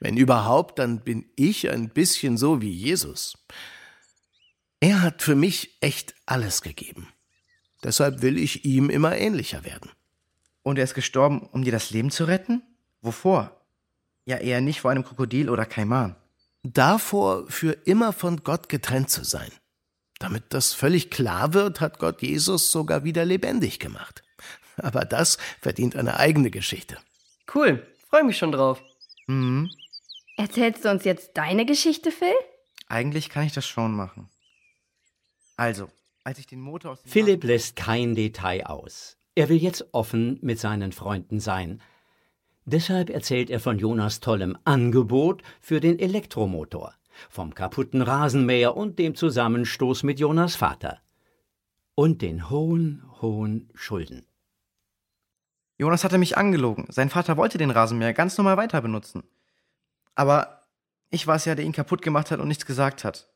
Wenn 0.00 0.16
überhaupt, 0.18 0.78
dann 0.78 1.00
bin 1.00 1.30
ich 1.36 1.70
ein 1.70 1.88
bisschen 1.88 2.36
so 2.36 2.60
wie 2.60 2.70
Jesus. 2.70 3.38
Er 4.80 5.02
hat 5.02 5.22
für 5.22 5.34
mich 5.34 5.78
echt 5.80 6.14
alles 6.26 6.62
gegeben. 6.62 7.08
Deshalb 7.82 8.22
will 8.22 8.38
ich 8.38 8.64
ihm 8.64 8.90
immer 8.90 9.16
ähnlicher 9.16 9.64
werden. 9.64 9.90
Und 10.62 10.78
er 10.78 10.84
ist 10.84 10.94
gestorben, 10.94 11.40
um 11.52 11.62
dir 11.62 11.72
das 11.72 11.90
Leben 11.90 12.10
zu 12.10 12.24
retten? 12.24 12.62
Wovor? 13.00 13.60
Ja, 14.24 14.38
eher 14.38 14.60
nicht 14.60 14.80
vor 14.80 14.90
einem 14.90 15.04
Krokodil 15.04 15.48
oder 15.48 15.64
Kaiman. 15.64 16.16
Davor, 16.62 17.48
für 17.48 17.72
immer 17.84 18.12
von 18.12 18.42
Gott 18.42 18.68
getrennt 18.68 19.08
zu 19.10 19.24
sein. 19.24 19.50
Damit 20.18 20.44
das 20.48 20.72
völlig 20.72 21.10
klar 21.10 21.54
wird, 21.54 21.80
hat 21.80 21.98
Gott 21.98 22.22
Jesus 22.22 22.72
sogar 22.72 23.04
wieder 23.04 23.24
lebendig 23.24 23.78
gemacht. 23.78 24.22
Aber 24.76 25.04
das 25.04 25.38
verdient 25.60 25.96
eine 25.96 26.18
eigene 26.18 26.50
Geschichte. 26.50 26.98
Cool, 27.54 27.86
freue 28.08 28.24
mich 28.24 28.36
schon 28.36 28.52
drauf. 28.52 28.82
Mhm. 29.26 29.70
Erzählst 30.36 30.84
du 30.84 30.90
uns 30.90 31.04
jetzt 31.04 31.30
deine 31.34 31.64
Geschichte, 31.64 32.10
Phil? 32.10 32.34
Eigentlich 32.88 33.30
kann 33.30 33.46
ich 33.46 33.52
das 33.52 33.66
schon 33.66 33.94
machen. 33.94 34.28
Also, 35.56 35.88
als 36.24 36.38
ich 36.38 36.46
den 36.46 36.60
Motor 36.60 36.92
aus 36.92 37.02
dem 37.02 37.10
Philipp 37.10 37.44
lässt 37.44 37.76
kein 37.76 38.14
Detail 38.14 38.66
aus. 38.66 39.16
Er 39.34 39.48
will 39.48 39.58
jetzt 39.58 39.86
offen 39.92 40.38
mit 40.42 40.58
seinen 40.58 40.92
Freunden 40.92 41.40
sein. 41.40 41.80
Deshalb 42.64 43.10
erzählt 43.10 43.48
er 43.48 43.60
von 43.60 43.78
Jonas 43.78 44.20
tollem 44.20 44.58
Angebot 44.64 45.42
für 45.60 45.80
den 45.80 45.98
Elektromotor, 45.98 46.94
vom 47.30 47.54
kaputten 47.54 48.02
Rasenmäher 48.02 48.76
und 48.76 48.98
dem 48.98 49.14
Zusammenstoß 49.14 50.02
mit 50.02 50.18
Jonas 50.18 50.56
Vater. 50.56 51.00
Und 51.94 52.22
den 52.22 52.50
hohen, 52.50 53.02
hohen 53.20 53.70
Schulden. 53.74 54.26
Jonas 55.78 56.04
hatte 56.04 56.18
mich 56.18 56.36
angelogen. 56.36 56.86
Sein 56.88 57.10
Vater 57.10 57.36
wollte 57.36 57.58
den 57.58 57.70
Rasenmäher 57.70 58.14
ganz 58.14 58.36
normal 58.38 58.56
weiter 58.56 58.80
benutzen. 58.80 59.22
Aber 60.14 60.66
ich 61.10 61.26
war 61.26 61.36
es 61.36 61.44
ja, 61.44 61.54
der 61.54 61.64
ihn 61.64 61.72
kaputt 61.72 62.02
gemacht 62.02 62.30
hat 62.30 62.40
und 62.40 62.48
nichts 62.48 62.66
gesagt 62.66 63.04
hat. 63.04 63.30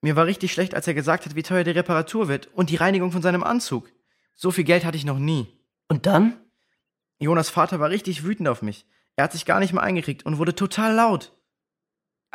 Mir 0.00 0.16
war 0.16 0.26
richtig 0.26 0.52
schlecht, 0.52 0.74
als 0.74 0.86
er 0.86 0.94
gesagt 0.94 1.26
hat, 1.26 1.34
wie 1.34 1.42
teuer 1.42 1.64
die 1.64 1.72
Reparatur 1.72 2.28
wird 2.28 2.46
und 2.54 2.70
die 2.70 2.76
Reinigung 2.76 3.10
von 3.10 3.22
seinem 3.22 3.42
Anzug. 3.42 3.90
So 4.34 4.50
viel 4.50 4.64
Geld 4.64 4.84
hatte 4.84 4.96
ich 4.96 5.04
noch 5.04 5.18
nie. 5.18 5.46
Und 5.88 6.06
dann? 6.06 6.38
Jonas 7.18 7.50
Vater 7.50 7.80
war 7.80 7.90
richtig 7.90 8.22
wütend 8.22 8.48
auf 8.48 8.62
mich. 8.62 8.86
Er 9.16 9.24
hat 9.24 9.32
sich 9.32 9.44
gar 9.44 9.58
nicht 9.58 9.72
mehr 9.72 9.82
eingekriegt 9.82 10.24
und 10.24 10.38
wurde 10.38 10.54
total 10.54 10.94
laut. 10.94 11.32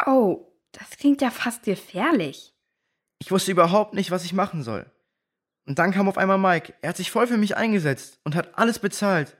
Oh, 0.05 0.51
das 0.73 0.89
klingt 0.97 1.21
ja 1.21 1.31
fast 1.31 1.63
gefährlich. 1.63 2.53
Ich 3.19 3.31
wusste 3.31 3.51
überhaupt 3.51 3.93
nicht, 3.93 4.11
was 4.11 4.25
ich 4.25 4.33
machen 4.33 4.63
soll. 4.63 4.91
Und 5.65 5.79
dann 5.79 5.91
kam 5.91 6.09
auf 6.09 6.17
einmal 6.17 6.37
Mike. 6.37 6.73
Er 6.81 6.89
hat 6.89 6.97
sich 6.97 7.11
voll 7.11 7.27
für 7.27 7.37
mich 7.37 7.55
eingesetzt 7.55 8.19
und 8.25 8.35
hat 8.35 8.57
alles 8.57 8.79
bezahlt. 8.79 9.37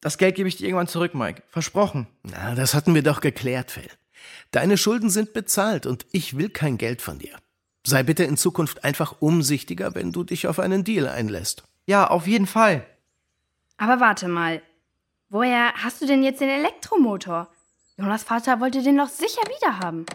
Das 0.00 0.16
Geld 0.16 0.36
gebe 0.36 0.48
ich 0.48 0.56
dir 0.56 0.66
irgendwann 0.66 0.86
zurück, 0.86 1.14
Mike. 1.14 1.42
Versprochen. 1.48 2.06
Na, 2.22 2.54
das 2.54 2.74
hatten 2.74 2.94
wir 2.94 3.02
doch 3.02 3.20
geklärt, 3.20 3.72
Phil. 3.72 3.90
Deine 4.50 4.76
Schulden 4.76 5.10
sind 5.10 5.32
bezahlt 5.32 5.86
und 5.86 6.06
ich 6.12 6.36
will 6.36 6.50
kein 6.50 6.78
Geld 6.78 7.02
von 7.02 7.18
dir. 7.18 7.36
Sei 7.86 8.02
bitte 8.02 8.24
in 8.24 8.36
Zukunft 8.36 8.84
einfach 8.84 9.16
umsichtiger, 9.20 9.94
wenn 9.94 10.12
du 10.12 10.24
dich 10.24 10.46
auf 10.46 10.58
einen 10.58 10.84
Deal 10.84 11.08
einlässt. 11.08 11.64
Ja, 11.86 12.08
auf 12.08 12.26
jeden 12.26 12.46
Fall. 12.46 12.86
Aber 13.76 14.00
warte 14.00 14.28
mal. 14.28 14.62
Woher 15.28 15.72
hast 15.74 16.02
du 16.02 16.06
denn 16.06 16.22
jetzt 16.22 16.40
den 16.40 16.50
Elektromotor? 16.50 17.48
Jonas 17.96 18.24
Vater 18.24 18.60
wollte 18.60 18.82
den 18.82 18.96
doch 18.96 19.08
sicher 19.08 19.42
wieder 19.42 19.78
haben. 19.78 20.06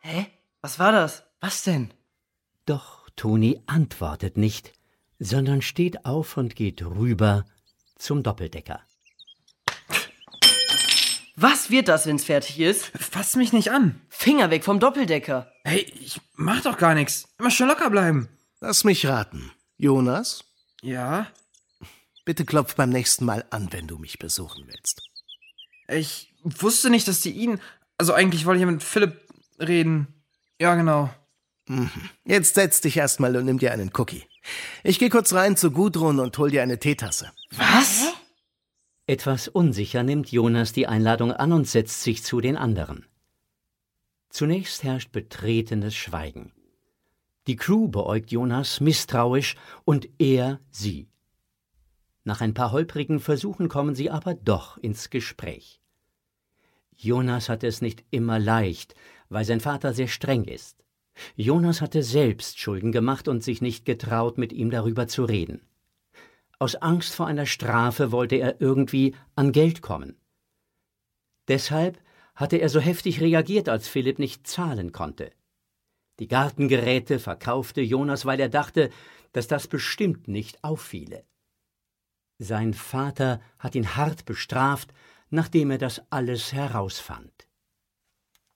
Hä? 0.00 0.26
Was 0.60 0.78
war 0.78 0.92
das? 0.92 1.24
Was 1.40 1.62
denn? 1.62 1.92
Doch 2.64 3.10
Toni 3.16 3.62
antwortet 3.66 4.36
nicht, 4.36 4.72
sondern 5.18 5.60
steht 5.62 6.06
auf 6.06 6.36
und 6.36 6.56
geht 6.56 6.82
rüber 6.82 7.44
zum 7.96 8.22
Doppeldecker. 8.22 8.80
Was 11.36 11.70
wird 11.70 11.88
das, 11.88 12.06
wenn's 12.06 12.24
fertig 12.24 12.60
ist? 12.60 12.92
Fass 12.98 13.34
mich 13.36 13.52
nicht 13.52 13.70
an. 13.72 14.00
Finger 14.08 14.50
weg 14.50 14.64
vom 14.64 14.78
Doppeldecker. 14.78 15.50
Hey, 15.64 15.80
ich 16.00 16.20
mach 16.34 16.62
doch 16.62 16.78
gar 16.78 16.94
nichts. 16.94 17.28
Immer 17.38 17.50
schön 17.50 17.68
locker 17.68 17.90
bleiben. 17.90 18.28
Lass 18.60 18.84
mich 18.84 19.06
raten. 19.06 19.50
Jonas? 19.76 20.44
Ja? 20.82 21.26
Bitte 22.24 22.44
klopf 22.44 22.76
beim 22.76 22.90
nächsten 22.90 23.24
Mal 23.24 23.44
an, 23.50 23.68
wenn 23.72 23.86
du 23.86 23.98
mich 23.98 24.18
besuchen 24.18 24.64
willst. 24.68 25.02
Ich 25.88 26.32
wusste 26.44 26.88
nicht, 26.88 27.08
dass 27.08 27.20
die 27.20 27.32
ihn. 27.32 27.60
Also 27.98 28.14
eigentlich 28.14 28.46
wollte 28.46 28.60
ich 28.60 28.66
mit 28.66 28.82
Philipp 28.82 29.20
reden. 29.58 30.06
Ja, 30.58 30.74
genau. 30.76 31.10
Mhm. 31.66 31.90
Jetzt 32.24 32.54
setz 32.54 32.80
dich 32.80 32.96
erstmal 32.96 33.36
und 33.36 33.44
nimm 33.44 33.58
dir 33.58 33.72
einen 33.72 33.90
Cookie. 33.96 34.24
Ich 34.82 34.98
geh 34.98 35.08
kurz 35.08 35.32
rein 35.32 35.56
zu 35.56 35.70
Gudrun 35.70 36.20
und 36.20 36.36
hol 36.38 36.50
dir 36.50 36.62
eine 36.62 36.78
Teetasse. 36.78 37.32
Was? 37.50 38.13
Etwas 39.06 39.48
unsicher 39.48 40.02
nimmt 40.02 40.32
Jonas 40.32 40.72
die 40.72 40.86
Einladung 40.86 41.30
an 41.30 41.52
und 41.52 41.68
setzt 41.68 42.02
sich 42.02 42.22
zu 42.22 42.40
den 42.40 42.56
anderen. 42.56 43.04
Zunächst 44.30 44.82
herrscht 44.82 45.12
betretenes 45.12 45.94
Schweigen. 45.94 46.52
Die 47.46 47.56
Crew 47.56 47.88
beäugt 47.88 48.32
Jonas 48.32 48.80
misstrauisch 48.80 49.56
und 49.84 50.08
er 50.18 50.58
sie. 50.70 51.08
Nach 52.24 52.40
ein 52.40 52.54
paar 52.54 52.72
holprigen 52.72 53.20
Versuchen 53.20 53.68
kommen 53.68 53.94
sie 53.94 54.10
aber 54.10 54.32
doch 54.32 54.78
ins 54.78 55.10
Gespräch. 55.10 55.82
Jonas 56.96 57.50
hatte 57.50 57.66
es 57.66 57.82
nicht 57.82 58.02
immer 58.10 58.38
leicht, 58.38 58.94
weil 59.28 59.44
sein 59.44 59.60
Vater 59.60 59.92
sehr 59.92 60.08
streng 60.08 60.44
ist. 60.44 60.82
Jonas 61.36 61.82
hatte 61.82 62.02
selbst 62.02 62.58
Schulden 62.58 62.90
gemacht 62.90 63.28
und 63.28 63.44
sich 63.44 63.60
nicht 63.60 63.84
getraut, 63.84 64.38
mit 64.38 64.54
ihm 64.54 64.70
darüber 64.70 65.06
zu 65.06 65.24
reden. 65.24 65.60
Aus 66.64 66.76
Angst 66.76 67.14
vor 67.14 67.26
einer 67.26 67.44
Strafe 67.44 68.10
wollte 68.10 68.36
er 68.36 68.58
irgendwie 68.58 69.14
an 69.36 69.52
Geld 69.52 69.82
kommen. 69.82 70.18
Deshalb 71.46 72.00
hatte 72.34 72.56
er 72.56 72.70
so 72.70 72.80
heftig 72.80 73.20
reagiert, 73.20 73.68
als 73.68 73.86
Philipp 73.86 74.18
nicht 74.18 74.46
zahlen 74.46 74.90
konnte. 74.90 75.30
Die 76.20 76.26
Gartengeräte 76.26 77.18
verkaufte 77.18 77.82
Jonas, 77.82 78.24
weil 78.24 78.40
er 78.40 78.48
dachte, 78.48 78.88
dass 79.32 79.46
das 79.46 79.68
bestimmt 79.68 80.26
nicht 80.26 80.64
auffiele. 80.64 81.26
Sein 82.38 82.72
Vater 82.72 83.42
hat 83.58 83.74
ihn 83.74 83.94
hart 83.94 84.24
bestraft, 84.24 84.94
nachdem 85.28 85.70
er 85.70 85.76
das 85.76 86.00
alles 86.08 86.54
herausfand. 86.54 87.46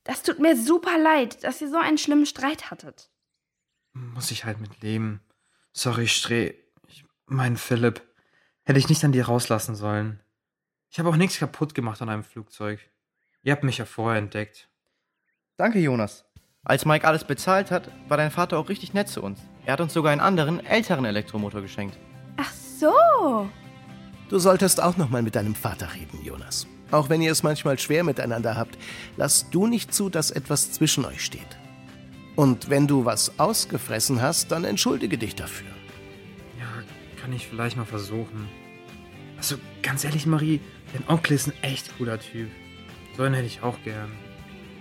Das 0.05 0.23
tut 0.23 0.39
mir 0.39 0.57
super 0.57 0.97
leid, 0.97 1.45
dass 1.45 1.61
ihr 1.61 1.69
so 1.69 1.77
einen 1.77 1.99
schlimmen 1.99 2.25
Streit 2.25 2.71
hattet. 2.71 3.11
Muss 3.93 4.31
ich 4.31 4.47
halt 4.47 4.61
mit 4.61 4.81
leben. 4.81 5.21
Sorry, 5.75 6.09
Streh. 6.09 6.55
Mein 7.31 7.59
Philipp. 7.59 8.01
Hätte 8.65 8.79
ich 8.79 8.89
nicht 8.89 9.05
an 9.05 9.13
dir 9.13 9.27
rauslassen 9.27 9.75
sollen. 9.75 10.21
Ich 10.89 10.99
habe 10.99 11.11
auch 11.11 11.17
nichts 11.17 11.39
kaputt 11.39 11.75
gemacht 11.75 12.01
an 12.01 12.09
einem 12.09 12.25
Flugzeug. 12.25 12.81
Ihr 13.43 13.53
habt 13.53 13.65
mich 13.65 13.77
ja 13.77 13.85
vorher 13.85 14.19
entdeckt. 14.19 14.71
Danke, 15.59 15.79
Jonas. 15.79 16.25
Als 16.65 16.87
Mike 16.87 17.07
alles 17.07 17.25
bezahlt 17.25 17.71
hat, 17.71 17.91
war 18.09 18.17
dein 18.17 18.31
Vater 18.31 18.59
auch 18.59 18.71
richtig 18.71 18.95
nett 18.95 19.09
zu 19.09 19.23
uns. 19.23 19.41
Er 19.67 19.75
hat 19.75 19.83
uns 19.83 19.93
sogar 19.93 20.11
einen 20.13 20.23
anderen, 20.23 20.65
älteren 20.65 21.05
Elektromotor 21.05 21.61
geschenkt. 21.61 21.99
Ach 22.39 22.51
so. 22.51 23.51
Du 24.31 24.39
solltest 24.39 24.83
auch 24.83 24.97
noch 24.97 25.11
mal 25.11 25.23
mit 25.23 25.35
deinem 25.35 25.55
Vater 25.55 25.95
reden, 25.95 26.25
Jonas. 26.25 26.67
Auch 26.91 27.11
wenn 27.11 27.21
ihr 27.21 27.33
es 27.33 27.43
manchmal 27.43 27.79
schwer 27.79 28.05
miteinander 28.05 28.57
habt, 28.57 28.79
lass 29.19 29.51
du 29.51 29.67
nicht 29.67 29.93
zu, 29.93 30.09
dass 30.09 30.31
etwas 30.31 30.73
zwischen 30.73 31.05
euch 31.05 31.23
steht. 31.23 31.59
Und 32.37 32.71
wenn 32.71 32.87
du 32.87 33.05
was 33.05 33.39
ausgefressen 33.39 34.23
hast, 34.23 34.51
dann 34.51 34.65
entschuldige 34.65 35.19
dich 35.19 35.35
dafür. 35.35 35.78
Kann 37.29 37.37
ich 37.37 37.47
vielleicht 37.47 37.77
mal 37.77 37.85
versuchen. 37.85 38.49
Also, 39.37 39.57
ganz 39.83 40.03
ehrlich, 40.03 40.25
Marie, 40.25 40.63
dein 40.95 41.07
Onkel 41.15 41.35
ist 41.35 41.47
ein 41.47 41.53
echt 41.61 41.95
cooler 41.99 42.19
Typ. 42.19 42.49
So 43.19 43.23
einen 43.23 43.35
hätte 43.35 43.47
ich 43.47 43.63
auch 43.63 43.77
gern. 43.85 44.11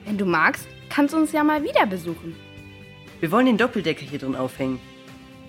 Wenn 0.06 0.18
du 0.18 0.24
magst, 0.24 0.66
kannst 0.88 1.14
du 1.14 1.18
uns 1.18 1.34
ja 1.34 1.44
mal 1.44 1.62
wieder 1.62 1.86
besuchen. 1.86 2.38
Wir 3.20 3.34
wollen 3.34 3.48
den 3.48 3.58
Doppeldecker 3.58 4.06
hier 4.06 4.20
drin 4.20 4.38
aufhängen. 4.38 4.80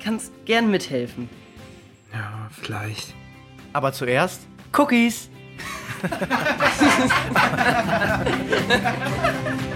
Kannst 0.03 0.33
gern 0.45 0.73
mithelfen. 0.73 1.29
Ja, 2.13 2.51
vielleicht. 2.51 3.15
Aber 3.73 3.93
zuerst 3.93 4.49
Cookies. 4.77 5.31